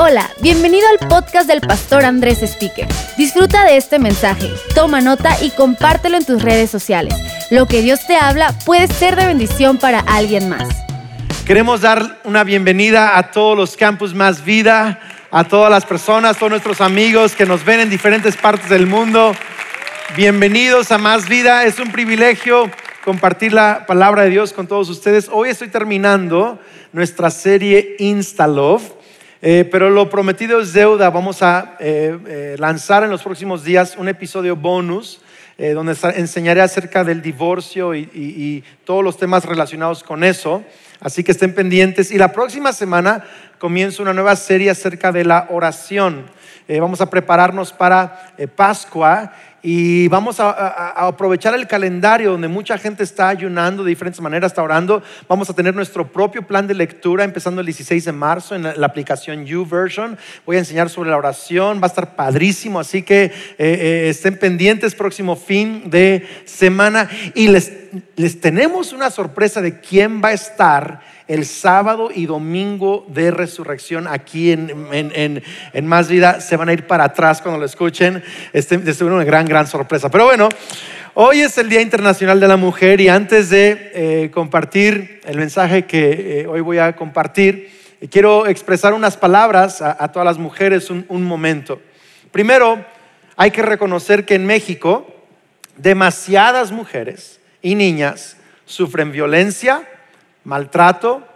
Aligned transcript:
Hola, 0.00 0.30
bienvenido 0.40 0.86
al 0.88 1.08
podcast 1.08 1.48
del 1.48 1.60
pastor 1.60 2.04
Andrés 2.04 2.40
Speaker. 2.44 2.86
Disfruta 3.16 3.64
de 3.64 3.76
este 3.76 3.98
mensaje, 3.98 4.48
toma 4.72 5.00
nota 5.00 5.36
y 5.42 5.50
compártelo 5.50 6.16
en 6.16 6.24
tus 6.24 6.40
redes 6.40 6.70
sociales. 6.70 7.16
Lo 7.50 7.66
que 7.66 7.82
Dios 7.82 8.06
te 8.06 8.14
habla 8.14 8.56
puede 8.64 8.86
ser 8.86 9.16
de 9.16 9.26
bendición 9.26 9.76
para 9.76 9.98
alguien 9.98 10.48
más. 10.48 10.68
Queremos 11.44 11.80
dar 11.80 12.20
una 12.22 12.44
bienvenida 12.44 13.18
a 13.18 13.32
todos 13.32 13.58
los 13.58 13.76
campus 13.76 14.14
Más 14.14 14.44
Vida, 14.44 15.00
a 15.32 15.42
todas 15.42 15.68
las 15.68 15.84
personas, 15.84 16.38
todos 16.38 16.50
nuestros 16.50 16.80
amigos 16.80 17.34
que 17.34 17.44
nos 17.44 17.64
ven 17.64 17.80
en 17.80 17.90
diferentes 17.90 18.36
partes 18.36 18.70
del 18.70 18.86
mundo. 18.86 19.34
Bienvenidos 20.16 20.92
a 20.92 20.98
Más 20.98 21.28
Vida. 21.28 21.64
Es 21.64 21.80
un 21.80 21.90
privilegio 21.90 22.70
compartir 23.04 23.52
la 23.52 23.84
palabra 23.84 24.22
de 24.22 24.30
Dios 24.30 24.52
con 24.52 24.68
todos 24.68 24.88
ustedes. 24.90 25.28
Hoy 25.28 25.48
estoy 25.48 25.70
terminando 25.70 26.60
nuestra 26.92 27.30
serie 27.30 27.96
Insta 27.98 28.46
Love. 28.46 28.97
Eh, 29.40 29.68
pero 29.70 29.88
lo 29.88 30.10
prometido 30.10 30.60
es 30.60 30.72
deuda. 30.72 31.10
Vamos 31.10 31.42
a 31.42 31.76
eh, 31.78 32.18
eh, 32.26 32.56
lanzar 32.58 33.04
en 33.04 33.10
los 33.10 33.22
próximos 33.22 33.62
días 33.62 33.96
un 33.96 34.08
episodio 34.08 34.56
bonus 34.56 35.20
donde 35.74 35.96
enseñaré 36.14 36.60
acerca 36.60 37.02
del 37.02 37.20
divorcio 37.20 37.92
y, 37.92 38.62
todos 38.84 39.02
los 39.02 39.16
temas 39.16 39.44
relacionados 39.44 40.04
con 40.04 40.22
eso. 40.22 40.62
Así 41.00 41.24
que 41.24 41.32
estén 41.32 41.52
pendientes. 41.52 42.12
Y 42.12 42.16
la 42.16 42.30
próxima 42.30 42.72
semana 42.72 43.24
comienzo 43.58 44.04
una 44.04 44.12
nueva 44.12 44.36
serie 44.36 44.70
acerca 44.70 45.10
de 45.10 45.24
la 45.24 45.48
oración. 45.50 46.26
vamos 46.68 47.00
a 47.00 47.10
prepararnos 47.10 47.72
para 47.72 48.34
Pascua 48.54 49.32
y 49.62 50.06
vamos 50.08 50.38
a, 50.38 51.06
aprovechar 51.06 51.54
el 51.54 51.66
calendario 51.66 52.30
donde 52.32 52.46
mucha 52.46 52.78
gente 52.78 53.02
está 53.02 53.28
ayunando 53.28 53.82
de 53.82 53.88
diferentes 53.88 54.20
maneras, 54.20 54.52
está 54.52 54.62
orando. 54.62 55.02
Vamos 55.28 55.50
a 55.50 55.54
tener 55.54 55.74
nuestro 55.74 56.06
propio 56.06 56.46
plan 56.46 56.66
de 56.66 56.74
lectura 56.74 57.24
empezando 57.24 57.60
el 57.60 57.66
16 57.66 58.04
de 58.04 58.12
marzo 58.12 58.54
en 58.54 58.62
la, 58.62 58.86
aplicación 58.86 59.44
YouVersion. 59.44 60.16
Voy 60.46 60.56
a 60.56 60.60
enseñar 60.60 60.88
sobre 60.90 61.10
la 61.10 61.16
oración, 61.16 61.80
va 61.80 61.84
a 61.84 61.88
estar 61.88 62.14
padrísimo, 62.14 62.78
así 62.78 63.02
que 63.02 63.24
eh, 63.24 63.32
eh, 63.58 64.06
estén 64.10 64.38
pendientes 64.38 64.94
próximo 64.94 65.34
fin 65.34 65.90
de 65.90 66.26
semana. 66.44 67.08
Y 67.34 67.48
les, 67.48 67.72
les 68.16 68.40
tenemos 68.40 68.92
una 68.92 69.10
sorpresa 69.10 69.60
de 69.60 69.80
quién 69.80 70.22
va 70.22 70.28
a 70.28 70.32
estar 70.34 71.00
el 71.28 71.44
sábado 71.44 72.10
y 72.12 72.26
domingo 72.26 73.04
de 73.08 73.30
resurrección 73.30 74.08
aquí 74.08 74.50
en, 74.50 75.42
Más 75.84 76.08
Vida. 76.08 76.40
Se 76.40 76.56
van 76.56 76.70
a 76.70 76.72
ir 76.72 76.86
para 76.86 77.04
atrás 77.04 77.40
cuando 77.40 77.60
lo 77.60 77.66
escuchen. 77.66 78.22
Este, 78.52 78.80
es 78.84 79.00
una 79.02 79.22
gran, 79.24 79.46
gran 79.46 79.66
sorpresa. 79.66 80.10
Pero 80.10 80.24
bueno, 80.24 80.48
hoy 81.14 81.40
es 81.40 81.56
el 81.58 81.68
Día 81.68 81.82
Internacional 81.82 82.40
de 82.40 82.48
la 82.48 82.56
Mujer 82.56 83.00
y 83.00 83.08
antes 83.08 83.50
de 83.50 83.92
eh, 83.94 84.30
compartir 84.32 85.20
el 85.26 85.36
mensaje 85.36 85.84
que 85.84 86.40
eh, 86.40 86.46
hoy 86.46 86.62
voy 86.62 86.78
a 86.78 86.96
compartir, 86.96 87.70
quiero 88.10 88.46
expresar 88.46 88.94
unas 88.94 89.16
palabras 89.16 89.82
a, 89.82 90.10
todas 90.10 90.26
las 90.26 90.38
mujeres 90.38 90.90
un 90.90 91.22
momento. 91.24 91.80
Primero, 92.32 92.84
hay 93.36 93.52
que 93.52 93.62
reconocer 93.62 94.24
que 94.24 94.34
en 94.34 94.46
México 94.46 95.06
demasiadas 95.76 96.72
mujeres 96.72 97.40
y 97.62 97.74
niñas 97.74 98.36
sufren 98.66 99.12
violencia, 99.12 99.88
maltrato, 100.44 101.26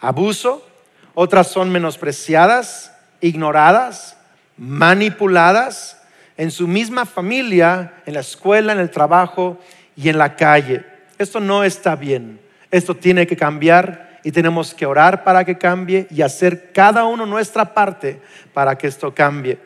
abuso, 0.00 0.66
otras 1.14 1.48
son 1.48 1.70
menospreciadas, 1.70 2.92
ignoradas, 3.20 4.16
manipuladas 4.56 6.00
en 6.36 6.50
su 6.50 6.66
misma 6.66 7.06
familia, 7.06 7.94
en 8.06 8.14
la 8.14 8.20
escuela, 8.20 8.72
en 8.72 8.80
el 8.80 8.90
trabajo 8.90 9.58
y 9.96 10.08
en 10.08 10.18
la 10.18 10.36
calle. 10.36 10.84
Esto 11.18 11.40
no 11.40 11.64
está 11.64 11.96
bien. 11.96 12.40
Esto 12.70 12.96
tiene 12.96 13.26
que 13.26 13.36
cambiar 13.36 14.20
y 14.24 14.32
tenemos 14.32 14.74
que 14.74 14.86
orar 14.86 15.22
para 15.22 15.44
que 15.44 15.56
cambie 15.56 16.08
y 16.10 16.22
hacer 16.22 16.72
cada 16.72 17.04
uno 17.04 17.26
nuestra 17.26 17.72
parte 17.72 18.20
para 18.52 18.76
que 18.76 18.88
esto 18.88 19.14
cambie. 19.14 19.58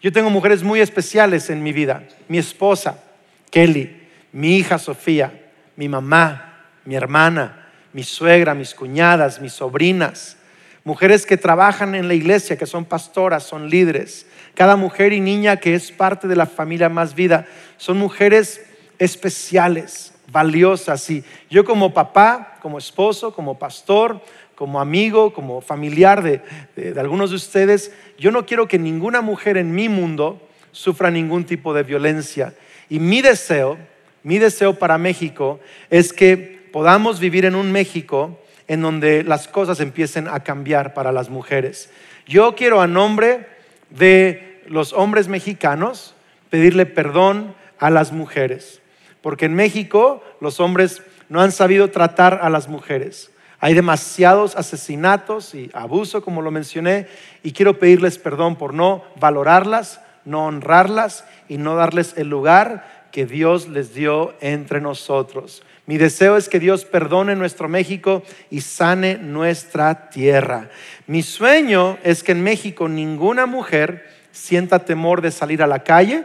Yo 0.00 0.12
tengo 0.12 0.30
mujeres 0.30 0.62
muy 0.62 0.80
especiales 0.80 1.50
en 1.50 1.62
mi 1.62 1.72
vida. 1.72 2.04
Mi 2.28 2.38
esposa, 2.38 3.02
Kelly, 3.50 4.08
mi 4.32 4.56
hija 4.56 4.78
Sofía, 4.78 5.32
mi 5.74 5.88
mamá, 5.88 6.68
mi 6.84 6.94
hermana, 6.94 7.65
mi 7.96 8.02
suegra, 8.02 8.54
mis 8.54 8.74
cuñadas, 8.74 9.40
mis 9.40 9.54
sobrinas, 9.54 10.36
mujeres 10.84 11.24
que 11.24 11.38
trabajan 11.38 11.94
en 11.94 12.08
la 12.08 12.12
iglesia, 12.12 12.58
que 12.58 12.66
son 12.66 12.84
pastoras, 12.84 13.44
son 13.44 13.70
líderes, 13.70 14.26
cada 14.54 14.76
mujer 14.76 15.14
y 15.14 15.20
niña 15.20 15.56
que 15.56 15.74
es 15.74 15.92
parte 15.92 16.28
de 16.28 16.36
la 16.36 16.44
familia 16.44 16.90
más 16.90 17.14
vida, 17.14 17.46
son 17.78 17.96
mujeres 17.96 18.60
especiales, 18.98 20.12
valiosas. 20.30 21.08
Y 21.08 21.24
yo 21.48 21.64
como 21.64 21.94
papá, 21.94 22.58
como 22.60 22.76
esposo, 22.76 23.32
como 23.32 23.58
pastor, 23.58 24.20
como 24.56 24.78
amigo, 24.78 25.32
como 25.32 25.62
familiar 25.62 26.22
de, 26.22 26.42
de, 26.76 27.00
algunos 27.00 27.30
de 27.30 27.36
ustedes, 27.36 27.92
yo 28.18 28.30
no 28.30 28.44
quiero 28.44 28.68
que 28.68 28.78
ninguna 28.78 29.22
mujer 29.22 29.56
en 29.56 29.74
mi 29.74 29.88
mundo 29.88 30.46
sufra 30.70 31.10
ningún 31.10 31.44
tipo 31.44 31.72
de 31.72 31.82
violencia. 31.82 32.52
Y 32.90 32.98
mi 32.98 33.22
deseo, 33.22 33.78
mi 34.22 34.36
deseo 34.36 34.74
para 34.74 34.98
México 34.98 35.60
es 35.88 36.12
que 36.12 36.55
podamos 36.76 37.20
vivir 37.20 37.46
en 37.46 37.54
un 37.54 37.72
México 37.72 38.38
en 38.68 38.82
donde 38.82 39.24
las 39.24 39.48
cosas 39.48 39.80
empiecen 39.80 40.28
a 40.28 40.40
cambiar 40.40 40.92
para 40.92 41.10
las 41.10 41.30
mujeres. 41.30 41.88
Yo 42.26 42.54
quiero 42.54 42.82
a 42.82 42.86
nombre 42.86 43.48
de 43.88 44.62
los 44.66 44.92
hombres 44.92 45.26
mexicanos 45.26 46.14
pedirle 46.50 46.84
perdón 46.84 47.54
a 47.78 47.88
las 47.88 48.12
mujeres, 48.12 48.82
porque 49.22 49.46
en 49.46 49.54
México 49.54 50.22
los 50.42 50.60
hombres 50.60 51.02
no 51.30 51.40
han 51.40 51.50
sabido 51.50 51.88
tratar 51.88 52.40
a 52.42 52.50
las 52.50 52.68
mujeres. 52.68 53.30
Hay 53.58 53.72
demasiados 53.72 54.54
asesinatos 54.54 55.54
y 55.54 55.70
abuso, 55.72 56.20
como 56.20 56.42
lo 56.42 56.50
mencioné, 56.50 57.06
y 57.42 57.52
quiero 57.52 57.78
pedirles 57.78 58.18
perdón 58.18 58.56
por 58.56 58.74
no 58.74 59.02
valorarlas, 59.18 60.02
no 60.26 60.44
honrarlas 60.44 61.24
y 61.48 61.56
no 61.56 61.74
darles 61.74 62.12
el 62.18 62.28
lugar 62.28 63.08
que 63.12 63.24
Dios 63.24 63.66
les 63.66 63.94
dio 63.94 64.34
entre 64.42 64.82
nosotros. 64.82 65.62
Mi 65.86 65.98
deseo 65.98 66.36
es 66.36 66.48
que 66.48 66.58
Dios 66.58 66.84
perdone 66.84 67.36
nuestro 67.36 67.68
México 67.68 68.24
y 68.50 68.60
sane 68.60 69.18
nuestra 69.18 70.10
tierra. 70.10 70.68
Mi 71.06 71.22
sueño 71.22 71.98
es 72.02 72.24
que 72.24 72.32
en 72.32 72.42
México 72.42 72.88
ninguna 72.88 73.46
mujer 73.46 74.04
sienta 74.32 74.80
temor 74.84 75.22
de 75.22 75.30
salir 75.30 75.62
a 75.62 75.68
la 75.68 75.84
calle 75.84 76.24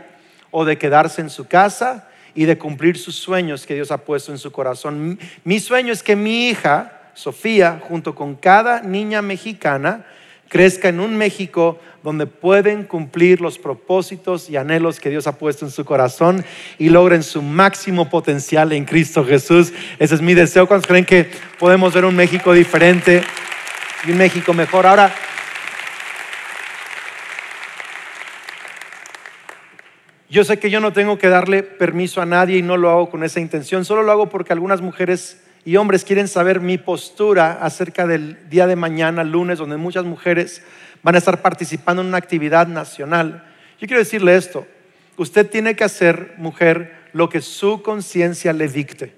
o 0.49 0.65
de 0.65 0.79
quedarse 0.79 1.21
en 1.21 1.29
su 1.29 1.47
casa 1.47 2.09
y 2.33 2.45
de 2.45 2.57
cumplir 2.57 2.97
sus 2.97 3.15
sueños 3.15 3.67
que 3.67 3.75
Dios 3.75 3.91
ha 3.91 3.99
puesto 3.99 4.31
en 4.31 4.39
su 4.39 4.51
corazón. 4.51 5.19
Mi 5.43 5.59
sueño 5.59 5.93
es 5.93 6.01
que 6.01 6.15
mi 6.15 6.49
hija, 6.49 7.11
Sofía, 7.13 7.79
junto 7.87 8.15
con 8.15 8.35
cada 8.35 8.81
niña 8.81 9.21
mexicana, 9.21 10.05
crezca 10.49 10.89
en 10.89 10.99
un 10.99 11.15
México 11.15 11.79
donde 12.03 12.25
pueden 12.25 12.83
cumplir 12.83 13.41
los 13.41 13.59
propósitos 13.59 14.49
y 14.49 14.57
anhelos 14.57 14.99
que 14.99 15.09
Dios 15.09 15.27
ha 15.27 15.37
puesto 15.37 15.65
en 15.65 15.71
su 15.71 15.85
corazón 15.85 16.43
y 16.79 16.89
logren 16.89 17.21
su 17.21 17.41
máximo 17.41 18.09
potencial 18.09 18.71
en 18.71 18.85
Cristo 18.85 19.23
Jesús. 19.23 19.71
Ese 19.99 20.15
es 20.15 20.21
mi 20.21 20.33
deseo. 20.33 20.67
cuando 20.67 20.87
creen 20.87 21.05
que 21.05 21.29
podemos 21.59 21.93
ver 21.93 22.05
un 22.05 22.15
México 22.15 22.53
diferente 22.53 23.21
y 24.05 24.11
un 24.11 24.17
México 24.17 24.53
mejor? 24.53 24.87
Ahora, 24.87 25.13
yo 30.29 30.43
sé 30.43 30.57
que 30.57 30.71
yo 30.71 30.79
no 30.79 30.93
tengo 30.93 31.19
que 31.19 31.29
darle 31.29 31.61
permiso 31.61 32.21
a 32.21 32.25
nadie 32.25 32.57
y 32.57 32.61
no 32.63 32.77
lo 32.77 32.89
hago 32.89 33.09
con 33.11 33.23
esa 33.23 33.39
intención, 33.39 33.85
solo 33.85 34.01
lo 34.01 34.11
hago 34.11 34.29
porque 34.29 34.53
algunas 34.53 34.81
mujeres 34.81 35.43
y 35.63 35.75
hombres 35.75 36.03
quieren 36.03 36.27
saber 36.27 36.59
mi 36.59 36.79
postura 36.79 37.59
acerca 37.61 38.07
del 38.07 38.49
día 38.49 38.65
de 38.65 38.75
mañana, 38.75 39.23
lunes, 39.23 39.59
donde 39.59 39.77
muchas 39.77 40.05
mujeres 40.05 40.63
van 41.03 41.15
a 41.15 41.17
estar 41.17 41.41
participando 41.41 42.01
en 42.01 42.09
una 42.09 42.17
actividad 42.17 42.67
nacional. 42.67 43.43
Yo 43.79 43.87
quiero 43.87 43.99
decirle 43.99 44.35
esto, 44.35 44.65
usted 45.17 45.49
tiene 45.49 45.75
que 45.75 45.83
hacer, 45.83 46.35
mujer, 46.37 46.95
lo 47.13 47.29
que 47.29 47.41
su 47.41 47.81
conciencia 47.81 48.53
le 48.53 48.67
dicte. 48.67 49.15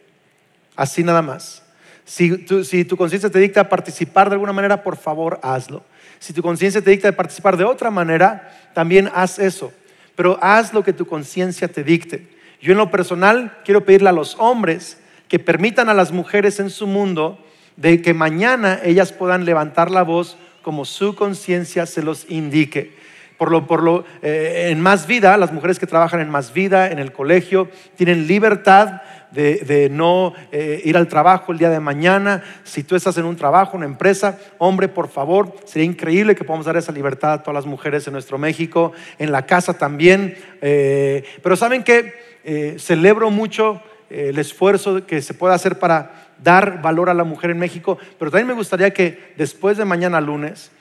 Así 0.76 1.04
nada 1.04 1.22
más. 1.22 1.64
Si 2.06 2.38
tu, 2.38 2.98
conciencia 2.98 3.30
te 3.30 3.40
dicta 3.40 3.70
participar 3.70 4.30
de 4.30 4.34
alguna 4.34 4.54
manera, 4.54 4.84
por 4.84 4.98
favor, 4.98 5.40
hazlo. 5.42 5.84
Si 6.20 6.34
tu 6.34 6.42
conciencia 6.42 6.82
te 6.82 6.92
dicta 6.92 7.12
participar 7.12 7.58
de 7.58 7.64
otra 7.64 7.92
manera, 7.92 8.52
también 8.74 9.10
haz 9.14 9.40
eso. 9.40 9.72
Pero 10.16 10.38
haz 10.42 10.74
lo 10.74 10.84
que 10.84 10.94
tu 10.94 11.06
conciencia 11.06 11.68
te 11.68 11.84
dicte. 11.84 12.28
Yo 12.62 12.72
en 12.72 12.78
lo 12.78 12.92
personal 12.92 13.58
quiero 13.64 13.86
pedirle 13.86 14.10
a 14.10 14.14
los 14.14 14.36
hombres 14.40 14.98
que 15.28 15.40
permitan 15.40 15.90
a 15.90 15.94
las 15.94 16.12
mujeres 16.12 16.60
en 16.60 16.70
su 16.70 16.88
mundo 16.88 17.44
de 17.76 18.02
que 18.02 18.14
mañana 18.14 18.80
ellas 18.84 19.12
puedan 19.12 19.46
levantar 19.46 19.90
la 19.90 20.04
voz 20.04 20.38
como 20.64 20.86
su 20.86 21.14
conciencia 21.14 21.86
se 21.86 22.02
los 22.02 22.26
indique. 22.30 23.04
Por 23.38 23.52
lo, 23.52 23.68
por 23.68 23.84
lo, 23.84 24.06
eh, 24.22 24.70
en 24.72 24.80
más 24.80 25.06
vida, 25.06 25.36
las 25.38 25.52
mujeres 25.52 25.78
que 25.78 25.86
trabajan 25.86 26.22
en 26.22 26.30
más 26.30 26.54
vida, 26.54 26.90
en 26.90 26.98
el 26.98 27.12
colegio, 27.12 27.70
tienen 27.96 28.26
libertad 28.26 29.02
de, 29.32 29.90
no 29.92 30.34
eh, 30.52 30.82
ir 30.86 30.96
al 30.96 31.08
trabajo 31.08 31.52
el 31.52 31.58
día 31.58 31.70
de 31.70 31.80
mañana. 31.80 32.44
Si 32.64 32.84
tú 32.84 32.96
estás 32.96 33.18
en 33.18 33.26
un 33.26 33.36
trabajo, 33.36 33.76
una 33.76 33.88
empresa, 33.88 34.38
hombre, 34.60 34.88
por 34.88 35.10
favor, 35.10 35.56
sería 35.66 35.86
increíble 35.86 36.36
que 36.36 36.44
podamos 36.44 36.68
dar 36.68 36.78
esa 36.78 36.92
libertad 36.92 37.34
a 37.34 37.44
todas 37.44 37.56
las 37.56 37.66
mujeres 37.66 38.08
en 38.08 38.14
nuestro 38.14 38.38
México, 38.38 38.94
en 39.18 39.32
la 39.32 39.46
casa 39.46 39.74
también. 39.74 40.38
Eh, 40.62 41.24
pero 41.42 41.56
saben 41.56 41.84
que 41.84 42.34
celebro 42.78 43.32
mucho 43.32 43.82
el 44.10 44.38
esfuerzo 44.38 45.06
que 45.06 45.22
se 45.22 45.34
puede 45.34 45.56
hacer 45.56 45.80
para 45.80 46.23
dar 46.42 46.82
valor 46.82 47.10
a 47.10 47.14
la 47.14 47.24
mujer 47.24 47.50
en 47.52 47.60
México, 47.60 47.98
pero 48.20 48.32
también 48.32 48.48
me 48.48 48.54
gustaría 48.54 48.94
que 48.94 49.34
después 49.38 49.78
de 49.78 49.86
mañana 49.86 50.22
lunes 50.22 50.72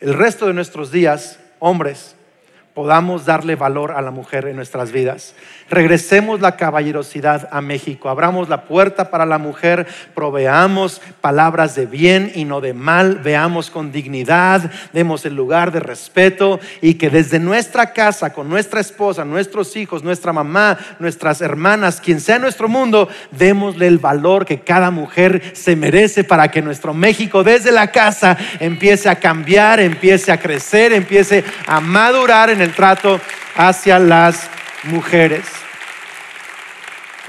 el 0.00 0.14
resto 0.14 0.46
de 0.46 0.54
nuestros 0.54 0.90
días, 0.90 1.40
hombres, 1.58 2.15
podamos 2.76 3.24
darle 3.24 3.56
valor 3.56 3.92
a 3.92 4.02
la 4.02 4.10
mujer 4.10 4.46
en 4.46 4.56
nuestras 4.56 4.92
vidas. 4.92 5.34
Regresemos 5.70 6.42
la 6.42 6.56
caballerosidad 6.56 7.48
a 7.50 7.62
México, 7.62 8.10
abramos 8.10 8.50
la 8.50 8.64
puerta 8.64 9.10
para 9.10 9.24
la 9.24 9.38
mujer, 9.38 9.86
proveamos 10.14 11.00
palabras 11.22 11.74
de 11.74 11.86
bien 11.86 12.30
y 12.34 12.44
no 12.44 12.60
de 12.60 12.74
mal, 12.74 13.20
veamos 13.24 13.70
con 13.70 13.92
dignidad, 13.92 14.70
demos 14.92 15.24
el 15.24 15.34
lugar 15.34 15.72
de 15.72 15.80
respeto 15.80 16.60
y 16.82 16.94
que 16.94 17.08
desde 17.08 17.38
nuestra 17.38 17.94
casa, 17.94 18.34
con 18.34 18.50
nuestra 18.50 18.78
esposa, 18.78 19.24
nuestros 19.24 19.74
hijos, 19.74 20.04
nuestra 20.04 20.34
mamá, 20.34 20.76
nuestras 20.98 21.40
hermanas, 21.40 21.98
quien 22.02 22.20
sea 22.20 22.38
nuestro 22.38 22.68
mundo, 22.68 23.08
démosle 23.30 23.86
el 23.86 23.96
valor 23.98 24.44
que 24.44 24.60
cada 24.60 24.90
mujer 24.90 25.52
se 25.54 25.76
merece 25.76 26.24
para 26.24 26.50
que 26.50 26.60
nuestro 26.60 26.92
México 26.92 27.42
desde 27.42 27.72
la 27.72 27.90
casa 27.90 28.36
empiece 28.60 29.08
a 29.08 29.18
cambiar, 29.18 29.80
empiece 29.80 30.30
a 30.30 30.38
crecer, 30.38 30.92
empiece 30.92 31.42
a 31.66 31.80
madurar 31.80 32.50
en 32.50 32.60
el 32.60 32.65
trato 32.74 33.20
hacia 33.56 33.98
las 33.98 34.48
mujeres. 34.84 35.44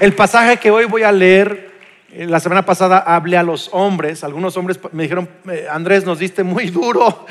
El 0.00 0.14
pasaje 0.14 0.58
que 0.58 0.70
hoy 0.70 0.84
voy 0.84 1.02
a 1.02 1.12
leer, 1.12 1.72
eh, 2.12 2.26
la 2.26 2.40
semana 2.40 2.64
pasada 2.64 2.98
hablé 2.98 3.36
a 3.36 3.42
los 3.42 3.68
hombres, 3.72 4.22
algunos 4.22 4.56
hombres 4.56 4.78
me 4.92 5.02
dijeron, 5.02 5.28
Andrés, 5.70 6.04
nos 6.04 6.18
diste 6.18 6.44
muy 6.44 6.66
duro, 6.70 7.26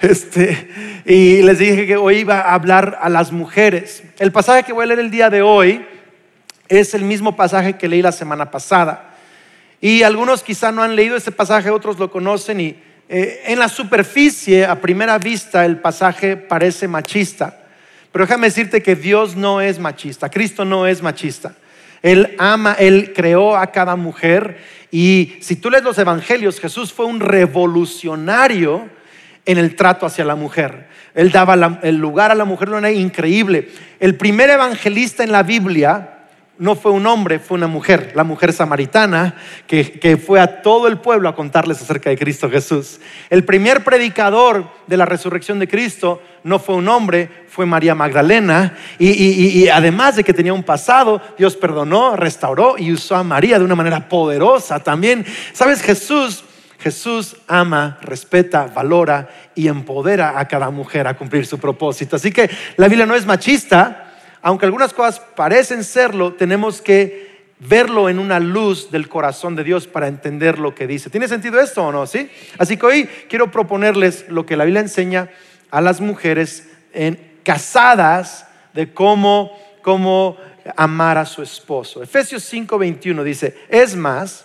este, 0.00 1.02
y 1.04 1.42
les 1.42 1.58
dije 1.58 1.86
que 1.86 1.96
hoy 1.96 2.18
iba 2.18 2.40
a 2.40 2.54
hablar 2.54 2.98
a 3.00 3.08
las 3.08 3.32
mujeres. 3.32 4.02
El 4.18 4.32
pasaje 4.32 4.62
que 4.62 4.72
voy 4.72 4.84
a 4.84 4.86
leer 4.86 5.00
el 5.00 5.10
día 5.10 5.30
de 5.30 5.42
hoy 5.42 5.84
es 6.68 6.94
el 6.94 7.02
mismo 7.02 7.36
pasaje 7.36 7.76
que 7.76 7.88
leí 7.88 8.02
la 8.02 8.12
semana 8.12 8.50
pasada. 8.50 9.14
Y 9.80 10.04
algunos 10.04 10.42
quizá 10.44 10.70
no 10.70 10.82
han 10.82 10.94
leído 10.94 11.16
ese 11.16 11.32
pasaje, 11.32 11.70
otros 11.70 11.98
lo 11.98 12.10
conocen 12.10 12.60
y 12.60 12.76
eh, 13.08 13.42
en 13.46 13.58
la 13.58 13.68
superficie, 13.68 14.64
a 14.64 14.80
primera 14.80 15.18
vista, 15.18 15.64
el 15.64 15.78
pasaje 15.78 16.36
parece 16.36 16.88
machista. 16.88 17.58
Pero 18.10 18.26
déjame 18.26 18.48
decirte 18.48 18.82
que 18.82 18.94
Dios 18.94 19.36
no 19.36 19.60
es 19.60 19.78
machista, 19.78 20.30
Cristo 20.30 20.64
no 20.64 20.86
es 20.86 21.02
machista. 21.02 21.54
Él 22.02 22.34
ama, 22.38 22.74
Él 22.78 23.12
creó 23.14 23.56
a 23.56 23.68
cada 23.68 23.96
mujer 23.96 24.58
y 24.90 25.36
si 25.40 25.56
tú 25.56 25.70
lees 25.70 25.84
los 25.84 25.96
evangelios, 25.98 26.60
Jesús 26.60 26.92
fue 26.92 27.06
un 27.06 27.20
revolucionario 27.20 28.90
en 29.46 29.58
el 29.58 29.74
trato 29.74 30.04
hacia 30.04 30.24
la 30.24 30.34
mujer. 30.34 30.88
Él 31.14 31.30
daba 31.30 31.78
el 31.82 31.96
lugar 31.96 32.30
a 32.30 32.34
la 32.34 32.44
mujer 32.44 32.70
de 32.70 32.76
una 32.76 32.90
increíble. 32.90 33.70
El 34.00 34.16
primer 34.16 34.50
evangelista 34.50 35.24
en 35.24 35.32
la 35.32 35.42
Biblia 35.42 36.11
no 36.62 36.76
fue 36.76 36.92
un 36.92 37.08
hombre, 37.08 37.40
fue 37.40 37.56
una 37.56 37.66
mujer, 37.66 38.12
la 38.14 38.22
mujer 38.22 38.52
samaritana, 38.52 39.34
que, 39.66 40.16
fue 40.24 40.38
a 40.38 40.62
todo 40.62 40.86
el 40.86 40.98
pueblo 40.98 41.28
a 41.28 41.34
contarles 41.34 41.82
acerca 41.82 42.08
de 42.08 42.16
Cristo 42.16 42.48
Jesús. 42.48 43.00
El 43.30 43.44
primer 43.44 43.82
predicador 43.82 44.70
de 44.86 44.96
la 44.96 45.04
resurrección 45.04 45.58
de 45.58 45.66
Cristo 45.66 46.22
no 46.44 46.60
fue 46.60 46.76
un 46.76 46.86
hombre, 46.86 47.28
fue 47.48 47.66
María 47.66 47.96
Magdalena. 47.96 48.76
Y, 49.00 49.10
y, 49.10 49.68
además 49.70 50.14
de 50.14 50.22
que 50.22 50.32
tenía 50.32 50.54
un 50.54 50.62
pasado, 50.62 51.20
Dios 51.36 51.56
perdonó, 51.56 52.14
restauró 52.14 52.76
y 52.78 52.92
usó 52.92 53.16
a 53.16 53.24
María 53.24 53.58
de 53.58 53.64
una 53.64 53.74
manera 53.74 54.08
poderosa 54.08 54.78
también. 54.78 55.26
¿Sabes? 55.52 55.82
Jesús, 55.82 56.44
Jesús 56.78 57.38
ama, 57.48 57.98
respeta, 58.02 58.70
valora 58.72 59.28
y 59.56 59.66
empodera 59.66 60.38
a 60.38 60.46
cada 60.46 60.70
mujer 60.70 61.08
a 61.08 61.16
cumplir 61.16 61.44
su 61.44 61.58
propósito. 61.58 62.14
Así 62.14 62.30
que 62.30 62.48
la 62.76 62.86
Biblia 62.86 63.04
no 63.04 63.16
es 63.16 63.26
machista 63.26 64.01
aunque 64.42 64.66
algunas 64.66 64.92
cosas 64.92 65.20
parecen 65.20 65.84
serlo, 65.84 66.34
tenemos 66.34 66.82
que 66.82 67.32
verlo 67.60 68.08
en 68.08 68.18
una 68.18 68.40
luz 68.40 68.90
del 68.90 69.08
corazón 69.08 69.54
de 69.54 69.62
Dios 69.62 69.86
para 69.86 70.08
entender 70.08 70.58
lo 70.58 70.74
que 70.74 70.88
dice. 70.88 71.10
¿Tiene 71.10 71.28
sentido 71.28 71.60
esto 71.60 71.86
o 71.86 71.92
no? 71.92 72.06
¿Sí? 72.06 72.28
Así 72.58 72.76
que 72.76 72.86
hoy 72.86 73.08
quiero 73.28 73.50
proponerles 73.50 74.26
lo 74.28 74.44
que 74.44 74.56
la 74.56 74.64
Biblia 74.64 74.80
enseña 74.80 75.30
a 75.70 75.80
las 75.80 76.00
mujeres 76.00 76.68
en, 76.92 77.38
casadas 77.44 78.46
de 78.74 78.92
cómo, 78.92 79.56
cómo 79.82 80.36
amar 80.76 81.18
a 81.18 81.26
su 81.26 81.42
esposo. 81.42 82.02
Efesios 82.02 82.52
5:21 82.52 83.22
dice, 83.22 83.56
es 83.68 83.94
más, 83.94 84.44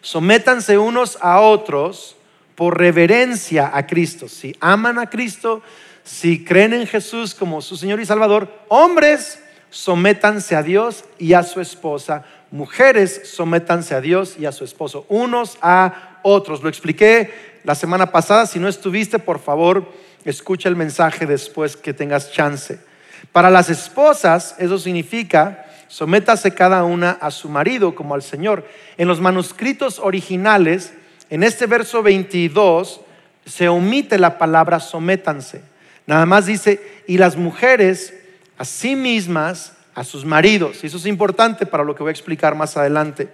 sométanse 0.00 0.78
unos 0.78 1.18
a 1.20 1.40
otros 1.40 2.16
por 2.54 2.78
reverencia 2.78 3.70
a 3.74 3.86
Cristo. 3.86 4.28
Si 4.28 4.54
aman 4.60 4.98
a 4.98 5.10
Cristo, 5.10 5.62
si 6.04 6.44
creen 6.44 6.72
en 6.72 6.86
Jesús 6.86 7.34
como 7.34 7.62
su 7.62 7.76
Señor 7.76 8.00
y 8.00 8.06
Salvador, 8.06 8.64
hombres, 8.68 9.42
sométanse 9.70 10.56
a 10.56 10.62
Dios 10.62 11.04
y 11.18 11.32
a 11.34 11.42
su 11.42 11.60
esposa. 11.60 12.24
Mujeres, 12.50 13.22
sométanse 13.24 13.94
a 13.94 14.00
Dios 14.00 14.36
y 14.38 14.46
a 14.46 14.52
su 14.52 14.64
esposo, 14.64 15.06
unos 15.08 15.58
a 15.62 16.18
otros. 16.22 16.62
Lo 16.62 16.68
expliqué 16.68 17.60
la 17.64 17.74
semana 17.74 18.12
pasada. 18.12 18.46
Si 18.46 18.58
no 18.58 18.68
estuviste, 18.68 19.18
por 19.18 19.38
favor, 19.38 19.90
escucha 20.24 20.68
el 20.68 20.76
mensaje 20.76 21.26
después 21.26 21.76
que 21.76 21.94
tengas 21.94 22.32
chance. 22.32 22.78
Para 23.30 23.50
las 23.50 23.70
esposas, 23.70 24.56
eso 24.58 24.78
significa 24.78 25.66
sométase 25.92 26.54
cada 26.54 26.84
una 26.84 27.10
a 27.10 27.30
su 27.30 27.50
marido 27.50 27.94
como 27.94 28.14
al 28.14 28.22
Señor. 28.22 28.66
En 28.96 29.08
los 29.08 29.20
manuscritos 29.20 29.98
originales, 29.98 30.94
en 31.28 31.42
este 31.42 31.66
verso 31.66 32.02
22, 32.02 33.02
se 33.44 33.68
omite 33.68 34.18
la 34.18 34.38
palabra 34.38 34.80
sométanse. 34.80 35.71
Nada 36.06 36.26
más 36.26 36.46
dice, 36.46 37.02
y 37.06 37.18
las 37.18 37.36
mujeres 37.36 38.14
a 38.58 38.64
sí 38.64 38.96
mismas, 38.96 39.72
a 39.94 40.04
sus 40.04 40.24
maridos. 40.24 40.82
Eso 40.84 40.96
es 40.96 41.06
importante 41.06 41.66
para 41.66 41.84
lo 41.84 41.94
que 41.94 42.02
voy 42.02 42.10
a 42.10 42.12
explicar 42.12 42.54
más 42.54 42.76
adelante. 42.76 43.28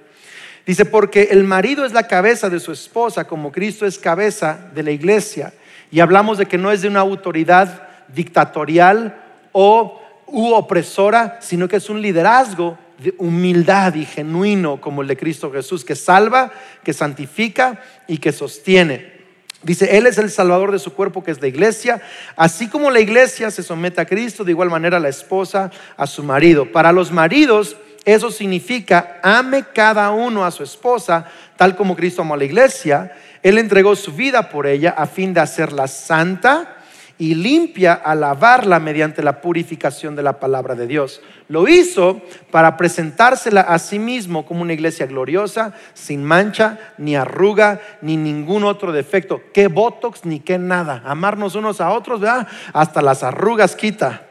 Dice, 0.66 0.84
porque 0.84 1.28
el 1.30 1.44
marido 1.44 1.84
es 1.84 1.92
la 1.92 2.06
cabeza 2.06 2.50
de 2.50 2.60
su 2.60 2.72
esposa, 2.72 3.24
como 3.24 3.52
Cristo 3.52 3.86
es 3.86 3.98
cabeza 3.98 4.70
de 4.74 4.82
la 4.82 4.90
iglesia. 4.90 5.52
Y 5.90 6.00
hablamos 6.00 6.38
de 6.38 6.46
que 6.46 6.58
no 6.58 6.70
es 6.70 6.82
de 6.82 6.88
una 6.88 7.00
autoridad 7.00 7.88
dictatorial 8.08 9.18
o 9.52 10.02
u 10.26 10.52
opresora, 10.52 11.38
sino 11.40 11.68
que 11.68 11.76
es 11.76 11.88
un 11.88 12.02
liderazgo 12.02 12.78
de 12.98 13.14
humildad 13.18 13.94
y 13.94 14.04
genuino 14.04 14.80
como 14.80 15.02
el 15.02 15.08
de 15.08 15.16
Cristo 15.16 15.50
Jesús, 15.50 15.84
que 15.84 15.94
salva, 15.94 16.52
que 16.84 16.92
santifica 16.92 17.80
y 18.06 18.18
que 18.18 18.32
sostiene. 18.32 19.17
Dice, 19.62 19.96
Él 19.98 20.06
es 20.06 20.18
el 20.18 20.30
Salvador 20.30 20.70
de 20.70 20.78
su 20.78 20.94
cuerpo, 20.94 21.24
que 21.24 21.32
es 21.32 21.40
la 21.40 21.48
iglesia. 21.48 22.00
Así 22.36 22.68
como 22.68 22.90
la 22.90 23.00
iglesia 23.00 23.50
se 23.50 23.62
somete 23.62 24.00
a 24.00 24.06
Cristo, 24.06 24.44
de 24.44 24.52
igual 24.52 24.70
manera 24.70 25.00
la 25.00 25.08
esposa 25.08 25.70
a 25.96 26.06
su 26.06 26.22
marido. 26.22 26.70
Para 26.70 26.92
los 26.92 27.10
maridos, 27.10 27.76
eso 28.04 28.30
significa, 28.30 29.18
ame 29.22 29.64
cada 29.74 30.10
uno 30.10 30.44
a 30.44 30.50
su 30.50 30.62
esposa, 30.62 31.26
tal 31.56 31.74
como 31.74 31.96
Cristo 31.96 32.22
amó 32.22 32.34
a 32.34 32.38
la 32.38 32.44
iglesia. 32.44 33.12
Él 33.42 33.58
entregó 33.58 33.96
su 33.96 34.12
vida 34.12 34.48
por 34.48 34.66
ella 34.66 34.94
a 34.96 35.06
fin 35.06 35.34
de 35.34 35.40
hacerla 35.40 35.88
santa 35.88 36.77
y 37.18 37.34
limpia 37.34 37.94
a 37.94 38.14
lavarla 38.14 38.78
mediante 38.78 39.22
la 39.22 39.40
purificación 39.40 40.14
de 40.14 40.22
la 40.22 40.38
palabra 40.38 40.74
de 40.74 40.86
Dios. 40.86 41.20
Lo 41.48 41.66
hizo 41.66 42.22
para 42.50 42.76
presentársela 42.76 43.62
a 43.62 43.78
sí 43.78 43.98
mismo 43.98 44.46
como 44.46 44.62
una 44.62 44.72
iglesia 44.72 45.06
gloriosa, 45.06 45.74
sin 45.94 46.24
mancha, 46.24 46.78
ni 46.96 47.16
arruga, 47.16 47.80
ni 48.02 48.16
ningún 48.16 48.64
otro 48.64 48.92
defecto. 48.92 49.40
Qué 49.52 49.66
botox, 49.66 50.24
ni 50.24 50.40
qué 50.40 50.58
nada. 50.58 51.02
Amarnos 51.04 51.56
unos 51.56 51.80
a 51.80 51.90
otros, 51.90 52.20
¿verdad? 52.20 52.46
Hasta 52.72 53.02
las 53.02 53.22
arrugas 53.22 53.74
quita. 53.74 54.27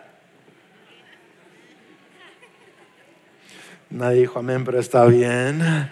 Nadie 3.90 4.22
dijo 4.22 4.40
amén, 4.40 4.66
pero 4.66 4.80
está 4.80 5.06
bien. 5.06 5.90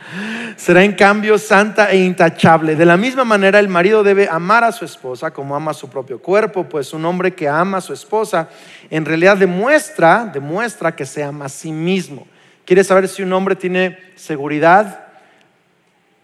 Será 0.57 0.83
en 0.83 0.93
cambio 0.93 1.37
santa 1.37 1.91
e 1.91 1.97
intachable. 1.97 2.75
De 2.75 2.85
la 2.85 2.97
misma 2.97 3.23
manera, 3.23 3.57
el 3.57 3.69
marido 3.69 4.03
debe 4.03 4.27
amar 4.29 4.65
a 4.65 4.73
su 4.73 4.83
esposa 4.83 5.31
como 5.31 5.55
ama 5.55 5.73
su 5.73 5.89
propio 5.89 6.19
cuerpo, 6.19 6.65
pues 6.65 6.93
un 6.93 7.05
hombre 7.05 7.33
que 7.33 7.47
ama 7.47 7.77
a 7.77 7.81
su 7.81 7.93
esposa 7.93 8.49
en 8.89 9.05
realidad 9.05 9.37
demuestra, 9.37 10.29
demuestra 10.31 10.93
que 10.93 11.05
se 11.05 11.23
ama 11.23 11.45
a 11.45 11.49
sí 11.49 11.71
mismo. 11.71 12.27
¿Quiere 12.65 12.83
saber 12.83 13.07
si 13.07 13.23
un 13.23 13.31
hombre 13.31 13.55
tiene 13.55 13.97
seguridad, 14.15 15.05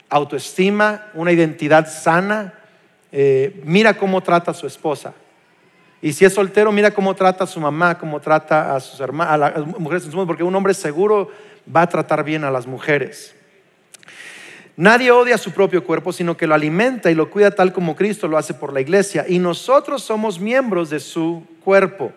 autoestima, 0.10 1.06
una 1.14 1.32
identidad 1.32 1.90
sana? 1.90 2.54
Eh, 3.14 3.62
mira 3.64 3.94
cómo 3.94 4.22
trata 4.22 4.52
a 4.52 4.54
su 4.54 4.68
esposa. 4.68 5.14
Y 6.02 6.12
si 6.14 6.26
es 6.26 6.34
soltero, 6.34 6.72
mira 6.72 6.92
cómo 6.92 7.14
trata 7.16 7.44
a 7.44 7.48
su 7.48 7.60
mamá, 7.62 7.98
cómo 7.98 8.20
trata 8.20 8.76
a 8.76 8.80
sus 8.80 9.00
hermanas, 9.00 9.34
a 9.34 9.38
las 9.38 9.68
mujeres, 9.80 10.10
porque 10.26 10.44
un 10.44 10.56
hombre 10.56 10.74
seguro 10.74 11.30
va 11.74 11.84
a 11.84 11.90
tratar 11.90 12.24
bien 12.24 12.44
a 12.44 12.52
las 12.52 12.68
mujeres. 12.68 13.36
Nadie 14.78 15.12
odia 15.12 15.38
su 15.38 15.52
propio 15.52 15.84
cuerpo, 15.84 16.14
sino 16.14 16.38
que 16.38 16.48
lo 16.48 16.56
alimenta 16.56 17.12
y 17.12 17.16
lo 17.16 17.30
cuida 17.30 17.52
tal 17.52 17.74
como 17.74 17.96
Cristo 17.96 18.28
lo 18.28 18.38
hace 18.38 18.54
por 18.54 18.74
la 18.74 18.82
iglesia. 18.82 19.26
Y 19.28 19.38
nosotros 19.38 20.02
somos 20.02 20.40
miembros 20.40 20.90
de 20.90 21.00
su 21.00 21.46
cuerpo. 21.64 22.14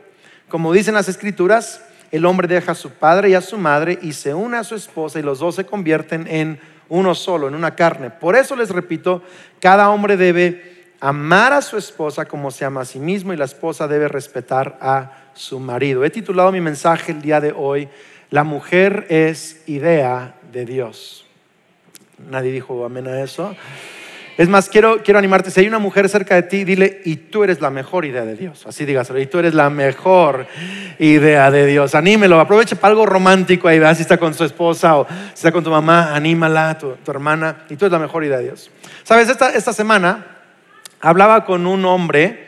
Como 0.49 0.73
dicen 0.73 0.95
las 0.95 1.09
escrituras, 1.09 1.85
el 2.11 2.25
hombre 2.27 2.47
deja 2.47 2.73
a 2.73 2.77
su 2.77 2.91
padre 2.91 3.31
y 3.31 3.35
a 3.35 3.41
su 3.41 3.59
madre 3.59 3.99
y 4.01 4.13
se 4.13 4.35
une 4.35 4.57
a 4.57 4.65
su 4.65 4.77
esposa 4.77 5.19
y 5.19 5.23
los 5.23 5.41
dos 5.41 5.57
se 5.57 5.67
convierten 5.67 6.27
en 6.29 6.61
uno 6.89 7.15
solo, 7.15 7.49
en 7.49 7.55
una 7.55 7.75
carne. 7.75 8.11
Por 8.11 8.37
eso 8.37 8.55
les 8.55 8.71
repito, 8.71 9.23
cada 9.61 9.91
hombre 9.91 10.17
debe 10.17 10.75
amar 11.01 11.53
a 11.53 11.61
su 11.61 11.77
esposa 11.77 12.25
como 12.25 12.51
se 12.51 12.65
ama 12.65 12.83
a 12.83 12.85
sí 12.85 12.99
mismo 12.99 13.33
y 13.33 13.37
la 13.37 13.47
esposa 13.47 13.89
debe 13.89 14.09
respetar 14.09 14.79
a 14.81 15.11
su 15.35 15.59
marido. 15.59 16.05
He 16.05 16.11
titulado 16.11 16.53
mi 16.53 16.61
mensaje 16.61 17.13
el 17.13 17.21
día 17.21 17.41
de 17.41 17.53
hoy, 17.53 17.89
la 18.35 18.43
mujer 18.43 19.07
es 19.11 19.63
idea 19.67 20.35
de 20.51 20.65
Dios. 20.65 21.25
Nadie 22.19 22.51
dijo 22.51 22.85
amén 22.85 23.07
a 23.07 23.21
eso. 23.23 23.55
Es 24.37 24.49
más, 24.49 24.69
quiero, 24.69 25.05
quiero 25.05 25.21
animarte, 25.21 25.53
si 25.53 25.61
hay 25.61 25.69
una 25.69 25.79
mujer 25.79 26.09
cerca 26.09 26.35
de 26.35 26.43
ti, 26.43 26.65
dile, 26.65 27.01
y 27.05 27.15
tú 27.15 27.45
eres 27.45 27.61
la 27.61 27.71
mejor 27.71 28.05
idea 28.05 28.25
de 28.25 28.35
Dios. 28.35 28.67
Así 28.67 28.85
dígaselo, 28.85 29.21
y 29.21 29.27
tú 29.27 29.39
eres 29.39 29.55
la 29.55 29.71
mejor 29.71 30.49
idea 30.99 31.49
de 31.53 31.65
Dios. 31.65 31.95
Anímelo, 31.95 32.41
aproveche 32.41 32.75
para 32.75 32.91
algo 32.91 33.07
romántico 33.07 33.69
ahí, 33.69 33.79
si 33.95 34.03
está 34.03 34.19
con 34.19 34.35
su 34.35 34.43
esposa 34.43 34.97
o 34.97 35.07
si 35.07 35.35
está 35.35 35.53
con 35.53 35.63
tu 35.63 35.71
mamá, 35.71 36.13
anímala, 36.13 36.77
tu, 36.77 36.97
tu 37.05 37.13
hermana, 37.13 37.59
y 37.71 37.77
tú 37.77 37.85
eres 37.85 37.93
la 37.93 38.01
mejor 38.01 38.25
idea 38.25 38.39
de 38.39 38.47
Dios. 38.47 38.69
Sabes, 39.05 39.29
esta, 39.29 39.51
esta 39.51 39.73
semana 39.73 40.27
hablaba 41.01 41.45
con 41.45 41.69
un 41.69 41.85
hombre 41.85 42.44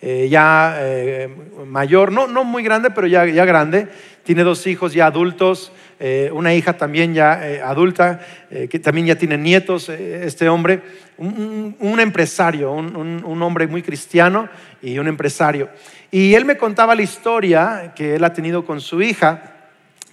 eh, 0.00 0.28
ya 0.30 0.76
eh, 0.78 1.28
mayor, 1.66 2.12
no, 2.12 2.28
no 2.28 2.44
muy 2.44 2.62
grande, 2.62 2.90
pero 2.90 3.08
ya, 3.08 3.26
ya 3.26 3.44
grande, 3.44 3.88
tiene 4.22 4.44
dos 4.44 4.64
hijos 4.68 4.92
ya 4.92 5.06
adultos, 5.06 5.72
eh, 5.98 6.30
una 6.32 6.54
hija 6.54 6.74
también 6.76 7.14
ya 7.14 7.40
adulta, 7.64 8.20
que 8.48 8.78
también 8.78 9.08
ya 9.08 9.16
tiene 9.16 9.36
nietos, 9.36 9.88
este 9.88 10.48
hombre, 10.48 10.80
un, 11.16 11.98
empresario, 11.98 12.70
un, 12.70 13.42
hombre 13.42 13.66
muy 13.66 13.82
cristiano 13.82 14.48
y 14.80 14.98
un 15.00 15.08
empresario. 15.08 15.68
Y 16.12 16.34
él 16.34 16.44
me 16.44 16.56
contaba 16.56 16.94
la 16.94 17.02
historia 17.02 17.92
que 17.96 18.14
él 18.14 18.22
ha 18.22 18.32
tenido 18.32 18.64
con 18.64 18.80
su 18.80 19.02
hija. 19.02 19.54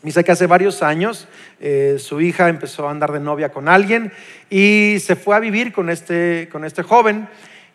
Dice 0.02 0.24
que 0.24 0.32
hace 0.32 0.48
varios 0.48 0.82
años 0.82 1.28
su 2.00 2.20
hija 2.20 2.50
empezó 2.50 2.88
a 2.88 2.92
andar 2.92 3.12
de 3.12 3.20
novia 3.20 3.50
con 3.50 3.68
alguien 3.68 4.12
y 4.50 4.98
se 5.00 5.16
fue 5.16 5.36
a 5.36 5.40
vivir 5.40 5.72
con 5.72 5.92
este, 5.92 6.50
con 6.52 6.66
este 6.66 6.82
joven 6.82 7.28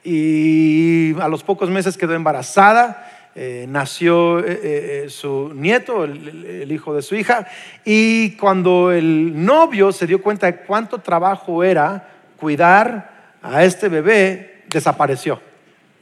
y 0.04 1.14
a 1.21 1.28
los 1.28 1.42
pocos 1.42 1.71
meses 1.71 1.97
quedó 1.97 2.14
embarazada. 2.14 3.07
Eh, 3.37 3.66
nació 3.69 4.40
eh, 4.40 4.59
eh, 5.04 5.07
su 5.09 5.52
nieto, 5.54 6.02
el, 6.02 6.71
hijo 6.71 6.95
de 6.97 7.00
su 7.00 7.14
hija, 7.14 7.47
y 7.85 8.33
cuando 8.33 8.90
el 8.90 9.45
novio 9.45 9.92
se 9.92 10.09
dio 10.09 10.21
cuenta 10.21 10.47
de 10.47 10.57
cuánto 10.57 10.99
trabajo 10.99 11.62
era 11.62 12.09
cuidar 12.37 13.38
a 13.40 13.62
este 13.62 13.88
bebé, 13.88 14.64
desapareció, 14.69 15.40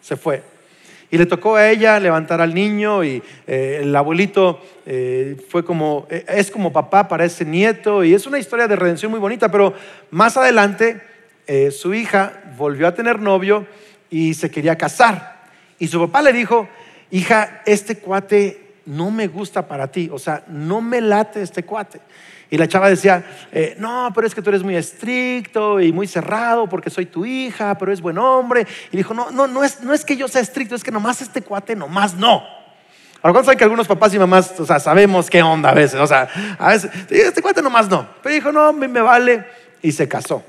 se 0.01 0.17
fue. 0.17 0.43
Y 1.11 1.19
le 1.19 1.27
tocó 1.27 1.57
a 1.57 1.69
ella 1.69 2.01
levantar 2.01 2.41
al 2.41 2.55
niño 2.55 3.05
y 3.05 3.23
el 3.47 3.95
abuelito 3.97 4.61
fue 5.49 5.65
como, 5.65 6.07
es 6.11 6.51
como 6.51 6.71
papá 6.71 7.09
para 7.09 7.25
ese 7.25 7.47
nieto 7.47 8.05
y 8.05 8.13
es 8.13 8.27
una 8.27 8.39
historia 8.39 8.69
de 8.69 8.77
redención 8.77 9.11
muy 9.11 9.21
bonita, 9.21 9.51
pero 9.51 9.73
más 10.11 10.37
adelante 10.37 11.01
su 11.71 11.95
hija 11.95 12.43
volvió 12.59 12.87
a 12.87 12.95
tener 12.95 13.21
novio 13.21 13.67
y 14.11 14.35
se 14.35 14.51
quería 14.51 14.77
casar. 14.77 15.39
Y 15.79 15.89
su 15.89 16.01
papá 16.01 16.23
le 16.23 16.33
dijo, 16.33 16.69
hija, 17.11 17.63
este 17.67 17.99
cuate 17.99 18.69
no 18.87 19.11
me 19.11 19.29
gusta 19.29 19.67
para 19.69 19.91
ti, 19.91 20.09
o 20.13 20.19
sea, 20.19 20.45
no 20.49 20.81
me 20.81 21.01
late 21.01 21.43
este 21.43 21.65
cuate. 21.65 22.01
Y 22.51 22.57
la 22.57 22.67
chava 22.67 22.89
decía, 22.89 23.23
eh, 23.53 23.77
no, 23.79 24.11
pero 24.15 24.27
es 24.27 24.35
que 24.35 24.41
tú 24.41 24.49
eres 24.49 24.63
muy 24.63 24.75
estricto 24.75 25.81
y 25.81 25.93
muy 25.93 26.07
cerrado 26.07 26.67
porque 26.67 26.89
soy 26.89 27.05
tu 27.05 27.27
hija, 27.27 27.77
pero 27.77 27.93
es 27.93 28.01
buen 28.01 28.17
hombre. 28.17 28.67
Y 28.91 28.97
dijo, 28.97 29.13
no, 29.13 29.31
no, 29.31 29.47
no 29.47 29.63
es, 29.63 29.83
no 29.83 29.93
es 29.93 30.05
que 30.05 30.17
yo 30.17 30.29
sea 30.29 30.41
estricto, 30.41 30.75
es 30.75 30.83
que 30.83 30.91
nomás 30.91 31.21
este 31.21 31.43
cuate, 31.43 31.77
nomás 31.77 32.15
no. 32.15 32.43
Ahora, 33.21 33.43
saben 33.43 33.59
que 33.59 33.65
algunos 33.65 33.87
papás 33.87 34.15
y 34.15 34.19
mamás, 34.19 34.59
o 34.59 34.65
sea, 34.65 34.79
sabemos 34.79 35.29
qué 35.29 35.43
onda 35.43 35.71
a 35.71 35.75
veces, 35.75 36.01
o 36.01 36.07
sea, 36.07 36.57
a 36.59 36.69
veces, 36.69 36.91
este 37.11 37.43
cuate 37.43 37.61
nomás 37.61 37.89
no. 37.89 38.09
Pero 38.23 38.35
dijo, 38.35 38.53
no, 38.53 38.73
me, 38.73 38.89
me 38.89 39.01
vale, 39.01 39.45
y 39.83 39.93
se 39.93 40.09
casó. 40.09 40.43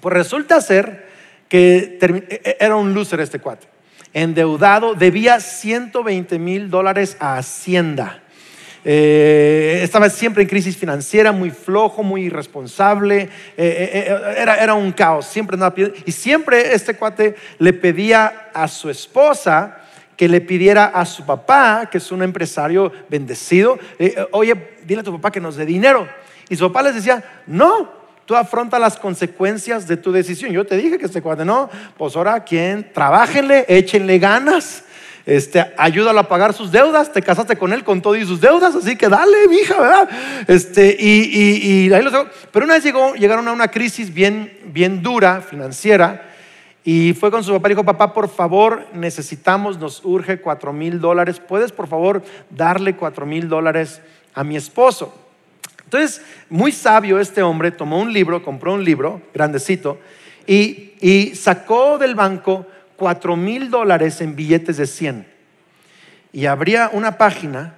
Pues 0.00 0.12
resulta 0.12 0.60
ser 0.60 1.13
e, 1.56 1.98
e, 2.00 2.56
era 2.58 2.74
un 2.74 2.92
loser 2.94 3.20
este 3.20 3.38
cuate. 3.38 3.68
Endeudado, 4.12 4.94
debía 4.94 5.38
120 5.40 6.38
mil 6.38 6.68
dólares 6.68 7.16
a 7.20 7.36
Hacienda. 7.36 8.22
Eh, 8.84 9.80
estaba 9.82 10.10
siempre 10.10 10.42
en 10.42 10.48
crisis 10.48 10.76
financiera, 10.76 11.32
muy 11.32 11.50
flojo, 11.50 12.02
muy 12.02 12.24
irresponsable, 12.24 13.22
eh, 13.22 13.28
eh, 13.56 14.34
era, 14.36 14.56
era, 14.56 14.74
un 14.74 14.92
caos, 14.92 15.26
siempre 15.26 15.54
andaba 15.54 15.74
pidiendo. 15.74 15.96
Y 16.04 16.12
siempre 16.12 16.74
este 16.74 16.94
cuate 16.94 17.36
le 17.58 17.72
pedía 17.72 18.50
a 18.52 18.68
su 18.68 18.90
esposa 18.90 19.78
que 20.16 20.28
le 20.28 20.40
pidiera 20.40 20.86
a 20.86 21.06
su 21.06 21.24
papá, 21.24 21.88
que 21.90 21.98
es 21.98 22.12
un 22.12 22.22
empresario 22.22 22.92
bendecido, 23.08 23.78
oye, 24.30 24.54
dile 24.84 25.00
a 25.00 25.04
tu 25.04 25.12
papá 25.12 25.30
que 25.30 25.40
nos 25.40 25.56
dé 25.56 25.66
dinero. 25.66 26.06
Y 26.48 26.56
su 26.56 26.66
papá 26.66 26.82
les 26.82 26.94
decía, 26.94 27.24
no, 27.46 28.03
Tú 28.26 28.34
afronta 28.34 28.78
las 28.78 28.96
consecuencias 28.96 29.86
de 29.86 29.96
tu 29.98 30.10
decisión. 30.10 30.50
Yo 30.50 30.64
te 30.64 30.76
dije 30.76 30.98
que 30.98 31.06
este 31.06 31.20
cuate, 31.20 31.44
no, 31.44 31.68
pues 31.98 32.16
ahora 32.16 32.42
quien, 32.42 32.90
trabajenle, 32.92 33.66
échenle 33.68 34.18
ganas, 34.18 34.84
este, 35.26 35.72
ayúdalo 35.78 36.20
a 36.20 36.28
pagar 36.28 36.52
sus 36.52 36.70
deudas, 36.70 37.12
te 37.12 37.22
casaste 37.22 37.56
con 37.56 37.72
él 37.72 37.82
con 37.82 38.02
todo 38.02 38.16
y 38.16 38.26
sus 38.26 38.40
deudas, 38.40 38.74
así 38.74 38.96
que 38.96 39.08
dale, 39.08 39.36
hija, 39.60 39.80
¿verdad? 39.80 40.08
Este, 40.46 40.96
y, 40.98 41.90
ahí 41.92 42.02
los 42.02 42.12
Pero 42.52 42.66
una 42.66 42.74
vez 42.74 42.84
llegó, 42.84 43.14
llegaron 43.14 43.48
a 43.48 43.52
una 43.52 43.68
crisis 43.68 44.12
bien, 44.12 44.58
bien 44.66 45.02
dura, 45.02 45.40
financiera, 45.40 46.30
y 46.84 47.14
fue 47.14 47.30
con 47.30 47.42
su 47.42 47.52
papá 47.52 47.68
y 47.68 47.70
dijo, 47.70 47.84
papá, 47.84 48.12
por 48.12 48.28
favor, 48.28 48.86
necesitamos, 48.92 49.78
nos 49.78 50.04
urge 50.04 50.40
cuatro 50.40 50.74
mil 50.74 51.00
dólares, 51.00 51.40
¿puedes 51.40 51.72
por 51.72 51.88
favor 51.88 52.22
darle 52.50 52.94
cuatro 52.94 53.24
mil 53.24 53.48
dólares 53.48 54.02
a 54.34 54.44
mi 54.44 54.56
esposo? 54.56 55.23
Entonces, 55.94 56.22
muy 56.50 56.72
sabio 56.72 57.20
este 57.20 57.40
hombre, 57.40 57.70
tomó 57.70 58.00
un 58.00 58.12
libro, 58.12 58.42
compró 58.42 58.74
un 58.74 58.82
libro 58.82 59.22
grandecito 59.32 60.00
y, 60.44 61.30
sacó 61.36 61.98
del 61.98 62.16
banco 62.16 62.66
cuatro 62.96 63.36
mil 63.36 63.70
dólares 63.70 64.20
en 64.20 64.34
billetes 64.34 64.76
de 64.76 64.88
100. 64.88 65.24
Y 66.32 66.46
abría 66.46 66.90
una 66.92 67.16
página 67.16 67.76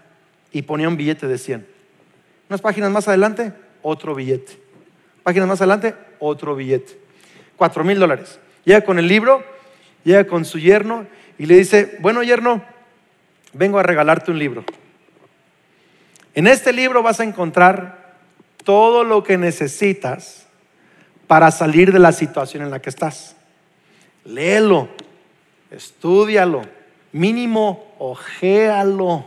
y 0.51 0.63
ponía 0.63 0.89
un 0.89 0.97
billete 0.97 1.27
de 1.27 1.37
100. 1.37 1.67
Unas 2.49 2.63
páginas 2.63 2.91
más 2.91 3.07
adelante, 3.07 3.53
otro 3.83 4.15
billete. 4.15 4.59
Páginas 5.23 5.49
más 5.49 5.61
adelante, 5.61 5.95
otro 6.19 6.57
billete. 6.57 6.99
Cuatro 7.57 7.85
mil 7.85 7.99
dólares. 7.99 8.39
Llega 8.65 8.81
con 8.81 8.99
el 8.99 9.09
libro, 9.09 9.45
llega 10.05 10.27
con 10.27 10.47
su 10.47 10.59
yerno 10.59 11.07
y 11.37 11.45
le 11.45 11.59
dice, 11.59 11.99
bueno 12.01 12.23
yerno, 12.23 12.65
vengo 13.53 13.79
a 13.79 13.83
regalarte 13.83 14.31
un 14.31 14.39
libro. 14.39 14.65
En 16.35 16.47
este 16.47 16.73
libro 16.73 17.03
vas 17.03 17.21
a 17.21 17.25
encontrar 17.25 18.06
todo 18.67 19.05
lo 19.05 19.23
que 19.23 19.39
necesitas 19.39 20.45
para 21.29 21.53
salir 21.53 21.93
de 21.93 22.01
la 22.01 22.11
situación 22.11 22.65
en 22.65 22.71
la 22.73 22.83
que 22.83 22.91
estás. 22.91 23.37
Léelo, 24.25 24.89
estudialo, 25.71 26.63
mínimo 27.13 27.95
ojéalo. 28.01 29.25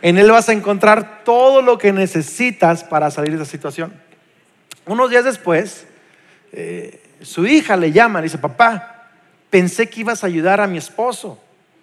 En 0.00 0.16
él 0.16 0.30
vas 0.30 0.48
a 0.48 0.54
encontrar 0.54 1.22
todo 1.22 1.60
lo 1.60 1.76
que 1.76 1.92
necesitas 1.92 2.82
para 2.82 3.10
salir 3.10 3.36
de 3.36 3.42
esa 3.42 3.50
situación. 3.50 3.92
Unos 4.86 5.10
días 5.10 5.24
después, 5.24 5.86
eh, 6.52 7.02
su 7.20 7.46
hija 7.46 7.76
le 7.76 7.92
llama, 7.92 8.20
le 8.20 8.24
dice, 8.24 8.38
papá, 8.38 9.10
pensé 9.50 9.90
que 9.90 10.00
ibas 10.00 10.24
a 10.24 10.28
ayudar 10.28 10.62
a 10.62 10.66
mi 10.66 10.78
esposo. 10.78 11.38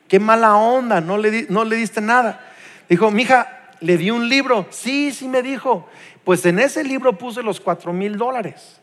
Qué 0.07 0.19
mala 0.19 0.55
onda, 0.55 1.01
no 1.01 1.19
le, 1.19 1.45
no 1.49 1.65
le 1.65 1.75
diste 1.75 2.01
nada. 2.01 2.43
Dijo, 2.89 3.11
mi 3.11 3.21
hija, 3.21 3.56
le 3.81 3.97
di 3.97 4.09
un 4.09 4.27
libro. 4.27 4.67
Sí, 4.69 5.11
sí 5.11 5.27
me 5.27 5.41
dijo. 5.41 5.87
Pues 6.23 6.45
en 6.45 6.59
ese 6.59 6.83
libro 6.83 7.17
puse 7.17 7.41
los 7.41 7.59
cuatro 7.59 7.93
mil 7.93 8.17
dólares. 8.17 8.81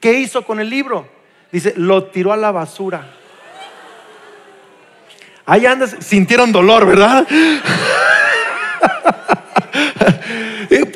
¿Qué 0.00 0.12
hizo 0.14 0.44
con 0.44 0.60
el 0.60 0.70
libro? 0.70 1.08
Dice, 1.50 1.74
lo 1.76 2.04
tiró 2.04 2.32
a 2.32 2.36
la 2.36 2.52
basura. 2.52 3.10
Ahí 5.46 5.66
andas, 5.66 5.96
sintieron 6.00 6.52
dolor, 6.52 6.86
¿verdad? 6.86 7.26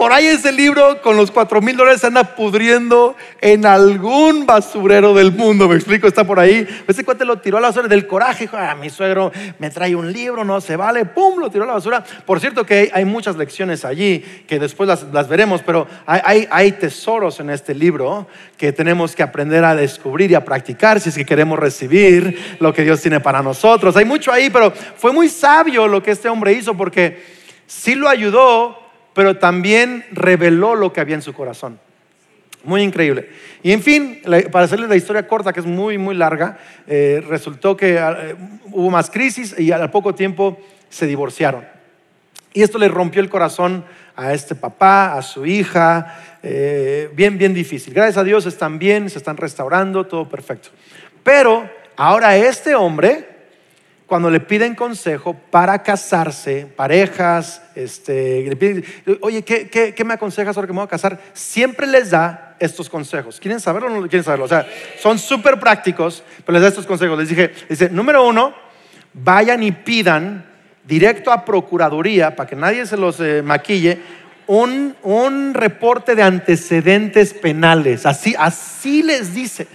Por 0.08 0.16
ahí 0.16 0.26
ese 0.26 0.52
libro 0.52 1.02
con 1.02 1.18
los 1.18 1.30
cuatro 1.30 1.60
mil 1.60 1.76
dólares 1.76 2.02
anda 2.02 2.34
pudriendo 2.34 3.14
en 3.42 3.66
algún 3.66 4.46
basurero 4.46 5.12
del 5.12 5.32
mundo. 5.32 5.68
Me 5.68 5.74
explico, 5.74 6.06
está 6.06 6.24
por 6.24 6.40
ahí. 6.40 6.66
Ese 6.86 7.04
cuate 7.04 7.26
lo 7.26 7.40
tiró 7.40 7.58
a 7.58 7.60
la 7.60 7.68
basura 7.68 7.88
del 7.88 8.06
coraje. 8.06 8.44
Dijo, 8.44 8.56
ah, 8.56 8.74
mi 8.74 8.88
suegro 8.88 9.30
me 9.58 9.68
trae 9.68 9.94
un 9.94 10.10
libro, 10.10 10.44
no 10.44 10.62
se 10.62 10.76
vale. 10.76 11.04
Pum, 11.04 11.38
lo 11.38 11.50
tiró 11.50 11.64
a 11.64 11.66
la 11.66 11.72
basura. 11.74 12.02
Por 12.24 12.40
cierto 12.40 12.64
que 12.64 12.90
hay, 12.90 13.04
muchas 13.04 13.36
lecciones 13.36 13.84
allí 13.84 14.24
que 14.46 14.58
después 14.58 14.88
las, 14.88 15.28
veremos, 15.28 15.60
pero 15.60 15.86
hay, 16.06 16.48
hay, 16.50 16.72
tesoros 16.72 17.38
en 17.40 17.50
este 17.50 17.74
libro 17.74 18.28
que 18.56 18.72
tenemos 18.72 19.14
que 19.14 19.22
aprender 19.22 19.62
a 19.62 19.76
descubrir 19.76 20.30
y 20.30 20.36
a 20.36 20.42
practicar 20.42 21.00
si 21.00 21.10
es 21.10 21.16
que 21.16 21.26
queremos 21.26 21.58
recibir 21.58 22.56
lo 22.60 22.72
que 22.72 22.82
Dios 22.82 23.02
tiene 23.02 23.20
para 23.20 23.42
nosotros. 23.42 23.94
Hay 23.94 24.06
mucho 24.06 24.32
ahí, 24.32 24.48
pero 24.48 24.72
fue 24.72 25.12
muy 25.12 25.28
sabio 25.28 25.86
lo 25.86 26.02
que 26.02 26.12
este 26.12 26.30
hombre 26.30 26.54
hizo 26.54 26.74
porque 26.74 27.22
sí 27.66 27.94
lo 27.94 28.08
ayudó 28.08 28.87
pero 29.18 29.36
también 29.36 30.04
reveló 30.12 30.76
lo 30.76 30.92
que 30.92 31.00
había 31.00 31.16
en 31.16 31.22
su 31.22 31.32
corazón. 31.32 31.80
Muy 32.62 32.82
increíble. 32.82 33.28
Y 33.64 33.72
en 33.72 33.82
fin, 33.82 34.22
para 34.52 34.64
hacerles 34.64 34.88
la 34.88 34.94
historia 34.94 35.26
corta, 35.26 35.52
que 35.52 35.58
es 35.58 35.66
muy, 35.66 35.98
muy 35.98 36.14
larga, 36.14 36.56
eh, 36.86 37.20
resultó 37.26 37.76
que 37.76 37.96
eh, 37.96 38.36
hubo 38.70 38.90
más 38.90 39.10
crisis 39.10 39.58
y 39.58 39.72
al 39.72 39.90
poco 39.90 40.14
tiempo 40.14 40.60
se 40.88 41.08
divorciaron. 41.08 41.66
Y 42.54 42.62
esto 42.62 42.78
le 42.78 42.86
rompió 42.86 43.20
el 43.20 43.28
corazón 43.28 43.84
a 44.14 44.32
este 44.34 44.54
papá, 44.54 45.14
a 45.14 45.22
su 45.22 45.44
hija, 45.44 46.38
eh, 46.44 47.10
bien, 47.12 47.38
bien 47.38 47.52
difícil. 47.52 47.94
Gracias 47.94 48.18
a 48.18 48.22
Dios 48.22 48.46
están 48.46 48.78
bien, 48.78 49.10
se 49.10 49.18
están 49.18 49.36
restaurando, 49.36 50.06
todo 50.06 50.28
perfecto. 50.28 50.68
Pero 51.24 51.68
ahora 51.96 52.36
este 52.36 52.76
hombre 52.76 53.27
cuando 54.08 54.30
le 54.30 54.40
piden 54.40 54.74
consejo 54.74 55.34
para 55.34 55.82
casarse, 55.82 56.66
parejas, 56.74 57.60
este, 57.74 58.42
le 58.48 58.56
piden, 58.56 58.82
oye, 59.20 59.42
¿qué, 59.42 59.68
qué, 59.68 59.94
qué 59.94 60.04
me 60.04 60.14
aconsejas 60.14 60.56
ahora 60.56 60.66
que 60.66 60.72
me 60.72 60.78
voy 60.78 60.86
a 60.86 60.88
casar? 60.88 61.20
Siempre 61.34 61.86
les 61.86 62.10
da 62.10 62.56
estos 62.58 62.88
consejos. 62.88 63.38
¿Quieren 63.38 63.60
saberlo 63.60 63.88
o 63.88 63.90
no 63.90 64.00
quieren 64.08 64.24
saberlo? 64.24 64.46
O 64.46 64.48
sea, 64.48 64.66
son 64.98 65.18
súper 65.18 65.60
prácticos, 65.60 66.24
pero 66.38 66.54
les 66.54 66.62
da 66.62 66.68
estos 66.68 66.86
consejos. 66.86 67.18
Les 67.18 67.28
dije, 67.28 67.52
dice, 67.68 67.90
número 67.90 68.26
uno, 68.26 68.54
vayan 69.12 69.62
y 69.62 69.72
pidan 69.72 70.46
directo 70.84 71.30
a 71.30 71.44
Procuraduría, 71.44 72.34
para 72.34 72.48
que 72.48 72.56
nadie 72.56 72.86
se 72.86 72.96
los 72.96 73.20
eh, 73.20 73.42
maquille, 73.42 74.00
un, 74.46 74.96
un 75.02 75.52
reporte 75.52 76.14
de 76.14 76.22
antecedentes 76.22 77.34
penales. 77.34 78.06
Así, 78.06 78.34
así 78.38 79.02
les 79.02 79.34
dice. 79.34 79.68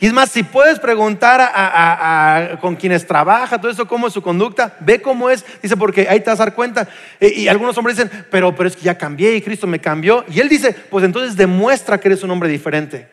Y 0.00 0.06
es 0.06 0.12
más, 0.12 0.30
si 0.30 0.44
puedes 0.44 0.78
preguntar 0.78 1.40
a, 1.40 2.58
con 2.60 2.76
quienes 2.76 3.06
trabaja, 3.06 3.60
todo 3.60 3.70
eso, 3.70 3.88
cómo 3.88 4.06
es 4.06 4.12
su 4.12 4.22
conducta, 4.22 4.76
ve 4.80 5.02
cómo 5.02 5.28
es, 5.28 5.44
dice, 5.60 5.76
porque 5.76 6.06
ahí 6.08 6.20
te 6.20 6.30
vas 6.30 6.38
a 6.40 6.44
dar 6.44 6.54
cuenta. 6.54 6.88
E, 7.18 7.28
y, 7.28 7.48
algunos 7.48 7.76
hombres 7.76 7.96
dicen, 7.96 8.26
pero, 8.30 8.54
pero 8.54 8.68
es 8.68 8.76
que 8.76 8.82
ya 8.82 8.96
cambié 8.96 9.34
y 9.34 9.42
Cristo 9.42 9.66
me 9.66 9.80
cambió. 9.80 10.24
Y 10.32 10.38
él 10.38 10.48
dice, 10.48 10.72
pues 10.72 11.04
entonces 11.04 11.36
demuestra 11.36 11.98
que 11.98 12.08
eres 12.08 12.22
un 12.22 12.30
hombre 12.30 12.48
diferente. 12.48 13.08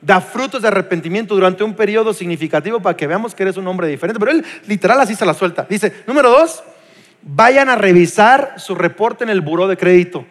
Da 0.00 0.20
frutos 0.20 0.62
de 0.62 0.68
arrepentimiento 0.68 1.34
durante 1.34 1.62
un 1.62 1.74
periodo 1.74 2.14
significativo 2.14 2.80
para 2.80 2.96
que 2.96 3.06
veamos 3.06 3.34
que 3.34 3.42
eres 3.42 3.58
un 3.58 3.66
hombre 3.66 3.86
diferente. 3.88 4.18
Pero 4.18 4.32
él 4.32 4.44
literal 4.66 4.98
así 5.00 5.14
se 5.14 5.26
la 5.26 5.34
suelta. 5.34 5.66
Dice, 5.68 5.92
número 6.06 6.30
dos, 6.30 6.62
vayan 7.22 7.68
a 7.68 7.76
revisar 7.76 8.54
su 8.56 8.74
reporte 8.74 9.24
en 9.24 9.30
el 9.30 9.42
buró 9.42 9.68
de 9.68 9.76
crédito. 9.76 10.24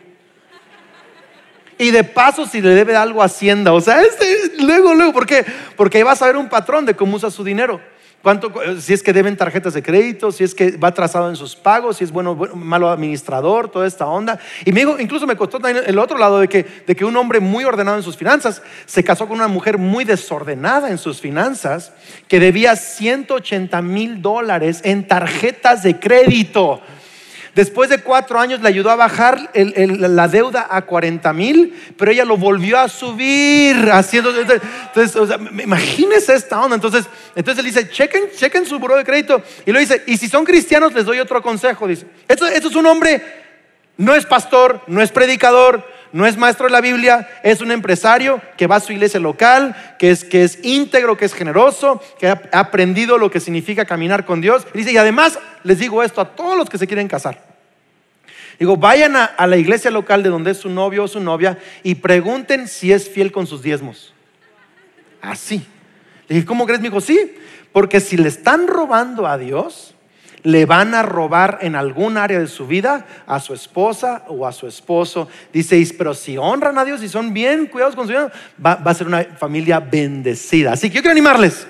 Y 1.78 1.92
de 1.92 2.04
paso, 2.04 2.46
si 2.46 2.62
le 2.62 2.70
debe 2.70 2.96
algo 2.96 3.22
a 3.22 3.26
Hacienda. 3.26 3.74
O 3.74 3.82
sea, 3.82 4.02
este, 4.02 4.64
luego, 4.64 4.94
luego, 4.94 5.14
¿por 5.14 5.26
qué? 5.26 5.46
Porque 5.76 5.98
ahí 6.00 6.04
vas 6.04 6.22
a 6.22 6.28
ver 6.28 6.38
un 6.38 6.50
patrón 6.50 6.86
de 6.86 6.96
cómo 6.96 7.16
usa 7.16 7.30
su 7.30 7.44
dinero. 7.44 7.80
¿Cuánto, 8.24 8.52
si 8.82 8.94
es 8.94 9.04
que 9.04 9.14
deben 9.14 9.38
tarjetas 9.38 9.74
de 9.74 9.84
crédito, 9.84 10.32
si 10.32 10.44
es 10.44 10.56
que 10.56 10.72
va 10.72 10.90
atrasado 10.90 11.30
en 11.30 11.36
sus 11.36 11.56
pagos, 11.56 11.98
si 11.98 12.04
es 12.04 12.12
bueno, 12.12 12.32
o 12.32 12.56
malo 12.56 12.90
administrador, 12.90 13.70
toda 13.70 13.86
esta 13.86 14.08
onda. 14.08 14.40
Y 14.66 14.72
me, 14.72 14.82
incluso 15.00 15.28
me 15.28 15.38
costó 15.38 15.60
también 15.60 15.86
el 15.88 16.00
otro 16.00 16.18
lado 16.18 16.40
de 16.40 16.50
que, 16.50 16.66
de 16.86 16.96
que 16.96 17.06
un 17.06 17.16
hombre 17.16 17.40
muy 17.40 17.64
ordenado 17.64 17.96
en 17.96 18.04
sus 18.04 18.18
finanzas 18.18 18.62
se 18.86 19.04
casó 19.04 19.28
con 19.28 19.38
una 19.38 19.48
mujer 19.48 19.78
muy 19.78 20.04
desordenada 20.04 20.90
en 20.90 20.98
sus 20.98 21.22
finanzas 21.22 21.94
que 22.28 22.40
debía 22.40 22.76
180 22.76 23.82
mil 23.84 24.22
dólares 24.22 24.82
en 24.84 25.08
tarjetas 25.08 25.84
de 25.84 26.00
crédito. 26.00 26.82
Después 27.58 27.90
de 27.90 27.98
cuatro 28.04 28.40
años 28.40 28.62
le 28.62 28.70
ayudó 28.70 28.92
a 28.92 28.96
bajar 28.96 29.50
la 29.56 30.28
deuda 30.28 30.68
a 30.70 30.84
40 30.84 31.34
mil, 31.34 31.76
pero 31.98 32.12
ella 32.12 32.24
lo 32.24 32.38
volvió 32.38 32.78
a 32.78 32.88
subir 32.88 33.90
haciendo. 33.92 34.30
Entonces, 34.30 35.16
o 35.16 35.26
sea, 35.26 35.38
imagínese 35.38 36.36
esta 36.36 36.62
onda. 36.62 36.76
Entonces, 36.76 37.08
entonces 37.36 37.66
él 37.66 37.74
dice: 37.74 37.90
chequen, 37.90 38.26
chequen 38.36 38.64
su 38.64 38.78
buro 38.78 38.96
de 38.96 39.04
crédito. 39.04 39.42
Y 39.66 39.72
lo 39.72 39.80
dice: 39.80 40.04
y 40.06 40.18
si 40.18 40.28
son 40.28 40.46
cristianos, 40.46 40.94
les 40.94 41.06
doy 41.06 41.18
otro 41.18 41.42
consejo. 41.42 41.88
Dice: 41.88 42.06
esto, 42.28 42.46
es 42.46 42.76
un 42.76 42.86
hombre, 42.86 43.24
no 43.98 44.14
es 44.14 44.28
pastor, 44.28 44.82
no 44.86 45.02
es 45.02 45.12
predicador, 45.12 45.84
no 46.12 46.28
es 46.28 46.38
maestro 46.38 46.68
de 46.68 46.74
la 46.74 46.82
Biblia, 46.82 47.28
es 47.42 47.60
un 47.62 47.72
empresario 47.72 48.40
que 48.56 48.68
va 48.68 48.76
a 48.76 48.82
su 48.82 48.94
iglesia 48.94 49.20
local, 49.20 49.96
que 49.98 50.12
es, 50.12 50.24
que 50.24 50.44
es 50.44 50.60
íntegro, 50.64 51.18
que 51.18 51.26
es 51.26 51.34
generoso, 51.34 52.04
que 52.20 52.28
ha 52.28 52.40
aprendido 52.52 53.18
lo 53.18 53.32
que 53.32 53.40
significa 53.40 53.84
caminar 53.84 54.26
con 54.28 54.42
Dios. 54.42 54.68
Dice, 54.76 54.92
y 54.92 54.98
además 54.98 55.40
les 55.64 55.80
digo 55.80 56.04
esto 56.04 56.22
a 56.22 56.36
todos 56.36 56.56
los 56.56 56.70
que 56.70 56.78
se 56.78 56.86
quieren 56.86 57.08
casar. 57.08 57.47
Digo, 58.60 58.76
vayan 58.76 59.16
a, 59.16 59.48
la 59.48 59.58
iglesia 59.58 59.92
local 59.92 60.24
de 60.24 60.30
donde 60.30 60.52
es 60.52 60.58
su 60.58 60.70
novio 60.70 61.04
o 61.04 61.08
su 61.08 61.20
novia 61.20 61.60
y 61.84 61.96
pregunten 61.96 62.68
si 62.68 62.92
es 62.92 63.10
fiel 63.10 63.32
con 63.32 63.46
sus 63.46 63.62
diezmos. 63.62 64.14
Así. 65.22 65.66
Le 66.28 66.36
dije, 66.36 66.48
¿cómo 66.48 66.66
crees? 66.66 66.82
Me 66.82 66.90
dijo, 66.90 67.02
sí, 67.02 67.36
porque 67.72 68.00
si 68.00 68.18
le 68.18 68.28
están 68.28 68.68
robando 68.68 69.28
a 69.28 69.38
Dios, 69.38 69.94
le 70.42 70.66
van 70.66 70.96
a 70.96 71.04
robar 71.04 71.60
en 71.62 71.76
algún 71.76 72.18
área 72.18 72.40
de 72.40 72.48
su 72.48 72.66
vida 72.66 73.06
a 73.28 73.40
su 73.40 73.54
esposa 73.54 74.24
o 74.28 74.48
a 74.48 74.52
su 74.52 74.68
esposo. 74.68 75.28
Dice, 75.54 75.88
pero 75.98 76.16
si 76.16 76.38
honran 76.38 76.78
a 76.80 76.86
Dios 76.86 77.04
y 77.04 77.10
son 77.10 77.34
bien 77.34 77.68
cuidados 77.68 77.96
con 77.96 78.08
su 78.08 78.14
vida, 78.14 78.32
va 78.66 78.82
a 78.84 78.94
ser 78.94 79.08
una 79.08 79.24
familia 79.24 79.80
bendecida. 79.80 80.74
Así 80.74 80.90
que 80.90 80.96
yo 80.96 81.02
quiero 81.02 81.12
animarles. 81.12 81.68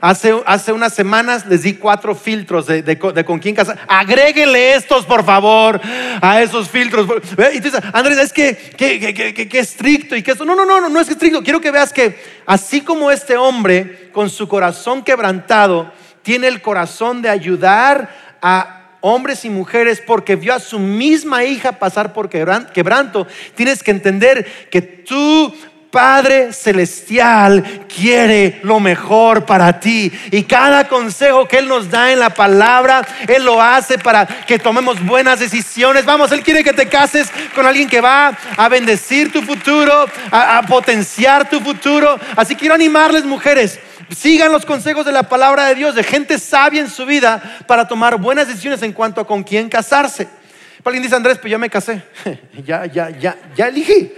Hace, 0.00 0.34
hace 0.46 0.72
unas 0.72 0.94
semanas 0.94 1.44
les 1.44 1.62
di 1.62 1.74
cuatro 1.74 2.14
filtros 2.14 2.66
de, 2.66 2.98
con 2.98 3.38
quién 3.38 3.54
casar. 3.54 3.78
Agréguele 3.86 4.74
estos, 4.74 5.04
por 5.04 5.24
favor, 5.24 5.78
a 6.22 6.40
esos 6.40 6.70
filtros. 6.70 7.06
Y 7.52 7.60
dices, 7.60 7.82
Andrés, 7.92 8.18
es 8.18 8.32
que, 8.32 8.56
que, 8.76 9.58
estricto 9.58 10.16
y 10.16 10.22
que 10.22 10.32
eso. 10.32 10.46
No, 10.46 10.54
no, 10.54 10.64
no, 10.64 10.80
no, 10.80 10.88
no 10.88 11.00
es 11.00 11.08
estricto. 11.10 11.42
Quiero 11.42 11.60
que 11.60 11.70
veas 11.70 11.92
que 11.92 12.18
así 12.46 12.80
como 12.80 13.10
este 13.10 13.36
hombre, 13.36 14.10
con 14.12 14.30
su 14.30 14.48
corazón 14.48 15.04
quebrantado, 15.04 15.92
tiene 16.22 16.48
el 16.48 16.62
corazón 16.62 17.20
de 17.20 17.28
ayudar 17.28 18.38
a 18.40 18.80
hombres 19.00 19.44
y 19.44 19.50
mujeres 19.50 20.02
porque 20.06 20.36
vio 20.36 20.54
a 20.54 20.60
su 20.60 20.78
misma 20.78 21.44
hija 21.44 21.72
pasar 21.72 22.12
por 22.12 22.28
quebranto, 22.28 23.26
tienes 23.54 23.82
que 23.82 23.90
entender 23.90 24.46
que 24.70 24.82
tú 24.82 25.54
Padre 25.90 26.52
Celestial 26.52 27.86
quiere 27.92 28.60
lo 28.62 28.78
mejor 28.78 29.44
para 29.44 29.80
ti. 29.80 30.12
Y 30.30 30.44
cada 30.44 30.86
consejo 30.86 31.48
que 31.48 31.58
Él 31.58 31.68
nos 31.68 31.90
da 31.90 32.12
en 32.12 32.20
la 32.20 32.30
palabra, 32.30 33.04
Él 33.26 33.44
lo 33.44 33.60
hace 33.60 33.98
para 33.98 34.24
que 34.26 34.58
tomemos 34.58 35.04
buenas 35.04 35.40
decisiones. 35.40 36.04
Vamos, 36.04 36.30
Él 36.30 36.42
quiere 36.42 36.62
que 36.62 36.72
te 36.72 36.88
cases 36.88 37.30
con 37.54 37.66
alguien 37.66 37.88
que 37.88 38.00
va 38.00 38.36
a 38.56 38.68
bendecir 38.68 39.32
tu 39.32 39.42
futuro, 39.42 40.06
a, 40.30 40.62
potenciar 40.68 41.50
tu 41.50 41.60
futuro. 41.60 42.18
Así 42.36 42.54
quiero 42.54 42.74
animarles, 42.74 43.24
mujeres. 43.24 43.80
Sigan 44.16 44.52
los 44.52 44.64
consejos 44.64 45.04
de 45.04 45.12
la 45.12 45.24
palabra 45.24 45.66
de 45.66 45.74
Dios, 45.74 45.94
de 45.94 46.04
gente 46.04 46.38
sabia 46.38 46.80
en 46.80 46.90
su 46.90 47.04
vida 47.04 47.58
para 47.66 47.86
tomar 47.88 48.16
buenas 48.16 48.48
decisiones 48.48 48.82
en 48.82 48.92
cuanto 48.92 49.20
a 49.20 49.26
con 49.26 49.42
quién 49.42 49.68
casarse. 49.68 50.39
Alguien 50.84 51.02
dice, 51.02 51.14
Andrés, 51.14 51.38
pues 51.38 51.50
ya 51.50 51.58
me 51.58 51.68
casé. 51.68 52.02
ya, 52.64 52.86
ya, 52.86 53.10
ya, 53.10 53.36
ya 53.54 53.68
elegí. 53.68 54.12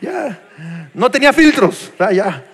Ya. 0.00 0.38
No 0.94 1.10
tenía 1.10 1.32
filtros. 1.32 1.92
Ya. 2.12 2.44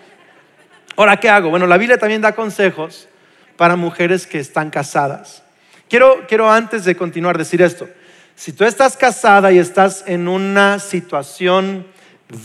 Ahora, 0.96 1.16
¿qué 1.16 1.28
hago? 1.28 1.50
Bueno, 1.50 1.66
la 1.66 1.78
Biblia 1.78 1.98
también 1.98 2.20
da 2.20 2.34
consejos 2.34 3.08
para 3.56 3.76
mujeres 3.76 4.26
que 4.26 4.38
están 4.38 4.70
casadas. 4.70 5.42
Quiero, 5.88 6.26
quiero 6.26 6.50
antes 6.50 6.84
de 6.84 6.96
continuar 6.96 7.38
decir 7.38 7.62
esto. 7.62 7.88
Si 8.34 8.52
tú 8.52 8.64
estás 8.64 8.96
casada 8.96 9.52
y 9.52 9.58
estás 9.58 10.04
en 10.06 10.26
una 10.26 10.78
situación 10.78 11.86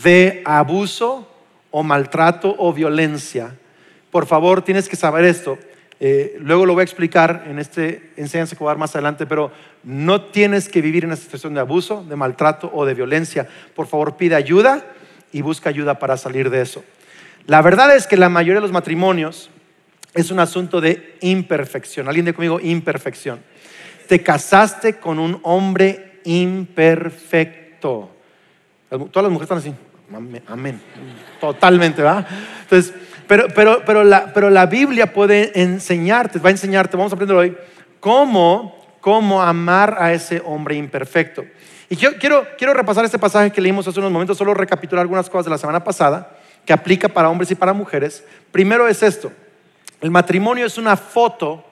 de 0.04 0.44
abuso 0.46 1.32
o 1.72 1.82
maltrato 1.82 2.56
o 2.58 2.74
violencia, 2.74 3.56
por 4.12 4.28
favor 4.28 4.62
tienes 4.62 4.88
que 4.88 4.96
saber 4.96 5.26
esto. 5.26 5.58
Eh, 6.00 6.38
luego 6.40 6.66
lo 6.66 6.74
voy 6.74 6.82
a 6.82 6.84
explicar 6.84 7.46
en 7.48 7.58
este 7.58 8.12
enseñanza 8.18 8.56
que 8.56 8.60
voy 8.60 8.70
a 8.70 8.74
dar 8.74 8.78
más 8.78 8.96
adelante, 8.96 9.26
pero 9.26 9.52
no 9.84 10.26
tienes 10.26 10.70
que 10.70 10.82
vivir 10.82 11.04
en 11.04 11.10
una 11.10 11.16
situación 11.16 11.54
de 11.54 11.60
abuso, 11.60 12.04
de 12.08 12.16
maltrato 12.16 12.70
o 12.74 12.86
de 12.86 12.94
violencia. 12.94 13.48
Por 13.76 13.88
favor, 13.88 14.16
pide 14.16 14.36
ayuda 14.36 14.86
y 15.32 15.42
busca 15.42 15.70
ayuda 15.70 15.98
para 15.98 16.18
salir 16.18 16.50
de 16.50 16.62
eso. 16.62 16.84
La 17.48 17.62
verdad 17.62 17.96
es 17.96 18.06
que 18.08 18.18
la 18.18 18.30
mayoría 18.30 18.56
de 18.56 18.62
los 18.62 18.72
matrimonios 18.72 19.50
es 20.14 20.32
un 20.32 20.40
asunto 20.40 20.82
de 20.82 21.18
imperfección. 21.22 22.08
Alguien 22.08 22.26
de 22.26 22.34
conmigo, 22.34 22.60
imperfección. 22.60 23.40
Te 24.08 24.22
casaste 24.22 24.98
con 24.98 25.20
un 25.20 25.40
hombre 25.44 26.20
imperfecto. 26.26 28.12
Todas 28.90 29.24
las 29.24 29.32
mujeres 29.32 29.44
están 29.44 29.58
así. 29.58 29.74
Amén. 30.48 30.82
Totalmente, 31.40 32.02
¿va? 32.02 32.26
Entonces, 32.64 32.94
pero, 33.28 33.48
pero, 33.50 33.84
pero, 33.86 34.04
la, 34.04 34.34
pero 34.34 34.50
la 34.50 34.66
Biblia 34.66 35.14
puede 35.14 35.60
enseñarte, 35.62 36.40
va 36.40 36.50
a 36.50 36.52
enseñarte, 36.52 36.98
vamos 36.98 37.12
a 37.12 37.16
aprender 37.16 37.38
hoy, 37.38 37.58
cómo, 38.00 38.98
cómo 39.02 39.42
amar 39.42 39.98
a 40.00 40.14
ese 40.14 40.42
hombre 40.46 40.76
imperfecto. 40.76 41.46
Y 41.90 41.96
yo 41.96 42.18
quiero, 42.18 42.46
quiero 42.58 42.74
repasar 42.74 43.06
este 43.06 43.20
pasaje 43.20 43.52
que 43.52 43.62
leímos 43.62 43.88
hace 43.88 44.00
unos 44.00 44.12
momentos, 44.12 44.38
solo 44.38 44.54
recapitular 44.54 45.02
algunas 45.02 45.30
cosas 45.30 45.46
de 45.46 45.52
la 45.52 45.58
semana 45.58 45.84
pasada, 45.84 46.38
que 46.66 46.74
aplica 46.74 47.08
para 47.08 47.30
hombres 47.30 47.50
y 47.52 47.56
para 47.56 47.74
mujeres. 47.74 48.24
Primero 48.52 48.88
es 48.88 49.02
esto, 49.04 49.32
el 50.02 50.12
matrimonio 50.12 50.66
es 50.66 50.78
una 50.78 50.98
foto 50.98 51.64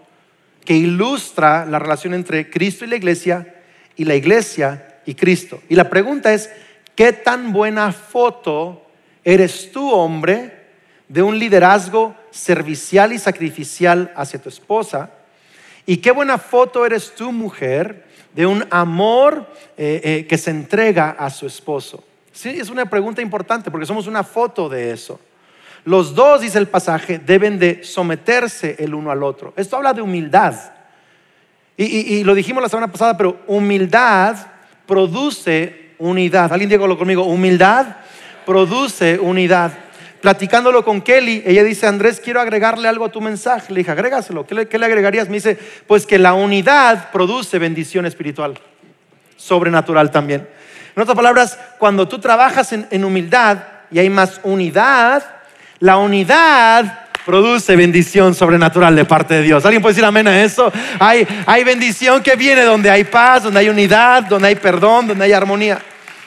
que 0.63 0.73
ilustra 0.73 1.65
la 1.65 1.79
relación 1.79 2.13
entre 2.13 2.49
Cristo 2.49 2.85
y 2.85 2.87
la 2.87 2.95
iglesia 2.95 3.55
y 3.95 4.05
la 4.05 4.15
iglesia 4.15 4.99
y 5.05 5.15
Cristo. 5.15 5.61
Y 5.69 5.75
la 5.75 5.89
pregunta 5.89 6.33
es, 6.33 6.49
¿qué 6.95 7.13
tan 7.13 7.53
buena 7.53 7.91
foto 7.91 8.85
eres 9.23 9.71
tú, 9.71 9.91
hombre, 9.91 10.54
de 11.07 11.21
un 11.21 11.37
liderazgo 11.37 12.15
servicial 12.31 13.13
y 13.13 13.19
sacrificial 13.19 14.11
hacia 14.15 14.41
tu 14.41 14.49
esposa? 14.49 15.11
¿Y 15.85 15.97
qué 15.97 16.11
buena 16.11 16.37
foto 16.37 16.85
eres 16.85 17.13
tú, 17.15 17.31
mujer, 17.31 18.05
de 18.33 18.45
un 18.45 18.65
amor 18.71 19.47
eh, 19.77 20.01
eh, 20.03 20.27
que 20.27 20.37
se 20.37 20.51
entrega 20.51 21.11
a 21.11 21.29
su 21.29 21.45
esposo? 21.45 22.03
Sí, 22.31 22.49
es 22.49 22.69
una 22.69 22.89
pregunta 22.89 23.21
importante 23.21 23.71
porque 23.71 23.85
somos 23.85 24.07
una 24.07 24.23
foto 24.23 24.67
de 24.67 24.91
eso. 24.91 25.19
Los 25.85 26.15
dos, 26.15 26.41
dice 26.41 26.57
el 26.57 26.67
pasaje, 26.67 27.19
deben 27.19 27.59
de 27.59 27.83
someterse 27.83 28.75
el 28.79 28.95
uno 28.95 29.11
al 29.11 29.21
otro. 29.21 29.53
Esto 29.55 29.77
habla 29.77 29.93
de 29.93 30.01
humildad. 30.01 30.55
Y, 31.77 32.23
lo 32.23 32.33
dijimos 32.33 32.63
la 32.63 32.69
semana 32.69 32.91
pasada, 32.91 33.17
pero 33.17 33.39
humildad 33.47 34.37
produce 34.85 35.93
unidad. 35.99 36.51
Alguien 36.51 36.69
dígalo 36.69 36.97
conmigo, 36.97 37.23
humildad 37.23 37.97
produce 38.45 39.19
unidad. 39.19 39.73
Platicándolo 40.25 40.83
con 40.83 41.03
Kelly, 41.03 41.43
ella 41.45 41.63
dice, 41.63 41.85
Andrés, 41.85 42.19
quiero 42.19 42.41
agregarle 42.41 42.88
algo 42.88 43.05
a 43.05 43.11
tu 43.11 43.21
mensaje. 43.21 43.71
Le 43.71 43.81
dije, 43.81 43.91
agrégaselo. 43.91 44.47
¿Qué 44.47 44.55
le, 44.55 44.85
agregarías? 44.85 45.29
Me 45.29 45.35
dice, 45.35 45.55
pues 45.85 46.07
que 46.07 46.17
la 46.17 46.33
unidad 46.33 47.11
produce 47.11 47.59
bendición 47.59 48.07
espiritual, 48.07 48.55
sobrenatural 49.38 50.09
también. 50.09 50.49
En 50.95 51.03
otras 51.03 51.15
palabras, 51.15 51.59
cuando 51.77 52.07
tú 52.07 52.17
trabajas 52.17 52.73
en, 52.73 52.88
en 52.89 53.05
humildad 53.05 53.59
y 53.91 53.99
hay 53.99 54.09
más 54.09 54.41
unidad, 54.41 55.23
la 55.77 55.97
unidad 55.97 57.01
produce 57.23 57.75
bendición 57.75 58.33
sobrenatural 58.33 58.95
de 58.95 59.05
parte 59.05 59.35
de 59.35 59.43
Dios. 59.43 59.63
¿Alguien 59.63 59.83
puede 59.83 59.93
decir 59.93 60.05
amén 60.05 60.27
a 60.27 60.43
eso? 60.43 60.73
Hay, 60.97 61.27
hay 61.45 61.63
bendición 61.63 62.23
que 62.23 62.35
viene 62.35 62.63
donde 62.63 62.89
hay 62.89 63.03
paz, 63.03 63.43
donde 63.43 63.59
hay 63.59 63.69
unidad, 63.69 64.23
donde 64.23 64.47
hay 64.47 64.55
perdón, 64.55 65.05
donde 65.05 65.23
hay 65.23 65.33
armonía. 65.33 65.77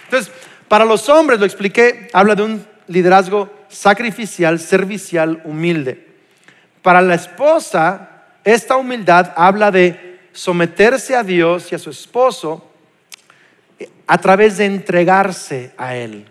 Entonces, 0.04 0.32
para 0.68 0.84
los 0.84 1.08
hombres, 1.08 1.40
lo 1.40 1.46
expliqué, 1.46 2.08
habla 2.12 2.36
de 2.36 2.44
un 2.44 2.64
liderazgo 2.86 3.57
sacrificial, 3.68 4.58
servicial, 4.58 5.42
humilde. 5.44 6.06
Para 6.82 7.00
la 7.00 7.14
esposa, 7.14 8.24
esta 8.44 8.76
humildad 8.76 9.32
habla 9.36 9.70
de 9.70 10.20
someterse 10.32 11.16
a 11.16 11.22
Dios 11.22 11.70
y 11.72 11.74
a 11.74 11.78
su 11.78 11.90
esposo 11.90 12.70
a 14.06 14.18
través 14.18 14.56
de 14.56 14.66
entregarse 14.66 15.72
a 15.76 15.96
Él. 15.96 16.26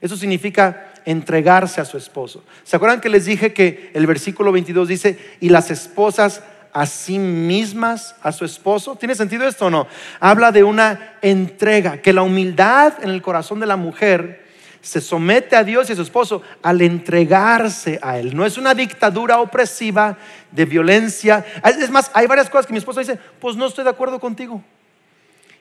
Eso 0.00 0.16
significa 0.16 0.92
entregarse 1.04 1.80
a 1.80 1.84
su 1.84 1.96
esposo. 1.96 2.44
¿Se 2.64 2.76
acuerdan 2.76 3.00
que 3.00 3.08
les 3.08 3.24
dije 3.24 3.52
que 3.52 3.90
el 3.94 4.06
versículo 4.06 4.52
22 4.52 4.88
dice, 4.88 5.36
y 5.40 5.48
las 5.48 5.70
esposas 5.70 6.42
a 6.72 6.86
sí 6.86 7.18
mismas 7.18 8.14
a 8.22 8.32
su 8.32 8.44
esposo? 8.44 8.96
¿Tiene 8.96 9.14
sentido 9.14 9.46
esto 9.46 9.66
o 9.66 9.70
no? 9.70 9.86
Habla 10.18 10.52
de 10.52 10.64
una 10.64 11.16
entrega, 11.22 11.98
que 11.98 12.12
la 12.12 12.22
humildad 12.22 12.94
en 13.02 13.10
el 13.10 13.22
corazón 13.22 13.60
de 13.60 13.66
la 13.66 13.76
mujer 13.76 14.39
se 14.80 15.00
somete 15.00 15.56
a 15.56 15.64
Dios 15.64 15.88
y 15.88 15.92
a 15.92 15.96
su 15.96 16.02
esposo 16.02 16.42
al 16.62 16.80
entregarse 16.80 17.98
a 18.02 18.18
Él. 18.18 18.34
No 18.34 18.46
es 18.46 18.56
una 18.56 18.74
dictadura 18.74 19.40
opresiva 19.40 20.16
de 20.50 20.64
violencia. 20.64 21.44
Es 21.64 21.90
más, 21.90 22.10
hay 22.14 22.26
varias 22.26 22.48
cosas 22.48 22.66
que 22.66 22.72
mi 22.72 22.78
esposo 22.78 23.00
dice, 23.00 23.18
pues 23.38 23.56
no 23.56 23.66
estoy 23.66 23.84
de 23.84 23.90
acuerdo 23.90 24.18
contigo. 24.18 24.62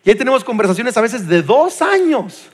Y 0.03 0.09
ahí 0.09 0.15
tenemos 0.15 0.43
conversaciones 0.43 0.95
a 0.95 1.01
veces 1.01 1.27
de 1.27 1.41
dos 1.41 1.81
años 1.81 2.49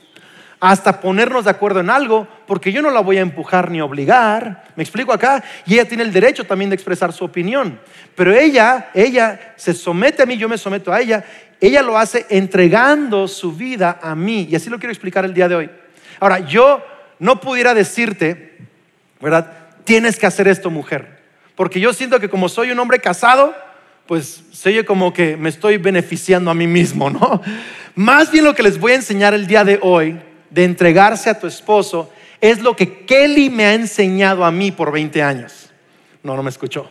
hasta 0.58 1.00
ponernos 1.00 1.44
de 1.44 1.50
acuerdo 1.50 1.80
en 1.80 1.90
algo, 1.90 2.26
porque 2.46 2.72
yo 2.72 2.80
no 2.80 2.90
la 2.90 3.00
voy 3.00 3.18
a 3.18 3.20
empujar 3.20 3.70
ni 3.70 3.80
obligar, 3.80 4.64
me 4.74 4.82
explico 4.82 5.12
acá, 5.12 5.44
y 5.66 5.74
ella 5.74 5.86
tiene 5.86 6.02
el 6.02 6.12
derecho 6.12 6.44
también 6.44 6.70
de 6.70 6.74
expresar 6.74 7.12
su 7.12 7.24
opinión, 7.24 7.78
pero 8.14 8.34
ella, 8.34 8.88
ella 8.94 9.54
se 9.56 9.74
somete 9.74 10.22
a 10.22 10.26
mí, 10.26 10.38
yo 10.38 10.48
me 10.48 10.56
someto 10.56 10.92
a 10.92 11.00
ella, 11.00 11.24
ella 11.60 11.82
lo 11.82 11.98
hace 11.98 12.26
entregando 12.30 13.28
su 13.28 13.52
vida 13.52 14.00
a 14.02 14.14
mí, 14.14 14.48
y 14.50 14.56
así 14.56 14.70
lo 14.70 14.78
quiero 14.78 14.92
explicar 14.92 15.26
el 15.26 15.34
día 15.34 15.48
de 15.48 15.54
hoy. 15.54 15.70
Ahora, 16.20 16.40
yo 16.40 16.82
no 17.18 17.40
pudiera 17.40 17.74
decirte, 17.74 18.58
¿verdad? 19.20 19.52
Tienes 19.84 20.18
que 20.18 20.26
hacer 20.26 20.48
esto, 20.48 20.70
mujer, 20.70 21.20
porque 21.54 21.80
yo 21.80 21.92
siento 21.92 22.20
que 22.20 22.28
como 22.28 22.48
soy 22.48 22.70
un 22.70 22.78
hombre 22.78 23.00
casado, 23.00 23.54
pues 24.06 24.42
se 24.52 24.70
oye 24.70 24.84
como 24.84 25.12
que 25.12 25.36
me 25.36 25.48
estoy 25.48 25.78
beneficiando 25.78 26.50
a 26.50 26.54
mí 26.54 26.66
mismo, 26.66 27.10
¿no? 27.10 27.42
Más 27.94 28.30
bien 28.30 28.44
lo 28.44 28.54
que 28.54 28.62
les 28.62 28.78
voy 28.78 28.92
a 28.92 28.96
enseñar 28.96 29.34
el 29.34 29.46
día 29.46 29.64
de 29.64 29.78
hoy 29.82 30.20
de 30.50 30.64
entregarse 30.64 31.30
a 31.30 31.38
tu 31.38 31.46
esposo 31.46 32.12
es 32.40 32.60
lo 32.60 32.76
que 32.76 33.04
Kelly 33.04 33.50
me 33.50 33.64
ha 33.64 33.74
enseñado 33.74 34.44
a 34.44 34.50
mí 34.50 34.70
por 34.70 34.92
20 34.92 35.22
años. 35.22 35.70
No, 36.22 36.36
no 36.36 36.42
me 36.42 36.50
escuchó. 36.50 36.90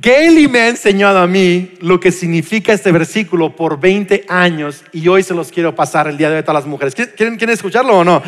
Kelly 0.00 0.46
me 0.48 0.60
ha 0.60 0.68
enseñado 0.68 1.18
a 1.18 1.26
mí 1.26 1.72
lo 1.80 1.98
que 1.98 2.12
significa 2.12 2.72
este 2.72 2.92
versículo 2.92 3.56
por 3.56 3.80
20 3.80 4.26
años 4.28 4.84
y 4.92 5.08
hoy 5.08 5.22
se 5.22 5.34
los 5.34 5.50
quiero 5.50 5.74
pasar 5.74 6.06
el 6.06 6.16
día 6.16 6.28
de 6.28 6.36
hoy 6.36 6.40
a 6.40 6.44
todas 6.44 6.62
las 6.62 6.66
mujeres. 6.66 6.94
¿Quieren, 6.94 7.36
¿Quieren 7.36 7.50
escucharlo 7.50 7.98
o 7.98 8.04
no? 8.04 8.22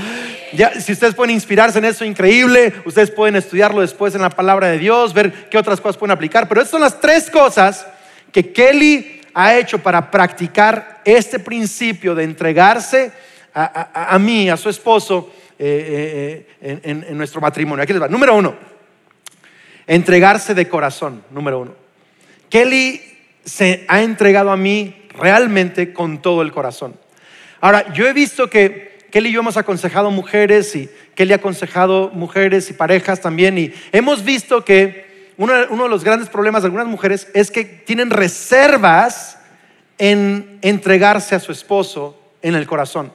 Si 0.81 0.93
ustedes 0.93 1.15
pueden 1.15 1.35
inspirarse 1.35 1.79
en 1.79 1.85
eso, 1.85 2.05
increíble. 2.05 2.73
Ustedes 2.85 3.11
pueden 3.11 3.37
estudiarlo 3.37 3.81
después 3.83 4.15
en 4.15 4.23
la 4.23 4.31
palabra 4.31 4.69
de 4.69 4.79
Dios, 4.79 5.13
ver 5.13 5.49
qué 5.51 5.59
otras 5.59 5.81
cosas 5.81 5.99
pueden 5.99 6.13
aplicar. 6.13 6.49
Pero 6.49 6.63
estas 6.63 6.73
son 6.73 6.81
las 6.81 7.01
tres 7.01 7.31
cosas 7.31 7.87
que 8.33 8.53
Kelly 8.53 9.21
ha 9.35 9.57
hecho 9.57 9.79
para 9.79 10.11
practicar 10.11 11.01
este 11.05 11.39
principio 11.39 12.15
de 12.15 12.25
entregarse 12.25 13.13
a, 13.55 14.19
mí, 14.19 14.49
a 14.49 14.57
su 14.57 14.69
esposo, 14.69 15.33
eh, 15.59 16.47
eh, 16.61 16.81
eh, 16.83 17.05
en, 17.09 17.19
nuestro 17.19 17.41
matrimonio. 17.41 17.83
Aquí 17.83 17.93
les 17.93 18.03
va. 18.03 18.09
Número 18.09 18.37
uno, 18.37 18.57
entregarse 19.89 20.55
de 20.55 20.69
corazón. 20.69 21.25
Número 21.31 21.59
uno. 21.59 21.75
Kelly 22.49 23.03
se 23.45 23.85
ha 23.89 24.03
entregado 24.03 24.53
a 24.53 24.57
mí 24.57 24.95
realmente 25.09 25.93
con 25.93 26.23
todo 26.23 26.43
el 26.43 26.53
corazón. 26.53 26.95
Ahora, 27.61 27.93
yo 27.93 28.07
he 28.07 28.13
visto 28.13 28.49
que 28.49 28.99
Kelly 29.11 29.31
y 29.31 29.33
yo 29.33 29.41
hemos 29.41 29.57
aconsejado 29.57 30.13
mujeres 30.13 30.77
y 30.77 30.89
Kelly 31.17 31.33
ha 31.33 31.37
aconsejado 31.37 32.11
mujeres 32.11 32.71
y 32.71 32.75
parejas 32.75 33.21
también 33.21 33.59
y 33.59 33.73
hemos 33.91 34.23
visto 34.23 34.65
que 34.65 35.33
uno, 35.39 35.55
uno 35.71 35.85
de 35.85 35.89
los 35.89 36.05
grandes 36.05 36.29
problemas 36.29 36.63
de 36.63 36.67
algunas 36.67 36.87
mujeres 36.87 37.29
es 37.35 37.51
que 37.51 37.65
tienen 37.65 38.11
reservas 38.11 39.39
en 39.97 40.59
entregarse 40.63 41.35
a 41.35 41.41
su 41.41 41.51
esposo 41.53 42.21
en 42.43 42.55
el 42.55 42.67
corazón. 42.67 43.13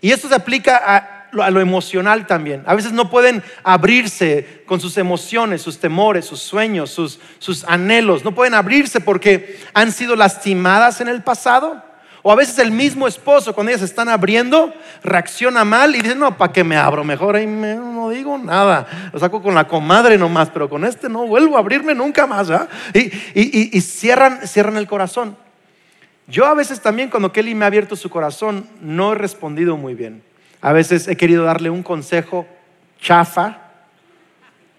Y 0.00 0.12
esto 0.12 0.28
se 0.28 0.34
aplica 0.34 0.80
a, 0.84 1.19
lo 1.32 1.60
emocional 1.60 2.26
también. 2.26 2.62
A 2.66 2.74
veces 2.74 2.92
no 2.92 3.10
pueden 3.10 3.42
abrirse 3.62 4.62
con 4.66 4.80
sus 4.80 4.96
emociones, 4.98 5.62
sus 5.62 5.78
temores, 5.78 6.24
sus 6.24 6.40
sueños, 6.40 6.90
sus, 6.90 7.20
sus 7.38 7.64
anhelos. 7.64 8.24
No 8.24 8.34
pueden 8.34 8.54
abrirse 8.54 9.00
porque 9.00 9.58
han 9.74 9.92
sido 9.92 10.16
lastimadas 10.16 11.00
en 11.00 11.08
el 11.08 11.22
pasado. 11.22 11.82
O 12.22 12.30
a 12.30 12.36
veces 12.36 12.58
el 12.58 12.70
mismo 12.70 13.06
esposo, 13.06 13.54
cuando 13.54 13.70
ellas 13.70 13.82
están 13.82 14.08
abriendo, 14.08 14.74
reacciona 15.02 15.64
mal 15.64 15.94
y 15.94 16.02
dice, 16.02 16.14
no, 16.14 16.36
¿para 16.36 16.52
qué 16.52 16.62
me 16.62 16.76
abro? 16.76 17.02
Mejor 17.02 17.36
ahí 17.36 17.46
no 17.46 18.10
digo 18.10 18.36
nada. 18.36 19.10
Lo 19.12 19.18
saco 19.18 19.42
con 19.42 19.54
la 19.54 19.66
comadre 19.66 20.18
nomás, 20.18 20.50
pero 20.50 20.68
con 20.68 20.84
este 20.84 21.08
no 21.08 21.26
vuelvo 21.26 21.56
a 21.56 21.60
abrirme 21.60 21.94
nunca 21.94 22.26
más. 22.26 22.50
¿ah? 22.50 22.68
Y, 22.92 23.76
y, 23.76 23.80
cierran, 23.80 24.46
cierran 24.46 24.76
el 24.76 24.86
corazón. 24.86 25.36
Yo 26.26 26.44
a 26.44 26.54
veces 26.54 26.80
también 26.80 27.08
cuando 27.08 27.32
Kelly 27.32 27.54
me 27.54 27.64
ha 27.64 27.68
abierto 27.68 27.96
su 27.96 28.10
corazón 28.10 28.68
no 28.80 29.12
he 29.12 29.14
respondido 29.16 29.76
muy 29.76 29.94
bien. 29.94 30.22
A 30.60 30.72
veces 30.72 31.08
he 31.08 31.16
querido 31.16 31.44
darle 31.44 31.70
un 31.70 31.82
consejo 31.82 32.46
chafa. 33.00 33.58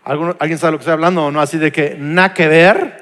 ¿Alguien 0.03 0.57
sabe 0.57 0.71
lo 0.71 0.77
que 0.77 0.83
estoy 0.83 0.93
hablando 0.93 1.25
o 1.25 1.31
no? 1.31 1.41
Así 1.41 1.57
de 1.57 1.71
que 1.71 1.95
nada 1.97 2.33
que 2.33 2.47
ver. 2.47 3.01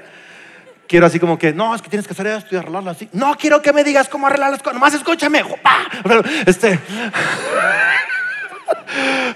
Quiero 0.87 1.05
así 1.05 1.19
como 1.19 1.37
que, 1.37 1.53
no, 1.53 1.75
es 1.75 1.81
que 1.81 1.89
tienes 1.89 2.07
que 2.07 2.13
hacer 2.13 2.25
esto 2.27 2.55
y 2.55 2.57
arreglarlo 2.57 2.89
así. 2.89 3.07
No 3.13 3.35
quiero 3.35 3.61
que 3.61 3.71
me 3.71 3.83
digas 3.83 4.09
cómo 4.09 4.25
arreglar 4.25 4.49
las 4.49 4.59
cosas, 4.59 4.73
nomás 4.73 4.93
escúchame. 4.95 5.43
Pero, 6.03 6.23
este, 6.47 6.73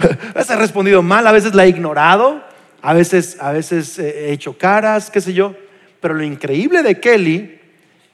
a 0.01 0.33
veces 0.33 0.49
he 0.49 0.55
respondido 0.55 1.03
mal, 1.03 1.27
a 1.27 1.31
veces 1.31 1.53
la 1.53 1.65
he 1.65 1.69
ignorado, 1.69 2.43
a 2.81 2.93
veces, 2.93 3.37
a 3.39 3.51
veces 3.51 3.99
he 3.99 4.31
hecho 4.31 4.57
caras, 4.57 5.11
qué 5.11 5.21
sé 5.21 5.33
yo. 5.33 5.55
Pero 6.01 6.15
lo 6.15 6.23
increíble 6.23 6.81
de 6.81 6.99
Kelly 6.99 7.59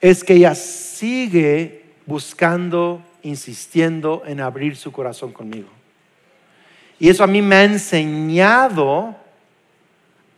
es 0.01 0.23
que 0.23 0.33
ella 0.33 0.53
sigue 0.53 1.85
buscando, 2.05 3.01
insistiendo 3.23 4.23
en 4.25 4.41
abrir 4.41 4.75
su 4.75 4.91
corazón 4.91 5.31
conmigo. 5.31 5.69
Y 6.99 7.09
eso 7.09 7.23
a 7.23 7.27
mí 7.27 7.41
me 7.41 7.55
ha 7.55 7.63
enseñado 7.63 9.15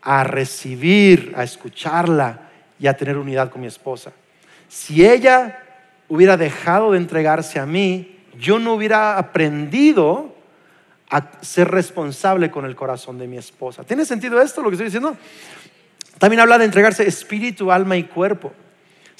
a 0.02 0.24
recibir, 0.24 1.34
a 1.36 1.44
escucharla 1.44 2.50
y 2.80 2.88
a 2.88 2.96
tener 2.96 3.18
unidad 3.18 3.52
con 3.52 3.62
mi 3.62 3.68
esposa. 3.68 4.12
Si 4.68 5.06
ella 5.06 5.64
hubiera 6.08 6.38
dejado 6.38 6.92
de 6.92 6.98
entregarse 6.98 7.60
a 7.60 7.66
mí, 7.66 8.20
yo 8.40 8.60
no 8.60 8.74
hubiera 8.74 9.18
aprendido 9.18 10.36
a 11.10 11.30
ser 11.42 11.70
responsable 11.70 12.50
con 12.50 12.66
el 12.66 12.76
corazón 12.76 13.18
de 13.18 13.28
mi 13.28 13.38
esposa. 13.38 13.84
¿Tiene 13.84 14.06
sentido 14.06 14.42
esto 14.42 14.62
lo 14.62 14.70
que 14.70 14.76
estoy 14.76 14.88
diciendo? 14.88 15.18
También 16.18 16.40
habla 16.40 16.58
de 16.58 16.66
entregarse 16.66 17.08
espíritu, 17.08 17.72
alma 17.72 17.98
y 17.98 18.04
cuerpo. 18.04 18.54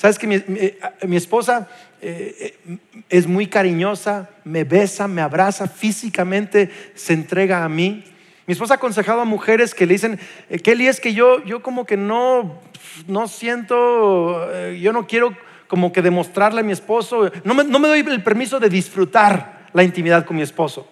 Sabes 0.02 0.18
que 0.18 0.26
mi, 0.26 1.16
esposa 1.16 1.70
eh, 2.02 2.58
eh, 2.68 2.78
es 3.08 3.28
muy 3.28 3.46
cariñosa, 3.46 4.32
me 4.44 4.64
besa, 4.64 5.08
me 5.08 5.22
abraza, 5.22 5.68
físicamente 5.68 6.72
se 6.96 7.14
entrega 7.14 7.64
a 7.64 7.70
mí. 7.70 8.04
Mi 8.48 8.54
esposa 8.54 8.74
ha 8.74 8.78
aconsejado 8.78 9.22
a 9.22 9.26
mujeres 9.26 9.76
que 9.76 9.86
le 9.86 9.94
dicen, 9.94 10.20
eh, 10.50 10.58
Kelly, 10.58 10.88
es 10.88 11.00
que 11.00 11.14
yo, 11.14 11.46
yo 11.46 11.62
como 11.62 11.86
que 11.86 11.98
no, 11.98 12.60
no 13.06 13.28
siento, 13.28 14.50
yo 14.74 14.92
no 14.92 15.06
quiero 15.06 15.38
como 15.68 15.94
que 15.94 16.02
demostrarle 16.02 16.62
a 16.62 16.64
mi 16.64 16.72
esposo, 16.72 17.32
no 17.44 17.54
me, 17.54 17.88
doy 17.88 18.00
el 18.00 18.24
permiso 18.24 18.60
de 18.60 18.70
disfrutar 18.70 19.68
la 19.72 19.84
intimidad 19.84 20.26
con 20.26 20.36
mi 20.36 20.42
esposo 20.42 20.88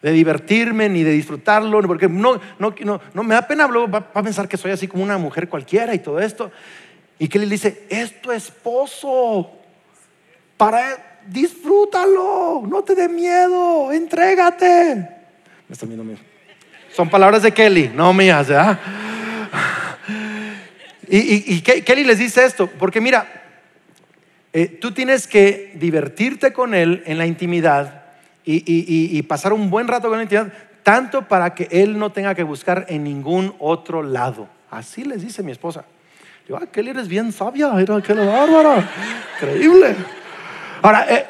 de 0.00 0.12
divertirme 0.12 0.88
ni 0.88 1.02
de 1.02 1.10
disfrutarlo, 1.10 1.82
porque 1.82 2.08
no, 2.08 2.40
no, 2.58 2.74
no, 3.12 3.22
me 3.24 3.34
da 3.34 3.46
pena, 3.46 3.66
va, 3.66 4.10
a 4.14 4.22
pensar 4.22 4.46
que 4.46 4.56
soy 4.56 4.70
así 4.70 4.86
como 4.86 5.02
una 5.02 5.18
mujer 5.18 5.48
cualquiera 5.48 5.94
y 5.94 5.98
todo 5.98 6.20
esto. 6.20 6.52
Y 7.18 7.28
que 7.28 7.38
le 7.38 7.46
dice, 7.46 7.86
es 7.88 8.20
tu 8.20 8.30
esposo. 8.32 9.50
Para 10.56 11.16
disfrútalo, 11.26 12.62
no 12.68 12.82
te 12.82 12.94
dé 12.94 13.08
miedo, 13.08 13.92
entrégate. 13.92 15.08
Me 15.68 16.16
Son 16.94 17.08
palabras 17.10 17.42
de 17.42 17.52
Kelly, 17.52 17.90
no 17.94 18.12
mías, 18.12 18.48
¿ya? 18.48 18.78
Y, 21.08 21.60
Kelly 21.60 22.04
les 22.04 22.18
dice 22.18 22.44
esto, 22.44 22.68
porque 22.78 23.00
mira, 23.00 23.44
eh, 24.52 24.66
tú 24.66 24.92
tienes 24.92 25.26
que 25.26 25.72
divertirte 25.76 26.52
con 26.52 26.74
él 26.74 27.02
en 27.06 27.18
la 27.18 27.26
intimidad 27.26 28.04
y, 28.44 28.62
y, 28.66 29.22
pasar 29.22 29.52
un 29.52 29.70
buen 29.70 29.88
rato 29.88 30.08
con 30.08 30.18
la 30.18 30.22
intimidad, 30.22 30.52
tanto 30.82 31.26
para 31.26 31.54
que 31.54 31.68
él 31.70 31.98
no 31.98 32.10
tenga 32.12 32.34
que 32.34 32.44
buscar 32.44 32.86
en 32.88 33.04
ningún 33.04 33.54
otro 33.58 34.02
lado. 34.02 34.48
Así 34.70 35.04
les 35.04 35.22
dice 35.22 35.42
mi 35.42 35.52
esposa. 35.52 35.84
Yo, 36.48 36.56
ah, 36.56 36.66
Kelly 36.70 36.90
eres 36.90 37.08
bien 37.08 37.32
sabia, 37.32 37.72
era 37.76 37.96
bárbara, 37.96 38.88
increíble. 39.34 39.96
Ahora, 40.80 41.04
eh, 41.10 41.26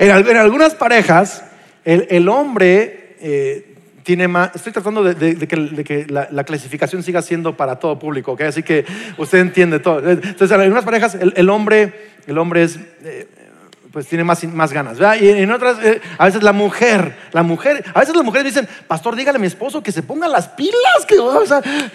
en, 0.00 0.36
algunas 0.36 0.74
parejas, 0.74 1.44
el, 1.84 2.28
hombre 2.28 3.14
eh, 3.20 3.76
tiene 4.02 4.26
más. 4.26 4.50
Estoy 4.56 4.72
tratando 4.72 5.04
de, 5.04 5.36
que, 5.46 6.06
la, 6.08 6.42
clasificación 6.42 7.04
siga 7.04 7.22
siendo 7.22 7.56
para 7.56 7.76
todo 7.76 7.96
público, 7.96 8.32
¿ok? 8.32 8.40
Así 8.40 8.64
que 8.64 8.84
usted 9.16 9.38
entiende 9.38 9.78
todo. 9.78 9.98
Entonces, 10.10 10.50
en 10.50 10.60
algunas 10.62 10.84
parejas, 10.84 11.14
el, 11.14 11.48
hombre, 11.48 11.92
el 12.26 12.38
hombre 12.38 12.64
es. 12.64 12.76
Eh, 13.04 13.28
pues 13.92 14.06
tiene 14.06 14.24
más, 14.24 14.42
más 14.44 14.72
ganas. 14.72 14.98
¿verdad? 14.98 15.16
Y 15.20 15.28
en 15.28 15.50
otras, 15.50 15.78
eh, 15.82 16.00
a 16.18 16.26
veces 16.26 16.42
la 16.42 16.52
mujer, 16.52 17.16
la 17.32 17.42
mujer, 17.42 17.84
a 17.92 18.00
veces 18.00 18.14
las 18.14 18.24
mujeres 18.24 18.54
dicen, 18.54 18.68
pastor, 18.86 19.16
dígale 19.16 19.36
a 19.36 19.40
mi 19.40 19.46
esposo 19.46 19.82
que 19.82 19.92
se 19.92 20.02
ponga 20.02 20.28
las 20.28 20.48
pilas, 20.48 21.06
que, 21.06 21.18
o 21.18 21.42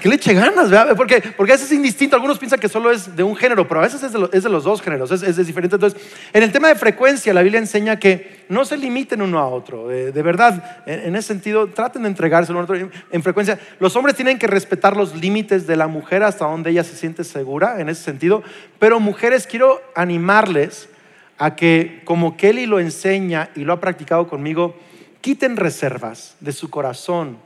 le 0.04 0.16
eche 0.16 0.34
ganas, 0.34 0.70
¿verdad? 0.70 0.96
Porque, 0.96 1.22
porque 1.36 1.54
a 1.54 1.56
veces 1.56 1.72
es 1.72 1.78
indistinto. 1.78 2.16
Algunos 2.16 2.38
piensan 2.38 2.60
que 2.60 2.70
solo 2.70 2.92
es 2.92 3.16
de 3.16 3.24
un 3.24 3.36
género, 3.36 3.68
pero 3.68 3.80
a 3.80 3.84
veces 3.84 4.04
es 4.04 4.12
de, 4.12 4.50
los 4.50 4.64
dos 4.64 4.82
géneros, 4.82 5.12
es, 5.12 5.24
es, 5.24 5.48
diferente. 5.48 5.76
Entonces, 5.76 6.00
en 6.34 6.44
el 6.44 6.52
tema 6.52 6.68
de 6.68 6.76
frecuencia, 6.76 7.34
la 7.34 7.42
Biblia 7.42 7.60
enseña 7.60 7.98
que 7.98 8.46
no 8.50 8.66
se 8.66 8.78
limiten 8.78 9.22
uno 9.22 9.40
a 9.40 9.48
otro. 9.48 9.88
De, 9.88 10.22
verdad, 10.22 10.82
en, 10.86 11.16
ese 11.16 11.30
sentido, 11.30 11.68
traten 11.68 12.04
de 12.04 12.10
entregarse 12.10 12.52
uno 12.52 12.62
a 12.62 12.64
otro. 12.64 12.76
En, 13.12 13.24
frecuencia, 13.24 13.58
los 13.80 13.96
hombres 13.96 14.16
tienen 14.16 14.38
que 14.38 14.48
respetar 14.48 14.98
los 14.98 15.16
límites 15.16 15.66
de 15.66 15.76
la 15.76 15.88
mujer 15.88 16.24
hasta 16.24 16.46
donde 16.46 16.72
ella 16.72 16.84
se 16.84 16.96
siente 16.96 17.24
segura, 17.24 17.80
en 17.80 17.90
ese 17.90 18.04
sentido. 18.04 18.44
Pero 18.80 19.00
mujeres, 19.00 19.48
quiero 19.48 19.82
animarles 19.96 20.90
a 21.38 21.56
que, 21.56 22.02
como 22.06 22.38
Kelly 22.38 22.66
lo 22.66 22.80
enseña 22.80 23.50
y 23.56 23.62
lo 23.62 23.74
ha 23.74 23.80
practicado 23.80 24.28
conmigo, 24.28 24.78
quiten 25.22 25.58
reservas 25.58 26.36
de 26.40 26.52
su 26.52 26.70
corazón, 26.70 27.38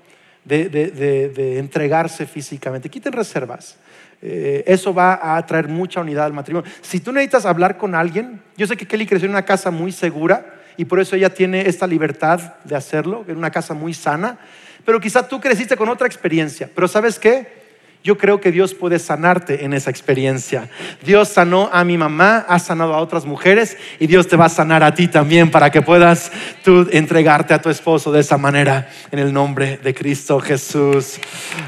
de, 0.45 1.57
entregarse 1.57 2.25
físicamente, 2.25 2.89
quiten 2.89 3.13
reservas. 3.13 3.77
Eh, 4.21 4.63
eso 4.67 4.93
va 4.93 5.37
a 5.37 5.45
traer 5.45 5.69
mucha 5.69 6.01
unidad 6.01 6.25
al 6.25 6.33
matrimonio. 6.33 6.69
Si 6.81 6.99
tú 6.99 7.11
necesitas 7.11 7.45
hablar 7.45 7.77
con 7.77 7.95
alguien, 7.95 8.41
yo 8.57 8.67
sé 8.67 8.75
que 8.75 8.85
Kelly 8.85 9.05
creció 9.05 9.27
en 9.27 9.31
una 9.31 9.45
casa 9.45 9.71
muy 9.71 9.91
segura 9.91 10.59
y 10.75 10.85
por 10.85 10.99
eso 10.99 11.15
ella 11.15 11.33
tiene 11.33 11.67
esta 11.67 11.87
libertad 11.87 12.55
de 12.63 12.75
hacerlo, 12.75 13.23
en 13.27 13.37
una 13.37 13.51
casa 13.51 13.73
muy 13.73 13.93
sana, 13.93 14.37
pero 14.85 14.99
quizá 14.99 15.27
tú 15.27 15.39
creciste 15.39 15.77
con 15.77 15.89
otra 15.89 16.07
experiencia, 16.07 16.69
pero 16.73 16.87
¿sabes 16.87 17.19
qué? 17.19 17.58
Yo 18.01 18.17
creo 18.17 18.39
que 18.39 18.51
Dios 18.51 18.73
puede 18.73 18.97
sanarte 18.97 19.65
en 19.65 19.73
esa 19.73 19.89
experiencia. 19.89 20.69
Dios 21.03 21.27
sanó 21.27 21.69
a 21.73 21.83
mi 21.83 21.97
mamá, 21.97 22.45
ha 22.47 22.57
sanado 22.57 22.93
a 22.93 22.99
otras 22.99 23.25
mujeres 23.25 23.77
y 23.99 24.07
Dios 24.07 24.27
te 24.27 24.37
va 24.37 24.45
a 24.45 24.49
sanar 24.49 24.83
a 24.83 24.93
ti 24.93 25.09
también 25.09 25.51
para 25.51 25.69
que 25.69 25.81
puedas 25.81 26.31
tú 26.63 26.87
entregarte 26.91 27.53
a 27.53 27.61
tu 27.61 27.69
esposo 27.69 28.11
de 28.11 28.21
esa 28.21 28.37
manera 28.37 28.89
en 29.11 29.19
el 29.19 29.33
nombre 29.33 29.77
de 29.83 29.93
Cristo 29.93 30.39
Jesús. 30.39 31.19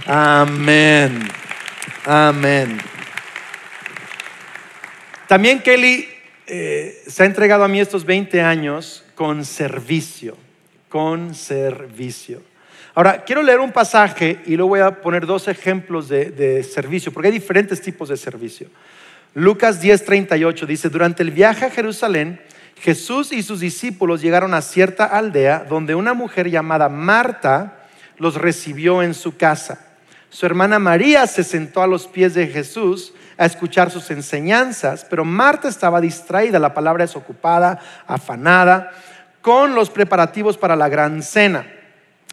Amén. 0.06 1.28
Amén. 2.06 2.78
También 5.28 5.62
Kelly 5.62 6.08
eh, 6.48 7.04
se 7.08 7.24
ha 7.24 7.26
entregado 7.26 7.66
a 7.66 7.68
mí 7.68 7.80
estos 7.80 8.06
20 8.06 8.42
años 8.42 9.04
con 9.16 9.44
servicio, 9.44 10.38
con 10.88 11.36
servicio. 11.36 12.51
Ahora, 12.94 13.24
quiero 13.24 13.42
leer 13.42 13.60
un 13.62 13.72
pasaje 13.72 14.42
y 14.46 14.58
luego 14.58 14.70
voy 14.70 14.82
a 14.82 15.02
poner 15.02 15.26
dos 15.26 15.48
ejemplos 15.48 16.10
de, 16.10 16.64
servicio, 16.64 17.14
porque 17.14 17.28
hay 17.28 17.34
diferentes 17.34 17.82
tipos 17.82 18.10
de 18.10 18.18
servicio. 18.18 18.68
Lucas 19.34 19.82
10:38 19.82 20.66
dice, 20.66 20.90
durante 20.90 21.24
el 21.24 21.32
viaje 21.32 21.66
a 21.66 21.70
Jerusalén, 21.70 22.42
Jesús 22.82 23.32
y 23.32 23.44
sus 23.44 23.62
discípulos 23.62 24.22
llegaron 24.22 24.54
a 24.54 24.62
cierta 24.62 25.06
aldea 25.06 25.66
donde 25.70 25.96
una 25.96 26.14
mujer 26.14 26.50
llamada 26.50 26.90
Marta 26.90 27.78
los 28.18 28.36
recibió 28.36 29.02
en 29.02 29.14
su 29.14 29.38
casa. 29.38 29.88
Su 30.30 30.46
hermana 30.46 30.78
María 30.80 31.28
se 31.28 31.44
sentó 31.44 31.82
a 31.82 31.88
los 31.88 32.08
pies 32.08 32.34
de 32.34 32.48
Jesús 32.48 33.14
a 33.38 33.46
escuchar 33.46 33.90
sus 33.90 34.12
enseñanzas, 34.12 35.06
pero 35.10 35.24
Marta 35.24 35.70
estaba 35.70 36.02
distraída, 36.02 36.60
la 36.60 36.74
palabra 36.74 37.06
es 37.06 37.16
ocupada, 37.16 37.80
afanada, 38.06 38.92
con 39.42 39.76
los 39.76 39.90
preparativos 39.90 40.58
para 40.58 40.76
la 40.76 40.90
gran 40.90 41.24
cena. 41.24 41.66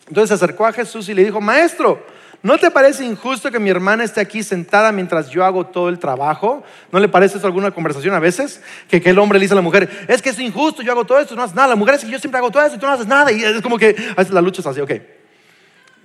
Entonces 0.09 0.29
se 0.29 0.35
acercó 0.35 0.67
a 0.67 0.73
Jesús 0.73 1.09
y 1.09 1.15
le 1.15 1.25
dijo, 1.25 1.41
maestro, 1.41 2.05
¿no 2.43 2.59
te 2.59 2.71
parece 2.71 3.05
injusto 3.05 3.51
que 3.51 3.59
mi 3.59 3.71
hermana 3.71 4.05
esté 4.05 4.21
aquí 4.21 4.43
sentada 4.43 4.91
mientras 4.91 5.29
yo 5.29 5.45
hago 5.45 5.67
todo 5.67 5.89
el 5.89 5.99
trabajo? 5.99 6.65
¿No 6.91 6.99
le 6.99 7.09
parece 7.09 7.39
eso 7.39 7.47
alguna 7.47 7.71
conversación 7.71 8.15
a 8.15 8.19
veces? 8.19 8.63
Que, 8.89 9.03
el 9.05 9.19
hombre 9.19 9.39
le 9.39 9.45
dice 9.45 9.55
a 9.55 9.57
la 9.57 9.63
mujer, 9.63 10.07
es 10.09 10.23
que 10.23 10.31
es 10.31 10.39
injusto, 10.39 10.83
yo 10.83 10.93
hago 10.93 11.05
todo 11.05 11.19
esto, 11.19 11.37
no 11.37 11.43
haces 11.43 11.55
nada. 11.55 11.69
La 11.69 11.77
mujer 11.77 11.97
es 11.97 12.05
que 12.05 12.11
yo 12.11 12.19
siempre 12.19 12.39
hago 12.39 12.51
todo 12.51 12.63
esto 12.63 12.77
y 12.77 12.81
tú 12.81 12.87
no 12.87 12.93
haces 12.93 13.07
nada. 13.07 13.31
Y 13.31 13.45
es 13.45 13.61
como 13.61 13.79
que 13.79 13.95
la 14.31 14.41
lucha 14.41 14.61
es 14.61 14.67
así, 14.67 14.81
ok. 14.81 14.93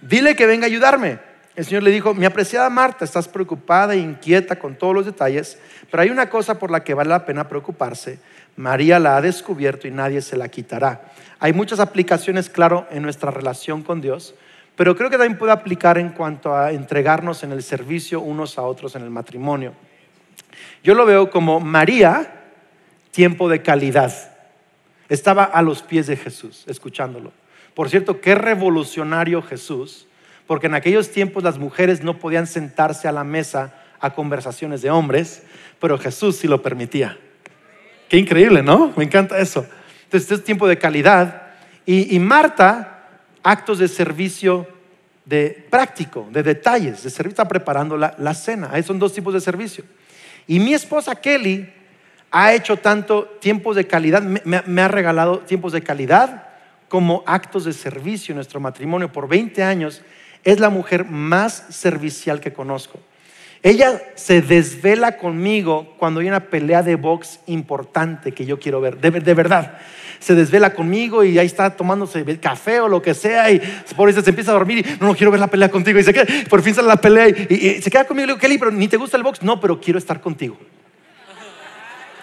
Dile 0.01 0.35
que 0.35 0.45
venga 0.45 0.65
a 0.65 0.67
ayudarme. 0.67 1.19
El 1.55 1.65
Señor 1.65 1.83
le 1.83 1.91
dijo, 1.91 2.15
mi 2.15 2.25
apreciada 2.25 2.69
Marta, 2.69 3.05
estás 3.05 3.27
preocupada 3.27 3.93
e 3.93 3.97
inquieta 3.97 4.57
con 4.57 4.75
todos 4.75 4.95
los 4.95 5.05
detalles, 5.05 5.59
pero 5.91 6.01
hay 6.01 6.09
una 6.09 6.27
cosa 6.27 6.57
por 6.57 6.71
la 6.71 6.83
que 6.83 6.95
vale 6.95 7.11
la 7.11 7.25
pena 7.25 7.47
preocuparse. 7.47 8.19
María 8.55 8.99
la 8.99 9.17
ha 9.17 9.21
descubierto 9.21 9.87
y 9.87 9.91
nadie 9.91 10.21
se 10.21 10.37
la 10.37 10.49
quitará. 10.49 11.13
Hay 11.39 11.53
muchas 11.53 11.79
aplicaciones, 11.79 12.49
claro, 12.49 12.87
en 12.91 13.03
nuestra 13.03 13.31
relación 13.31 13.83
con 13.83 14.01
Dios, 14.01 14.35
pero 14.75 14.95
creo 14.95 15.09
que 15.09 15.17
también 15.17 15.37
puede 15.37 15.51
aplicar 15.51 15.97
en 15.97 16.09
cuanto 16.09 16.55
a 16.55 16.71
entregarnos 16.71 17.43
en 17.43 17.51
el 17.51 17.63
servicio 17.63 18.21
unos 18.21 18.57
a 18.57 18.63
otros 18.63 18.95
en 18.95 19.03
el 19.03 19.09
matrimonio. 19.09 19.73
Yo 20.83 20.93
lo 20.95 21.05
veo 21.05 21.29
como 21.29 21.59
María, 21.59 22.43
tiempo 23.11 23.49
de 23.49 23.61
calidad. 23.61 24.13
Estaba 25.09 25.43
a 25.43 25.61
los 25.61 25.81
pies 25.81 26.07
de 26.07 26.15
Jesús, 26.15 26.63
escuchándolo. 26.67 27.31
Por 27.73 27.89
cierto, 27.89 28.21
qué 28.21 28.35
revolucionario 28.35 29.41
Jesús, 29.41 30.07
porque 30.47 30.67
en 30.67 30.75
aquellos 30.75 31.11
tiempos 31.11 31.43
las 31.43 31.57
mujeres 31.57 32.03
no 32.03 32.19
podían 32.19 32.47
sentarse 32.47 33.07
a 33.07 33.11
la 33.11 33.23
mesa 33.23 33.73
a 33.99 34.13
conversaciones 34.13 34.81
de 34.81 34.91
hombres, 34.91 35.43
pero 35.79 35.97
Jesús 35.97 36.37
sí 36.37 36.47
lo 36.47 36.61
permitía. 36.61 37.17
Qué 38.13 38.19
increíble, 38.19 38.61
¿no? 38.61 38.93
Me 38.95 39.05
encanta 39.05 39.39
eso. 39.39 39.65
Entonces, 40.03 40.21
este 40.29 40.35
es 40.35 40.43
tiempo 40.43 40.67
de 40.67 40.77
calidad. 40.77 41.47
Y, 41.83 42.19
Marta, 42.19 43.07
actos 43.41 43.79
de 43.79 43.87
servicio 43.87 44.67
de 45.25 45.65
práctico, 45.71 46.27
de 46.29 46.43
detalles, 46.43 47.01
de 47.01 47.09
servicio, 47.09 47.29
está 47.31 47.47
preparando 47.47 47.97
la, 47.97 48.33
cena. 48.35 48.69
Ahí 48.71 48.83
son 48.83 48.99
dos 48.99 49.13
tipos 49.13 49.33
de 49.33 49.41
servicio. 49.41 49.83
Y 50.45 50.59
mi 50.59 50.75
esposa 50.75 51.15
Kelly 51.15 51.67
ha 52.29 52.53
hecho 52.53 52.77
tanto 52.77 53.23
tiempos 53.41 53.75
de 53.75 53.87
calidad, 53.87 54.21
me, 54.21 54.81
ha 54.83 54.87
regalado 54.87 55.39
tiempos 55.39 55.73
de 55.73 55.81
calidad 55.81 56.49
como 56.89 57.23
actos 57.25 57.65
de 57.65 57.73
servicio 57.73 58.33
en 58.33 58.35
nuestro 58.35 58.59
matrimonio. 58.59 59.11
Por 59.11 59.27
20 59.27 59.63
años 59.63 60.03
es 60.43 60.59
la 60.59 60.69
mujer 60.69 61.05
más 61.05 61.65
servicial 61.71 62.39
que 62.39 62.53
conozco. 62.53 62.99
Ella 63.63 64.01
se 64.15 64.41
desvela 64.41 65.15
conmigo 65.15 65.95
cuando 65.97 66.19
hay 66.19 66.27
una 66.27 66.41
pelea 66.41 66.83
de 66.83 66.97
box 66.97 67.39
importante 67.47 68.33
que 68.33 68.45
yo 68.45 68.59
quiero 68.59 68.81
ver, 68.81 68.97
de 68.97 69.33
verdad. 69.33 69.77
Se 70.19 70.35
desvela 70.35 70.73
conmigo 70.73 71.23
y 71.23 71.39
ahí 71.39 71.45
está 71.45 71.69
tomándose 71.69 72.25
café 72.39 72.81
o 72.81 72.89
lo 72.89 73.01
que 73.01 73.13
sea 73.13 73.49
y 73.51 73.61
por 73.95 74.09
eso 74.09 74.21
se 74.21 74.31
empieza 74.31 74.51
a 74.51 74.55
dormir 74.55 74.79
y 74.79 74.99
no, 74.99 75.07
no 75.07 75.15
quiero 75.15 75.31
ver 75.31 75.39
la 75.39 75.47
pelea 75.47 75.69
contigo 75.69 75.97
y 75.97 76.03
se 76.03 76.13
queda, 76.13 76.25
por 76.49 76.61
fin 76.61 76.75
sale 76.75 76.89
la 76.89 76.97
pelea 76.97 77.29
y, 77.29 77.81
se 77.81 77.89
queda 77.89 78.05
conmigo 78.05 78.25
y 78.25 78.27
le 78.27 78.33
digo, 78.33 78.39
Kelly, 78.39 78.57
pero 78.57 78.71
ni 78.71 78.89
te 78.89 78.97
gusta 78.97 79.15
el 79.15 79.23
box, 79.23 79.41
no, 79.41 79.59
pero 79.61 79.79
quiero 79.79 79.97
estar 79.97 80.19
contigo. 80.19 80.57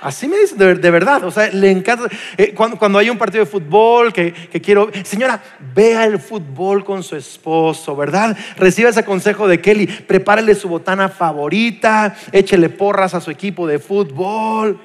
Así 0.00 0.28
me 0.28 0.38
dice, 0.38 0.54
de, 0.56 0.90
verdad, 0.90 1.24
o 1.24 1.30
sea, 1.30 1.48
le 1.50 1.70
encanta. 1.70 2.04
Eh, 2.36 2.54
cuando, 2.54 2.98
hay 2.98 3.10
un 3.10 3.18
partido 3.18 3.44
de 3.44 3.50
fútbol 3.50 4.12
que, 4.12 4.32
que, 4.32 4.60
quiero, 4.60 4.90
señora, 5.04 5.42
vea 5.74 6.04
el 6.04 6.18
fútbol 6.18 6.84
con 6.84 7.02
su 7.02 7.16
esposo, 7.16 7.94
¿verdad? 7.94 8.36
Reciba 8.56 8.90
ese 8.90 9.04
consejo 9.04 9.46
de 9.46 9.60
Kelly, 9.60 9.86
prepárele 9.86 10.54
su 10.54 10.68
botana 10.68 11.08
favorita, 11.08 12.16
échele 12.32 12.70
porras 12.70 13.14
a 13.14 13.20
su 13.20 13.30
equipo 13.30 13.66
de 13.66 13.78
fútbol. 13.78 14.80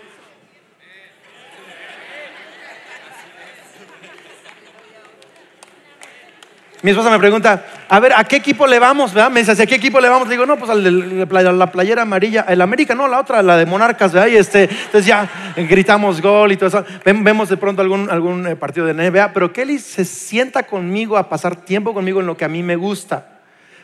Mi 6.86 6.92
esposa 6.92 7.10
me 7.10 7.18
pregunta, 7.18 7.66
a 7.90 8.00
ver, 8.00 8.14
¿a 8.14 8.24
qué 8.26 8.36
equipo 8.36 8.68
le 8.68 8.78
vamos? 8.78 9.12
Me 9.32 9.40
dice, 9.40 9.60
¿a 9.60 9.66
qué 9.66 9.74
equipo 9.74 10.00
le 10.00 10.08
vamos? 10.08 10.28
Le 10.28 10.36
digo, 10.36 10.46
no, 10.46 10.56
pues 10.56 10.70
a 10.70 10.76
la 10.76 11.72
playera 11.72 12.04
amarilla, 12.04 12.46
el 12.48 12.62
América, 12.62 12.94
no, 12.94 13.08
la 13.08 13.20
otra, 13.20 13.42
la 13.42 13.58
de 13.58 13.66
Monarcas, 13.66 14.14
¿verdad? 14.14 14.28
Y 14.28 14.36
este, 14.36 14.66
entonces 14.66 15.08
ya 15.08 15.28
gritamos 15.56 16.22
gol 16.22 16.52
y 16.52 16.58
todo 16.58 16.68
eso. 16.68 16.86
Vemos 17.04 17.50
de 17.50 17.58
pronto 17.58 17.82
algún, 17.82 18.08
algún 18.12 18.46
eh, 18.46 18.56
partido 18.56 18.86
de 18.86 18.94
NBA, 18.94 19.34
pero 19.34 19.52
Kelly 19.52 19.80
se 19.80 20.06
sienta 20.06 20.62
conmigo 20.62 21.18
a 21.18 21.28
pasar 21.28 21.56
tiempo 21.56 21.92
conmigo 21.92 22.20
en 22.20 22.28
lo 22.28 22.38
que 22.38 22.46
a 22.46 22.50
mí 22.50 22.62
me 22.62 22.76
gusta. 22.76 23.40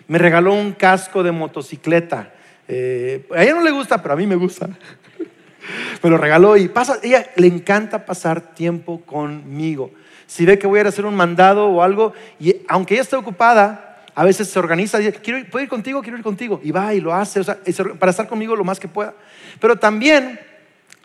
Me 0.07 0.19
regaló 0.19 0.53
un 0.53 0.73
casco 0.73 1.23
de 1.23 1.31
motocicleta. 1.31 2.29
Eh, 2.67 3.25
a 3.35 3.41
ella 3.41 3.55
no 3.55 3.63
le 3.63 3.71
gusta, 3.71 3.99
pero 4.03 4.13
a 4.13 4.17
mí 4.17 4.27
me 4.27 4.35
gusta. 4.35 4.69
me 6.03 6.09
lo 6.11 6.19
regaló 6.19 6.55
y 6.55 6.67
pasa, 6.67 6.99
ella 7.01 7.25
le 7.35 7.47
encanta 7.47 8.05
pasar 8.05 8.53
tiempo 8.53 9.01
conmigo 9.01 9.89
si 10.31 10.45
ve 10.45 10.57
que 10.57 10.65
voy 10.65 10.79
a 10.79 10.87
hacer 10.87 11.05
un 11.05 11.13
mandado 11.13 11.67
o 11.67 11.83
algo, 11.83 12.13
y 12.39 12.55
aunque 12.69 12.93
ella 12.93 13.01
esté 13.01 13.17
ocupada, 13.17 13.97
a 14.15 14.23
veces 14.23 14.47
se 14.47 14.57
organiza, 14.59 14.97
dice, 14.97 15.11
quiero 15.11 15.39
ir, 15.39 15.49
¿puedo 15.49 15.61
ir 15.61 15.67
contigo? 15.67 16.01
Quiero 16.01 16.17
ir 16.17 16.23
contigo. 16.23 16.61
Y 16.63 16.71
va 16.71 16.93
y 16.93 17.01
lo 17.01 17.13
hace, 17.13 17.43
para 17.99 18.11
estar 18.11 18.29
conmigo 18.29 18.55
lo 18.55 18.63
más 18.63 18.79
que 18.79 18.87
pueda. 18.87 19.13
Pero 19.59 19.75
también, 19.75 20.39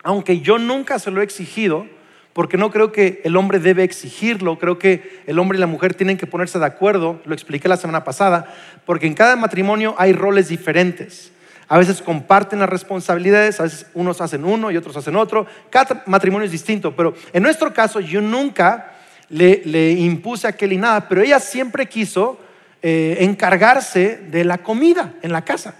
aunque 0.01 0.39
yo 0.39 0.57
nunca 0.57 0.97
se 0.97 1.11
lo 1.11 1.19
he 1.19 1.25
exigido, 1.25 1.85
porque 2.31 2.55
no 2.55 2.71
creo 2.71 2.93
que 2.93 3.19
el 3.25 3.35
hombre 3.35 3.59
debe 3.59 3.83
exigirlo, 3.83 4.57
creo 4.59 4.79
que 4.79 5.21
el 5.27 5.39
hombre 5.39 5.57
y 5.57 5.59
la 5.59 5.67
mujer 5.67 5.93
tienen 5.93 6.15
que 6.15 6.25
ponerse 6.25 6.57
de 6.57 6.65
acuerdo, 6.65 7.19
lo 7.25 7.33
expliqué 7.33 7.67
la 7.67 7.75
semana 7.75 8.05
pasada, 8.05 8.55
porque 8.85 9.07
en 9.07 9.13
cada 9.13 9.35
matrimonio 9.35 9.93
hay 9.97 10.13
roles 10.13 10.47
diferentes. 10.47 11.33
A 11.67 11.77
veces 11.77 12.01
comparten 12.01 12.59
las 12.59 12.69
responsabilidades, 12.69 13.59
a 13.59 13.63
veces 13.63 13.87
unos 13.93 14.21
hacen 14.21 14.45
uno 14.45 14.71
y 14.71 14.77
otros 14.77 14.95
hacen 14.95 15.17
otro. 15.17 15.47
Cada 15.69 16.03
matrimonio 16.05 16.45
es 16.45 16.51
distinto, 16.53 16.95
pero 16.95 17.13
en 17.33 17.43
nuestro 17.43 17.73
caso 17.73 17.99
yo 17.99 18.21
nunca 18.21 18.93
le, 19.29 19.91
impuse 19.91 20.47
a 20.47 20.53
Kelly 20.53 20.77
nada, 20.77 21.07
pero 21.07 21.21
ella 21.21 21.39
siempre 21.39 21.87
quiso 21.87 22.39
eh, 22.81 23.17
encargarse 23.21 24.19
de 24.29 24.43
la 24.43 24.59
comida 24.59 25.13
en 25.21 25.31
la 25.31 25.43
casa. 25.43 25.75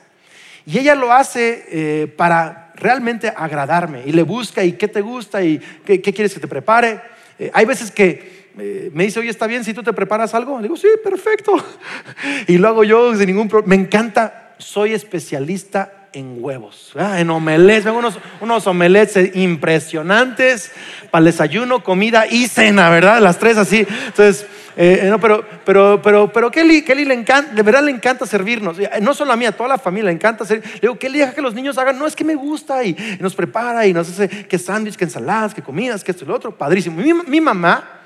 Y 0.66 0.78
ella 0.80 0.96
lo 0.96 1.14
hace 1.14 1.66
eh, 1.70 2.08
para 2.08 2.74
realmente 2.76 3.32
agradarme 3.36 4.04
y 4.06 4.12
le 4.12 4.24
busca 4.24 4.64
y 4.64 4.74
qué 4.74 4.88
te 4.88 5.02
gusta 5.02 5.42
y 5.44 5.60
qué, 5.86 6.02
quieres 6.02 6.34
que 6.34 6.40
te 6.40 6.48
prepare. 6.48 7.00
Eh, 7.40 7.50
hay 7.54 7.66
veces 7.66 7.92
que 7.92 8.38
me 8.92 9.04
dice, 9.04 9.20
oye, 9.20 9.30
¿está 9.30 9.46
bien 9.46 9.64
si 9.64 9.72
tú 9.72 9.84
te 9.84 9.94
preparas 9.94 10.34
algo? 10.34 10.58
Le 10.58 10.64
digo, 10.64 10.76
sí, 10.78 10.88
perfecto. 11.04 11.54
Y 12.48 12.58
lo 12.58 12.68
hago 12.68 12.84
yo 12.84 13.16
sin 13.16 13.28
ningún 13.28 13.48
problema. 13.48 13.76
Me 13.76 13.82
encanta, 13.84 14.56
soy 14.58 14.94
especialista 14.94 15.97
en 16.18 16.44
huevos, 16.44 16.94
en 16.96 17.30
omelets, 17.30 17.86
unos, 17.86 18.18
unos 18.42 18.66
omelets 18.66 19.18
impresionantes 19.36 20.72
para 21.12 21.20
el 21.20 21.26
desayuno, 21.26 21.84
comida 21.84 22.26
y 22.28 22.48
cena, 22.48 22.90
¿verdad? 22.90 23.22
Las 23.22 23.38
tres 23.38 23.58
así. 23.58 23.86
Entonces, 24.08 24.48
eh, 24.76 25.08
no, 25.10 25.20
pero, 25.20 25.46
pero, 25.64 26.02
pero, 26.02 26.32
pero 26.34 26.50
Kelly, 26.52 26.84
Kelly 26.84 27.06
le 27.06 27.14
encanta, 27.14 27.54
de 27.54 27.62
verdad 27.62 27.84
le 27.84 27.92
encanta 27.92 28.26
servirnos. 28.26 28.78
No 29.02 29.14
solo 29.14 29.34
a 29.34 29.36
mí, 29.36 29.46
a 29.46 29.52
toda 29.52 29.70
la 29.70 29.78
familia 29.78 30.06
le 30.06 30.16
encanta 30.16 30.44
servir. 30.44 30.68
Le 30.74 30.80
digo, 30.82 30.98
Kelly, 30.98 31.20
deja 31.20 31.34
que 31.34 31.42
los 31.42 31.54
niños 31.54 31.78
hagan. 31.78 32.00
No, 32.00 32.08
es 32.08 32.16
que 32.16 32.24
me 32.24 32.36
gusta 32.36 32.84
y, 32.84 32.96
nos 33.20 33.36
prepara 33.36 33.86
y 33.86 33.94
nos 33.94 34.10
hace 34.10 34.28
que 34.28 34.58
sándwich, 34.58 34.96
que 34.96 35.06
ensaladas, 35.06 35.54
que 35.54 35.62
comidas, 35.62 36.04
que 36.04 36.12
esto 36.12 36.26
y 36.26 36.28
lo 36.28 36.36
otro. 36.36 36.56
Padrísimo. 36.56 37.02
Mi, 37.28 37.42
mamá, 37.42 37.97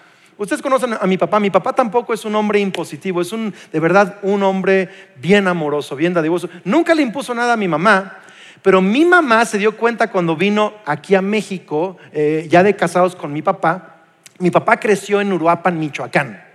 ustedes 0.42 0.62
conocen 0.62 0.98
a 1.00 1.08
mi 1.08 1.18
papá. 1.18 1.40
Mi 1.40 1.50
papá 1.50 1.74
tampoco 1.74 2.14
es 2.14 2.26
un 2.26 2.36
hombre 2.36 2.60
impositivo, 2.60 3.22
es 3.22 3.32
un, 3.32 3.54
de 3.72 3.80
verdad, 3.80 4.18
un 4.24 4.44
hombre 4.44 4.90
bien 5.18 5.48
amoroso, 5.48 5.96
bien 5.96 6.14
dadivoso. 6.14 6.50
Nunca 6.64 6.94
le 6.94 7.02
impuso 7.02 7.34
nada 7.34 7.54
a 7.54 7.58
mi 7.58 7.68
mamá. 7.68 8.18
Pero 8.62 8.82
mi 8.82 9.06
mamá 9.06 9.44
se 9.46 9.58
dio 9.58 9.76
cuenta 9.76 10.12
cuando 10.12 10.36
vino 10.36 10.74
aquí 10.86 11.16
a 11.16 11.22
México, 11.22 11.98
eh, 12.12 12.48
ya 12.50 12.62
de 12.62 12.76
casados 12.76 13.16
con 13.16 13.34
mi 13.34 13.42
papá. 13.42 14.04
Mi 14.38 14.52
papá 14.52 14.78
creció 14.78 15.20
en 15.20 15.34
Uruapan, 15.34 15.80
Michoacán 15.80 16.52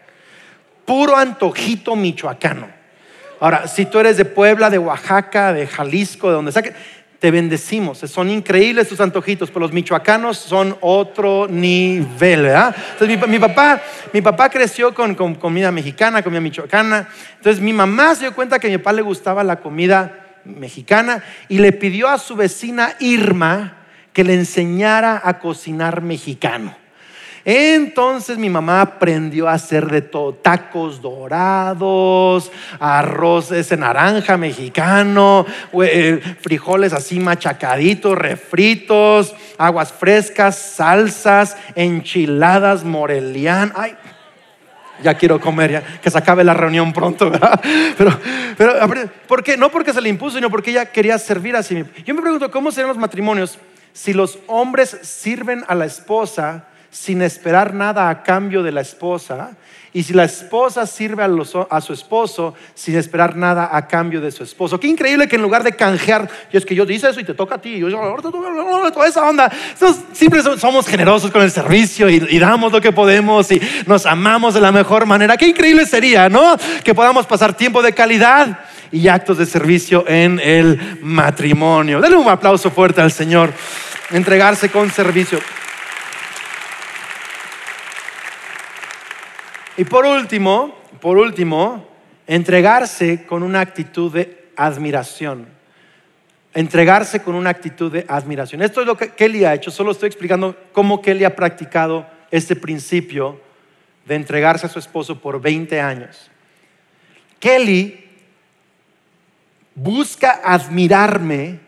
puro 0.87 1.16
antojito 1.16 1.96
michoacano. 1.96 2.68
Ahora, 3.40 3.68
si 3.68 3.85
tú 3.85 3.99
eres 3.99 4.16
de 4.16 4.25
Puebla, 4.25 4.70
de 4.70 4.79
Oaxaca, 4.79 5.53
de 5.53 5.66
Jalisco, 5.66 6.29
de 6.29 6.35
donde 6.35 6.53
sea, 6.53 6.62
te 7.27 7.33
bendecimos. 7.33 7.99
Son 7.99 8.31
increíbles 8.31 8.89
tus 8.89 9.01
antojitos, 9.01 9.51
pero 9.51 9.62
los 9.62 9.73
michoacanos 9.73 10.39
son 10.39 10.77
otro 10.81 11.49
nivel, 11.49 12.43
¿verdad? 12.43 12.73
Entonces, 12.93 13.29
mi, 13.29 13.41
papá, 13.41 13.83
mi 14.12 14.23
papá 14.23 14.49
creció 14.49 14.95
con, 14.95 15.17
con, 15.17 15.35
comida 15.35 15.73
mexicana, 15.73 16.23
comida 16.23 16.41
michoacana. 16.41 17.09
Entonces, 17.35 17.61
mi 17.61 17.73
mamá 17.73 18.15
se 18.15 18.21
dio 18.21 18.33
cuenta 18.33 18.61
que 18.61 18.69
a 18.69 18.71
mi 18.71 18.79
papá 18.79 18.93
le 18.93 19.03
gustaba 19.03 19.43
la 19.43 19.57
comida 19.57 20.37
mexicana 20.45 21.25
y 21.49 21.59
le 21.59 21.73
pidió 21.73 22.07
a 22.07 22.19
su 22.19 22.37
vecina 22.37 22.95
Irma 23.01 23.79
que 24.12 24.23
le 24.23 24.35
enseñara 24.35 25.21
a 25.25 25.41
cocinar 25.41 26.03
mexicano. 26.03 26.77
Entonces 27.49 28.39
mi 28.39 28.51
mamá 28.51 28.81
aprendió 28.81 29.49
a 29.49 29.53
hacer 29.53 29.87
de 29.87 30.03
todo, 30.03 30.35
tacos 30.35 31.01
dorados, 31.01 32.51
arroz 32.81 33.53
ese 33.53 33.77
naranja 33.77 34.37
mexicano, 34.37 35.47
eh, 35.81 36.21
frijoles 36.41 36.93
así 36.93 37.21
machacaditos, 37.21 38.19
refritos, 38.19 39.33
aguas 39.59 39.93
frescas, 39.93 40.59
salsas, 40.59 41.57
enchiladas 41.77 42.83
morelian. 42.83 43.73
Ay, 43.77 43.95
ya 45.01 45.15
quiero 45.15 45.41
comer, 45.41 45.71
ya 45.71 45.83
que 46.01 46.11
se 46.11 46.19
acabe 46.19 46.43
la 46.43 46.55
reunión 46.55 46.93
pronto, 46.93 47.31
¿verdad? 47.31 47.61
Pero, 47.97 48.19
pero 48.57 48.75
¿por 49.29 49.45
qué? 49.45 49.57
No 49.57 49.71
porque 49.71 49.93
se 49.93 50.01
le 50.01 50.09
impuso, 50.09 50.35
sino 50.35 50.51
porque 50.51 50.73
ella 50.73 50.87
quería 50.87 51.17
servir 51.17 51.55
así. 51.55 51.85
Yo 52.05 52.13
me 52.13 52.23
pregunto, 52.23 52.51
¿cómo 52.51 52.73
serían 52.73 52.89
los 52.89 52.99
matrimonios 52.99 53.57
si 53.93 54.13
los 54.13 54.41
hombres 54.49 54.99
sirven 55.03 55.63
a 55.69 55.77
la 55.77 55.85
esposa 55.85 56.65
sin 56.90 57.22
esperar 57.22 57.75
nada 57.75 58.09
a 58.09 58.22
cambio 58.22 58.62
de 58.62 58.72
la 58.72 58.81
esposa. 58.81 59.57
Y 59.92 60.03
si 60.03 60.12
la 60.12 60.25
esposa 60.25 60.87
sirve 60.87 61.25
a, 61.25 61.81
su 61.81 61.92
esposo 61.94 62.53
sin 62.75 62.96
esperar 62.96 63.35
nada 63.35 63.70
a 63.72 63.88
cambio 63.88 64.20
de 64.20 64.31
su 64.31 64.42
esposo. 64.42 64.79
Qué 64.79 64.88
increíble 64.88 65.27
que 65.27 65.37
en 65.37 65.42
lugar 65.42 65.62
de 65.62 65.72
canjear, 65.72 66.29
y 66.53 66.57
es 66.59 66.66
que 66.66 66.75
yo 66.75 66.85
dice 66.85 67.09
eso 67.09 67.18
y 67.18 67.25
te 67.25 67.33
toca 67.33 67.55
a 67.55 67.59
ti, 67.59 67.77
y 67.77 67.79
yo 67.79 67.88
toda 68.92 69.09
esa 69.09 69.27
onda. 69.27 69.51
siempre 70.12 70.42
somos 70.59 70.87
generosos 70.87 71.31
con 71.31 71.40
el 71.40 71.51
servicio 71.51 72.11
y, 72.11 72.22
y, 72.29 72.38
damos 72.38 72.72
lo 72.72 72.81
que 72.83 72.92
podemos 72.92 73.51
y 73.51 73.59
nos 73.87 74.05
amamos 74.05 74.53
de 74.53 74.61
la 74.61 74.70
mejor 74.70 75.07
manera. 75.07 75.38
Qué 75.38 75.46
increíble 75.46 75.87
sería, 75.87 76.29
¿no? 76.29 76.59
Que 76.85 76.94
podamos 76.94 77.25
pasar 77.25 77.57
tiempo 77.57 77.81
de 77.81 77.94
calidad 77.94 78.59
y 78.92 79.09
actos 79.09 79.38
de 79.38 79.46
servicio 79.46 80.05
en 80.07 80.40
el 80.40 80.99
matrimonio. 81.01 82.03
Denle 82.03 82.18
un 82.18 82.29
aplauso 82.29 82.70
fuerte 82.70 83.01
al 83.01 83.12
Señor. 83.12 83.53
Entregarse 84.11 84.68
con 84.68 84.90
servicio. 84.90 85.40
Y 89.77 89.85
por 89.85 90.07
último, 90.07 90.75
por 91.01 91.19
último, 91.19 91.87
entregarse 92.27 93.27
con 93.27 93.43
una 93.43 93.61
actitud 93.61 94.12
de 94.12 94.49
admiración. 94.57 95.47
Entregarse 96.55 97.21
con 97.23 97.35
una 97.35 97.51
actitud 97.51 97.93
de 97.93 98.07
admiración. 98.09 98.62
Esto 98.62 98.81
es 98.81 98.87
lo 98.87 98.97
que 98.97 99.11
Kelly 99.11 99.45
ha 99.45 99.55
hecho. 99.55 99.71
Solo 99.71 99.93
estoy 99.93 100.07
explicando 100.07 100.57
cómo 100.73 101.03
Kelly 101.03 101.25
ha 101.25 101.37
practicado 101.37 102.07
este 102.31 102.57
principio 102.57 103.41
de 104.07 104.15
entregarse 104.15 104.65
a 104.65 104.71
su 104.71 104.79
esposo 104.79 105.21
por 105.21 105.41
20 105.41 105.79
años. 105.81 106.31
Kelly 107.39 108.03
busca 109.75 110.41
admirarme 110.43 111.61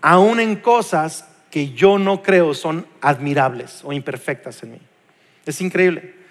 aún 0.00 0.40
en 0.40 0.56
cosas 0.56 1.28
que 1.50 1.72
yo 1.72 1.98
no 1.98 2.22
creo 2.22 2.54
son 2.54 2.86
admirables 3.02 3.82
o 3.84 3.92
imperfectas 3.92 4.62
en 4.62 4.72
mí. 4.72 4.78
Es 5.44 5.60
increíble. 5.60 6.21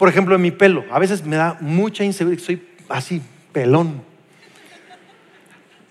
Por 0.00 0.08
ejemplo, 0.08 0.34
en 0.34 0.40
mi 0.40 0.50
pelo. 0.50 0.86
A 0.90 0.98
veces 0.98 1.26
me 1.26 1.36
da 1.36 1.58
mucha 1.60 2.02
inseguridad. 2.02 2.42
Soy 2.42 2.62
así, 2.88 3.20
pelón. 3.52 4.00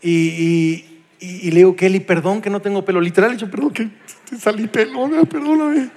Y, 0.01 0.83
le 1.21 1.55
digo, 1.57 1.75
Kelly, 1.75 1.99
perdón 1.99 2.41
que 2.41 2.49
no 2.49 2.59
tengo 2.59 2.83
pelo. 2.83 3.01
Literal, 3.01 3.37
yo, 3.37 3.51
perdón 3.51 3.69
que 3.69 3.87
salí 4.35 4.65
pelón, 4.65 5.11
perdóname. 5.27 5.91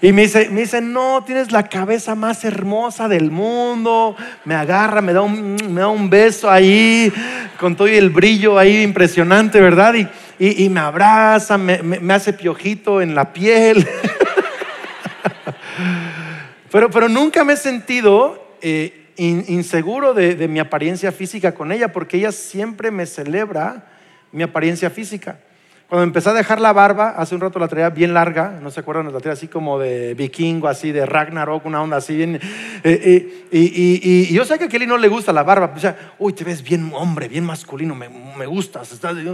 Y 0.00 0.12
me 0.12 0.22
dice, 0.22 0.48
me 0.48 0.60
dice, 0.60 0.80
no, 0.80 1.24
tienes 1.26 1.50
la 1.50 1.64
cabeza 1.64 2.14
más 2.14 2.44
hermosa 2.44 3.08
del 3.08 3.32
mundo. 3.32 4.14
Me 4.44 4.54
agarra, 4.54 5.00
me 5.00 5.12
da 5.12 5.22
un, 5.22 5.56
me 5.70 5.80
da 5.80 5.88
un 5.88 6.08
beso 6.08 6.48
ahí, 6.48 7.12
con 7.58 7.74
todo 7.74 7.88
el 7.88 8.10
brillo 8.10 8.60
ahí 8.60 8.80
impresionante, 8.80 9.60
¿verdad? 9.60 9.94
Y, 10.38 10.68
me 10.68 10.78
abraza, 10.78 11.58
me 11.58 12.14
hace 12.14 12.32
piojito 12.32 13.02
en 13.02 13.16
la 13.16 13.32
piel. 13.32 13.88
Pero, 16.70 17.08
nunca 17.08 17.44
me 17.44 17.54
he 17.54 17.56
sentido 17.56 18.56
eh, 18.62 19.12
inseguro 19.16 20.14
de, 20.14 20.48
mi 20.48 20.60
apariencia 20.60 21.10
física 21.10 21.52
con 21.52 21.72
ella, 21.72 21.92
porque 21.92 22.18
ella 22.18 22.32
siempre 22.32 22.90
me 22.90 23.06
celebra 23.06 23.90
mi 24.32 24.42
apariencia 24.42 24.90
física. 24.90 25.40
Cuando 25.90 26.04
empecé 26.04 26.30
a 26.30 26.34
dejar 26.34 26.60
la 26.60 26.72
barba, 26.72 27.14
hace 27.16 27.34
un 27.34 27.40
rato 27.40 27.58
la 27.58 27.66
traía 27.66 27.90
bien 27.90 28.14
larga, 28.14 28.60
no 28.62 28.70
se 28.70 28.78
acuerdan, 28.78 29.12
la 29.12 29.18
traía 29.18 29.32
así 29.32 29.48
como 29.48 29.76
de 29.76 30.14
vikingo, 30.14 30.68
así 30.68 30.92
de 30.92 31.04
Ragnarok, 31.04 31.66
una 31.66 31.82
onda 31.82 31.96
así 31.96 32.14
bien. 32.14 32.36
Eh, 32.36 32.40
eh, 32.84 33.48
y, 33.50 34.32
yo 34.32 34.44
sé 34.44 34.56
que 34.56 34.66
a 34.66 34.68
Kelly 34.68 34.86
no 34.86 34.96
le 34.96 35.08
gusta 35.08 35.32
la 35.32 35.42
barba, 35.42 35.72
pues 35.72 35.82
ya, 35.82 36.12
uy, 36.20 36.32
te 36.32 36.44
ves 36.44 36.62
bien 36.62 36.92
hombre, 36.94 37.26
bien 37.26 37.44
masculino, 37.44 37.96
me, 37.96 38.08
me 38.08 38.46
gustas. 38.46 38.92
Estás, 38.92 39.14
órale, 39.14 39.26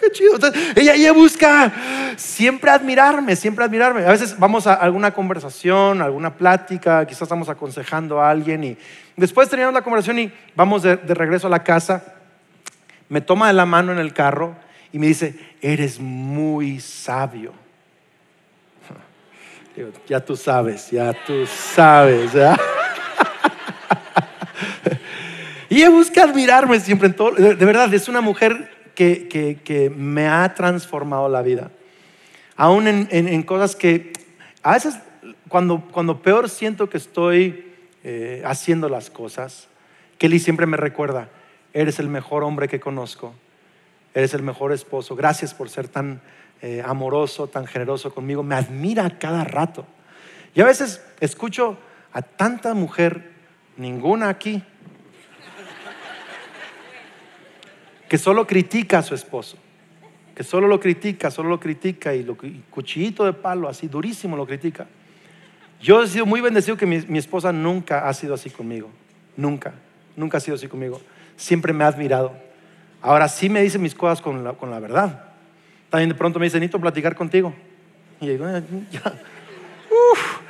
qué 0.00 0.10
chido. 0.10 0.36
ella, 0.74 0.94
ella 0.94 1.12
busca 1.12 1.72
siempre 2.16 2.72
admirarme, 2.72 3.36
siempre 3.36 3.64
admirarme. 3.64 4.04
A 4.04 4.10
veces 4.10 4.36
vamos 4.36 4.66
a 4.66 4.74
alguna 4.74 5.12
conversación, 5.12 6.02
alguna 6.02 6.34
plática, 6.34 7.06
quizás 7.06 7.22
estamos 7.22 7.48
aconsejando 7.48 8.20
a 8.20 8.30
alguien 8.30 8.64
y 8.64 8.76
después 9.16 9.48
terminamos 9.48 9.74
la 9.74 9.82
conversación 9.82 10.18
y 10.18 10.32
vamos 10.56 10.82
de, 10.82 10.96
de 10.96 11.14
regreso 11.14 11.46
a 11.46 11.50
la 11.50 11.62
casa. 11.62 12.02
Me 13.08 13.20
toma 13.20 13.46
de 13.46 13.52
la 13.52 13.64
mano 13.64 13.92
en 13.92 13.98
el 13.98 14.12
carro 14.12 14.56
y 14.92 14.98
me 14.98 15.08
dice, 15.08 15.34
eres 15.60 16.00
muy 16.00 16.80
sabio. 16.80 17.52
ya 20.08 20.24
tú 20.24 20.36
sabes, 20.36 20.90
ya 20.90 21.12
tú 21.26 21.46
sabes. 21.46 22.32
y 25.68 25.86
busca 25.88 26.24
admirarme 26.24 26.80
siempre 26.80 27.08
en 27.08 27.14
todo. 27.14 27.32
De 27.32 27.54
verdad, 27.54 27.92
es 27.92 28.08
una 28.08 28.20
mujer 28.20 28.70
que, 28.94 29.92
me 29.94 30.26
ha 30.26 30.54
transformado 30.54 31.28
la 31.28 31.42
vida. 31.42 31.70
Aún 32.56 32.88
en, 32.88 33.42
cosas 33.42 33.76
que 33.76 34.12
a 34.62 34.72
veces 34.72 34.98
cuando, 35.48 35.82
cuando 35.92 36.20
peor 36.22 36.48
siento 36.48 36.90
que 36.90 36.96
estoy 36.96 37.72
eh, 38.02 38.42
haciendo 38.44 38.88
las 38.88 39.10
cosas, 39.10 39.68
Kelly 40.16 40.40
siempre 40.40 40.66
me 40.66 40.76
recuerda, 40.76 41.28
eres 41.72 42.00
el 42.00 42.08
mejor 42.08 42.42
hombre 42.42 42.66
que 42.66 42.80
conozco 42.80 43.34
eres 44.14 44.34
el 44.34 44.42
mejor 44.42 44.72
esposo, 44.72 45.14
gracias 45.16 45.54
por 45.54 45.68
ser 45.68 45.88
tan, 45.88 46.20
eh, 46.60 46.82
amoroso, 46.84 47.46
tan 47.46 47.66
generoso 47.68 48.12
conmigo, 48.12 48.42
me 48.42 48.56
admira 48.56 49.18
cada 49.18 49.44
rato. 49.44 49.86
Y 50.56 50.60
a 50.60 50.64
veces 50.64 51.00
escucho 51.20 51.78
a 52.12 52.20
tanta 52.20 52.74
mujer, 52.74 53.30
ninguna 53.76 54.28
aquí, 54.28 54.60
que 58.08 58.18
solo 58.18 58.44
critica 58.44 58.98
a 58.98 59.02
su 59.02 59.14
esposo, 59.14 59.56
que 60.34 60.42
solo 60.42 60.66
lo 60.66 60.80
critica, 60.80 61.30
solo 61.30 61.48
lo 61.48 61.60
critica 61.60 62.12
y, 62.12 62.24
lo, 62.24 62.36
cuchillito 62.70 63.24
de 63.24 63.34
palo, 63.34 63.68
así 63.68 63.86
durísimo 63.86 64.36
lo 64.36 64.44
critica. 64.44 64.88
Yo 65.80 66.02
he 66.02 66.08
sido 66.08 66.26
muy 66.26 66.40
bendecido 66.40 66.76
que 66.76 66.86
mi, 66.86 66.98
mi 67.02 67.18
esposa 67.18 67.52
nunca 67.52 68.08
ha 68.08 68.14
sido 68.14 68.34
así 68.34 68.50
conmigo, 68.50 68.90
nunca, 69.36 69.74
nunca 70.16 70.38
ha 70.38 70.40
sido 70.40 70.56
así 70.56 70.66
conmigo, 70.66 71.00
siempre 71.36 71.72
me 71.72 71.84
ha 71.84 71.86
admirado. 71.86 72.47
Ahora 73.00 73.28
sí 73.28 73.48
me 73.48 73.62
dice 73.62 73.78
mis 73.78 73.94
cosas 73.94 74.20
con 74.20 74.42
la, 74.44 74.54
con 74.54 74.70
la 74.70 74.80
verdad. 74.80 75.24
También 75.90 76.10
de 76.10 76.14
pronto 76.14 76.38
me 76.38 76.46
dice, 76.46 76.58
necesito 76.58 76.80
platicar 76.80 77.14
contigo. 77.14 77.54
Y 78.20 78.26
yo 78.26 78.32
digo, 78.32 78.44
ah, 78.46 78.60
ya. 78.90 79.14
Uf. 79.90 80.40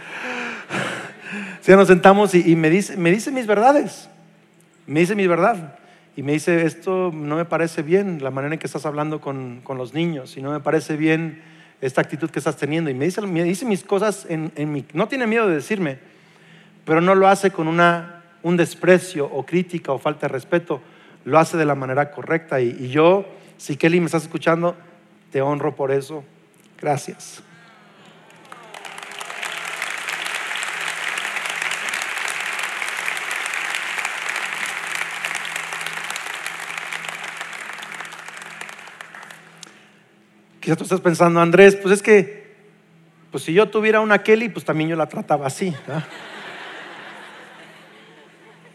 Ya 1.67 1.77
nos 1.77 1.89
sentamos 1.89 2.35
y, 2.35 2.57
me, 2.57 2.71
dice, 2.71 2.97
me 2.97 3.11
dice 3.11 3.31
mis 3.31 3.47
verdades. 3.47 4.09
Me 4.87 5.01
dice 5.01 5.15
mi 5.15 5.27
verdad. 5.27 5.79
Y 6.17 6.23
me 6.23 6.33
dice, 6.33 6.65
esto 6.65 7.13
no 7.15 7.37
me 7.37 7.45
parece 7.45 7.83
bien, 7.83 8.23
la 8.23 8.31
manera 8.31 8.55
en 8.55 8.59
que 8.59 8.67
estás 8.67 8.87
hablando 8.87 9.21
con, 9.21 9.61
con 9.63 9.77
los 9.77 9.93
niños. 9.93 10.37
Y 10.37 10.43
no 10.43 10.51
me 10.51 10.61
parece 10.61 10.97
bien 10.97 11.43
esta 11.81 12.01
actitud 12.01 12.31
que 12.31 12.39
estás 12.39 12.57
teniendo. 12.57 12.91
Y 12.91 12.95
me 12.95 13.05
dice, 13.05 13.21
me 13.21 13.45
dice 13.45 13.67
mis 13.67 13.85
cosas 13.85 14.27
en, 14.29 14.51
en 14.57 14.73
mi... 14.73 14.85
No 14.95 15.09
tiene 15.09 15.27
miedo 15.27 15.47
de 15.47 15.57
decirme, 15.57 15.99
pero 16.85 17.03
no 17.03 17.15
lo 17.15 17.29
hace 17.29 17.51
con 17.51 17.69
una, 17.69 18.23
un 18.43 18.57
desprecio 18.57 19.27
o 19.27 19.45
crítica 19.45 19.93
o 19.93 19.99
falta 19.99 20.27
de 20.27 20.33
respeto. 20.33 20.81
Lo 21.29 21.39
hace 21.39 21.59
de 21.59 21.67
la 21.67 21.75
manera 21.75 22.11
correcta. 22.11 22.59
Y, 22.59 22.89
yo, 22.89 23.27
si 23.59 23.77
Kelly 23.77 24.01
me 24.01 24.07
estás 24.07 24.23
escuchando, 24.23 24.75
te 25.31 25.43
honro 25.43 25.77
por 25.77 25.93
eso. 25.93 26.25
Gracias. 26.81 27.43
Quizás 40.61 40.79
tú 40.79 40.85
estás 40.85 41.03
pensando, 41.03 41.43
Andrés, 41.43 41.77
pues 41.77 41.93
es 41.93 42.03
que, 42.03 42.55
pues 43.31 43.45
si 43.45 43.53
yo 43.53 43.69
tuviera 43.69 44.01
una 44.01 44.23
Kelly, 44.23 44.49
pues 44.49 44.65
también 44.65 44.89
yo 44.89 44.97
la 44.97 45.11
trataba 45.11 45.47
así. 45.47 45.77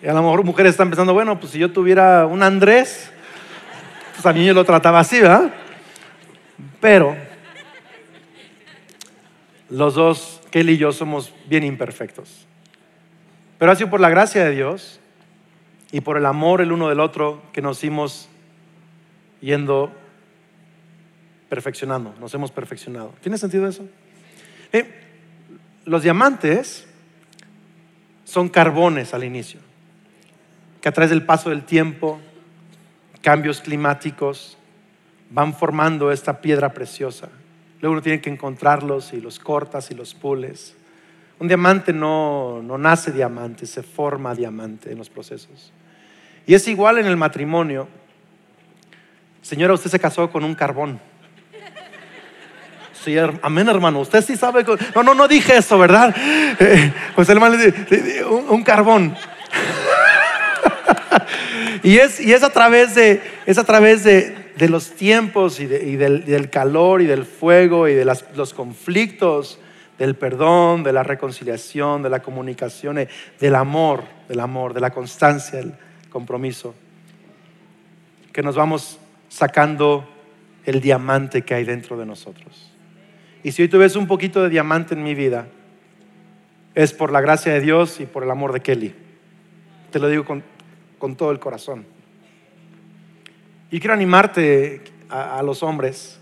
Y 0.04 0.08
a 0.08 0.14
lo 0.14 0.22
mejor 0.22 0.43
mujeres 0.43 0.72
están 0.72 0.89
pensando, 0.89 1.14
bueno, 1.14 1.39
pues 1.39 1.54
si 1.54 1.60
yo 1.60 1.72
tuviera 1.72 2.26
un 2.26 2.43
Andrés, 2.43 3.10
pues 4.12 4.22
también 4.22 4.47
yo 4.47 4.54
lo 4.54 4.66
trataba 4.66 4.99
así, 4.99 5.22
¿verdad? 5.22 5.54
Pero 6.82 7.16
los 9.70 9.95
dos, 9.95 10.41
Kelly 10.51 10.74
y 10.74 10.78
yo, 10.78 10.91
somos 10.91 11.34
bien 11.47 11.64
imperfectos. 11.64 12.45
Pero 13.58 13.72
ha 13.72 13.76
sido 13.76 13.89
por 13.89 14.01
la 14.01 14.10
gracia 14.10 14.43
de 14.43 14.51
Dios 14.51 14.99
y 15.93 16.01
por 16.01 16.18
el 16.18 16.26
amor 16.26 16.60
el 16.60 16.74
uno 16.74 16.89
del 16.89 16.99
otro 16.99 17.41
que 17.54 17.62
nos 17.62 17.82
hemos 17.86 18.28
yendo 19.39 19.89
perfeccionando, 21.47 22.14
nos 22.20 22.34
hemos 22.34 22.51
perfeccionado. 22.51 23.14
¿Tiene 23.22 23.38
sentido 23.38 23.70
eso? 23.70 23.88
Eh, 24.74 24.86
los 25.86 26.04
diamantes 26.04 26.88
son 28.26 28.49
carbones 28.49 29.14
al 29.14 29.24
inicio, 29.24 29.62
que 30.84 30.90
a 30.90 30.92
través 30.92 31.12
del 31.12 31.24
paso 31.24 31.50
del 31.50 31.64
tiempo, 31.64 32.20
cambios 33.22 33.62
climáticos, 33.62 34.58
van 35.30 35.54
formando 35.54 36.12
esta 36.12 36.42
piedra 36.42 36.74
preciosa. 36.74 37.30
Luego 37.80 37.94
uno 37.94 38.02
tiene 38.02 38.20
que 38.20 38.30
encontrarlos 38.30 39.14
y 39.14 39.22
los 39.22 39.40
cortas 39.40 39.92
y 39.92 39.96
los 39.96 40.14
pules. 40.14 40.76
Un 41.40 41.48
diamante 41.48 41.94
no, 41.94 42.62
no 42.62 42.78
nace 42.78 43.14
diamante, 43.14 43.66
se 43.66 43.82
forma 43.82 44.36
diamante 44.36 44.92
en 44.92 44.98
los 44.98 45.10
procesos. 45.10 45.72
Y 46.46 46.54
es 46.54 46.68
igual 46.68 46.98
en 46.98 47.06
el 47.06 47.16
matrimonio. 47.16 47.88
Señora, 49.42 49.74
usted 49.76 49.90
se 49.90 50.00
casó 50.00 50.30
con 50.30 50.44
un 50.44 50.54
carbón. 50.54 51.00
Sí, 52.92 53.16
amén, 53.42 53.70
hermano. 53.70 54.02
Usted 54.02 54.22
sí 54.22 54.36
sabe. 54.36 54.66
No, 54.94 55.02
no, 55.02 55.14
no 55.14 55.30
dije 55.30 55.56
eso, 55.56 55.80
¿verdad? 55.80 56.14
Pues 57.16 57.30
el 57.30 57.38
hermano 57.38 57.56
le 57.56 57.72
dice, 57.72 58.26
un 58.26 58.64
carbón. 58.64 59.16
Y, 61.84 61.98
es, 61.98 62.20
y 62.20 62.34
es 62.34 62.44
a 62.44 62.52
través 62.52 62.96
de, 62.96 63.22
es 63.46 63.58
a 63.58 63.64
través 63.64 64.04
de, 64.04 64.44
de 64.58 64.70
los 64.70 64.92
tiempos 64.92 65.60
y, 65.60 65.66
del, 65.66 66.50
calor 66.50 67.02
y 67.02 67.06
del 67.06 67.26
fuego 67.26 67.88
y 67.88 67.94
de 67.94 68.06
los 68.06 68.54
conflictos, 68.54 69.60
del 69.98 70.16
perdón, 70.16 70.84
de 70.84 70.94
la 70.94 71.04
reconciliación, 71.04 72.04
de 72.04 72.10
la 72.10 72.22
comunicación, 72.22 73.00
eh, 73.00 73.08
del 73.40 73.56
amor, 73.56 74.04
del 74.28 74.40
amor, 74.40 74.74
de 74.74 74.82
la 74.82 74.92
constancia, 74.92 75.60
del 75.60 75.74
compromiso, 76.10 76.76
que 78.32 78.44
nos 78.44 78.56
vamos 78.56 79.00
sacando 79.30 80.08
el 80.66 80.82
diamante 80.82 81.42
que 81.42 81.54
hay 81.56 81.64
dentro 81.64 81.98
de 81.98 82.06
nosotros. 82.06 82.72
Y 83.44 83.52
si 83.52 83.64
hoy 83.64 83.68
tú 83.68 83.78
ves 83.80 83.96
un 83.96 84.08
poquito 84.08 84.42
de 84.42 84.50
diamante 84.50 84.94
en 84.94 85.04
mi 85.04 85.16
vida, 85.16 85.48
es 86.76 86.94
por 86.94 87.12
la 87.12 87.22
gracia 87.22 87.54
de 87.54 87.60
Dios 87.60 88.00
y 88.00 88.06
por 88.06 88.24
el 88.24 88.32
amor 88.32 88.54
de 88.54 88.62
Kelly. 88.62 88.96
Te 89.92 90.00
lo 90.00 90.08
digo 90.08 90.26
con 90.26 90.44
todo 91.12 91.32
el 91.32 91.39
corazón. 91.39 91.86
Y 93.70 93.80
quiero 93.80 93.93
animarte 93.93 94.82
a, 95.10 95.43
los 95.43 95.64
hombres. 95.64 96.20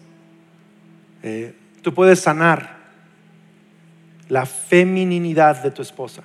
Eh, 1.21 1.53
tú 1.81 1.93
puedes 1.93 2.19
sanar 2.19 2.77
la 4.27 4.45
femininidad 4.45 5.61
de 5.61 5.69
tu 5.69 5.81
esposa, 5.81 6.23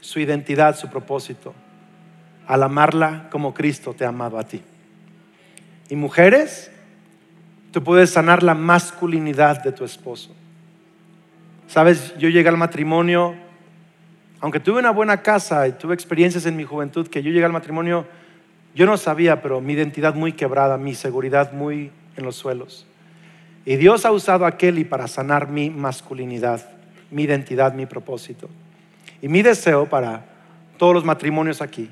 su 0.00 0.18
identidad, 0.18 0.76
su 0.76 0.88
propósito, 0.88 1.54
al 2.46 2.62
amarla 2.62 3.28
como 3.30 3.54
Cristo 3.54 3.94
te 3.94 4.04
ha 4.04 4.08
amado 4.08 4.38
a 4.38 4.44
ti. 4.44 4.62
Y 5.90 5.96
mujeres, 5.96 6.70
tú 7.70 7.84
puedes 7.84 8.10
sanar 8.10 8.42
la 8.42 8.54
masculinidad 8.54 9.62
de 9.62 9.72
tu 9.72 9.84
esposo. 9.84 10.34
Sabes, 11.66 12.16
yo 12.16 12.30
llegué 12.30 12.48
al 12.48 12.56
matrimonio, 12.56 13.36
aunque 14.40 14.60
tuve 14.60 14.78
una 14.78 14.90
buena 14.90 15.22
casa 15.22 15.66
y 15.66 15.72
tuve 15.72 15.94
experiencias 15.94 16.46
en 16.46 16.56
mi 16.56 16.64
juventud, 16.64 17.08
que 17.08 17.22
yo 17.22 17.30
llegué 17.30 17.44
al 17.44 17.52
matrimonio 17.52 18.06
yo 18.78 18.86
no 18.86 18.96
sabía, 18.96 19.42
pero 19.42 19.60
mi 19.60 19.72
identidad 19.72 20.14
muy 20.14 20.32
quebrada, 20.32 20.78
mi 20.78 20.94
seguridad 20.94 21.52
muy 21.52 21.90
en 22.16 22.24
los 22.24 22.36
suelos. 22.36 22.86
Y 23.64 23.74
Dios 23.74 24.04
ha 24.04 24.12
usado 24.12 24.46
a 24.46 24.56
Kelly 24.56 24.84
para 24.84 25.08
sanar 25.08 25.48
mi 25.48 25.68
masculinidad, 25.68 26.64
mi 27.10 27.24
identidad, 27.24 27.74
mi 27.74 27.86
propósito. 27.86 28.48
Y 29.20 29.26
mi 29.26 29.42
deseo 29.42 29.88
para 29.88 30.26
todos 30.76 30.94
los 30.94 31.04
matrimonios 31.04 31.60
aquí, 31.60 31.90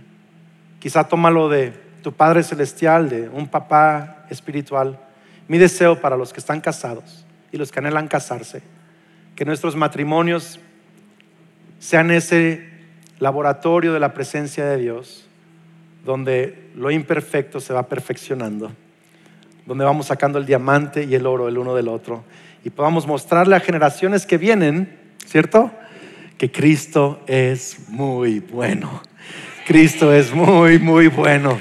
quizá 0.78 1.08
tómalo 1.08 1.48
de 1.48 1.72
tu 2.02 2.12
Padre 2.12 2.44
Celestial, 2.44 3.08
de 3.08 3.28
un 3.30 3.48
papá 3.48 4.24
espiritual, 4.30 5.00
mi 5.48 5.58
deseo 5.58 6.00
para 6.00 6.16
los 6.16 6.32
que 6.32 6.38
están 6.38 6.60
casados 6.60 7.26
y 7.50 7.56
los 7.56 7.72
que 7.72 7.80
anhelan 7.80 8.06
casarse, 8.06 8.62
que 9.34 9.44
nuestros 9.44 9.74
matrimonios 9.74 10.60
sean 11.78 12.10
ese 12.10 12.68
laboratorio 13.18 13.92
de 13.92 14.00
la 14.00 14.14
presencia 14.14 14.64
de 14.66 14.78
Dios 14.78 15.26
donde 16.04 16.70
lo 16.76 16.90
imperfecto 16.90 17.60
se 17.60 17.72
va 17.72 17.88
perfeccionando, 17.88 18.70
donde 19.66 19.84
vamos 19.84 20.06
sacando 20.06 20.38
el 20.38 20.46
diamante 20.46 21.04
y 21.04 21.14
el 21.14 21.26
oro 21.26 21.48
el 21.48 21.58
uno 21.58 21.74
del 21.74 21.88
otro 21.88 22.24
y 22.66 22.70
podamos 22.70 23.06
mostrarle 23.06 23.54
a 23.54 23.60
generaciones 23.60 24.26
que 24.26 24.38
vienen, 24.38 24.98
¿cierto? 25.24 25.70
Que 26.36 26.50
Cristo 26.50 27.22
es 27.28 27.88
muy 27.88 28.40
bueno. 28.40 29.02
Cristo 29.68 30.12
es 30.12 30.32
muy, 30.32 30.80
muy 30.80 31.06
bueno. 31.06 31.60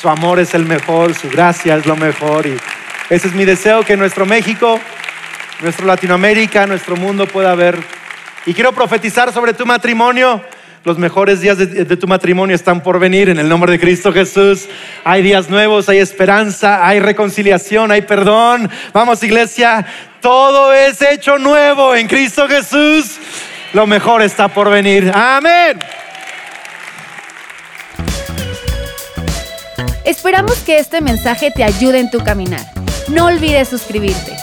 Su 0.00 0.08
amor 0.08 0.40
es 0.40 0.54
el 0.54 0.64
mejor, 0.64 1.14
su 1.14 1.30
gracia 1.30 1.76
es 1.76 1.86
lo 1.86 1.94
mejor 1.94 2.48
y 2.48 2.56
ese 3.08 3.28
es 3.28 3.34
mi 3.34 3.44
deseo 3.44 3.84
que 3.84 3.96
nuestro 3.96 4.26
México, 4.26 4.80
nuestro 5.60 5.86
Latinoamérica, 5.86 6.66
nuestro 6.66 6.96
mundo 6.96 7.28
pueda 7.28 7.54
ver. 7.54 7.78
Y 8.46 8.54
quiero 8.54 8.72
profetizar 8.72 9.32
sobre 9.32 9.54
tu 9.54 9.64
matrimonio 9.64 10.42
los 10.84 10.98
mejores 10.98 11.40
días 11.40 11.58
de, 11.58 11.96
tu 11.96 12.08
matrimonio 12.08 12.56
están 12.56 12.82
por 12.82 12.98
venir 12.98 13.28
en 13.28 13.38
el 13.38 13.48
nombre 13.48 13.70
de 13.70 13.78
Cristo 13.78 14.12
Jesús. 14.12 14.68
Hay 15.04 15.22
días 15.22 15.48
nuevos, 15.48 15.88
hay 15.88 15.98
esperanza, 15.98 16.84
hay 16.84 16.98
reconciliación, 16.98 17.92
hay 17.92 18.02
perdón. 18.02 18.68
Vamos 18.92 19.22
iglesia, 19.22 19.86
todo 20.20 20.72
es 20.72 21.00
hecho 21.00 21.38
nuevo 21.38 21.94
en 21.94 22.08
Cristo 22.08 22.48
Jesús. 22.48 23.18
Lo 23.72 23.86
mejor 23.86 24.22
está 24.22 24.48
por 24.48 24.70
venir. 24.70 25.12
Amén. 25.14 25.78
Esperamos 30.04 30.58
que 30.58 30.78
este 30.78 31.00
mensaje 31.00 31.52
te 31.52 31.62
ayude 31.62 32.00
en 32.00 32.10
tu 32.10 32.18
caminar. 32.24 32.66
No 33.06 33.26
olvides 33.26 33.68
suscribirte. 33.68 34.36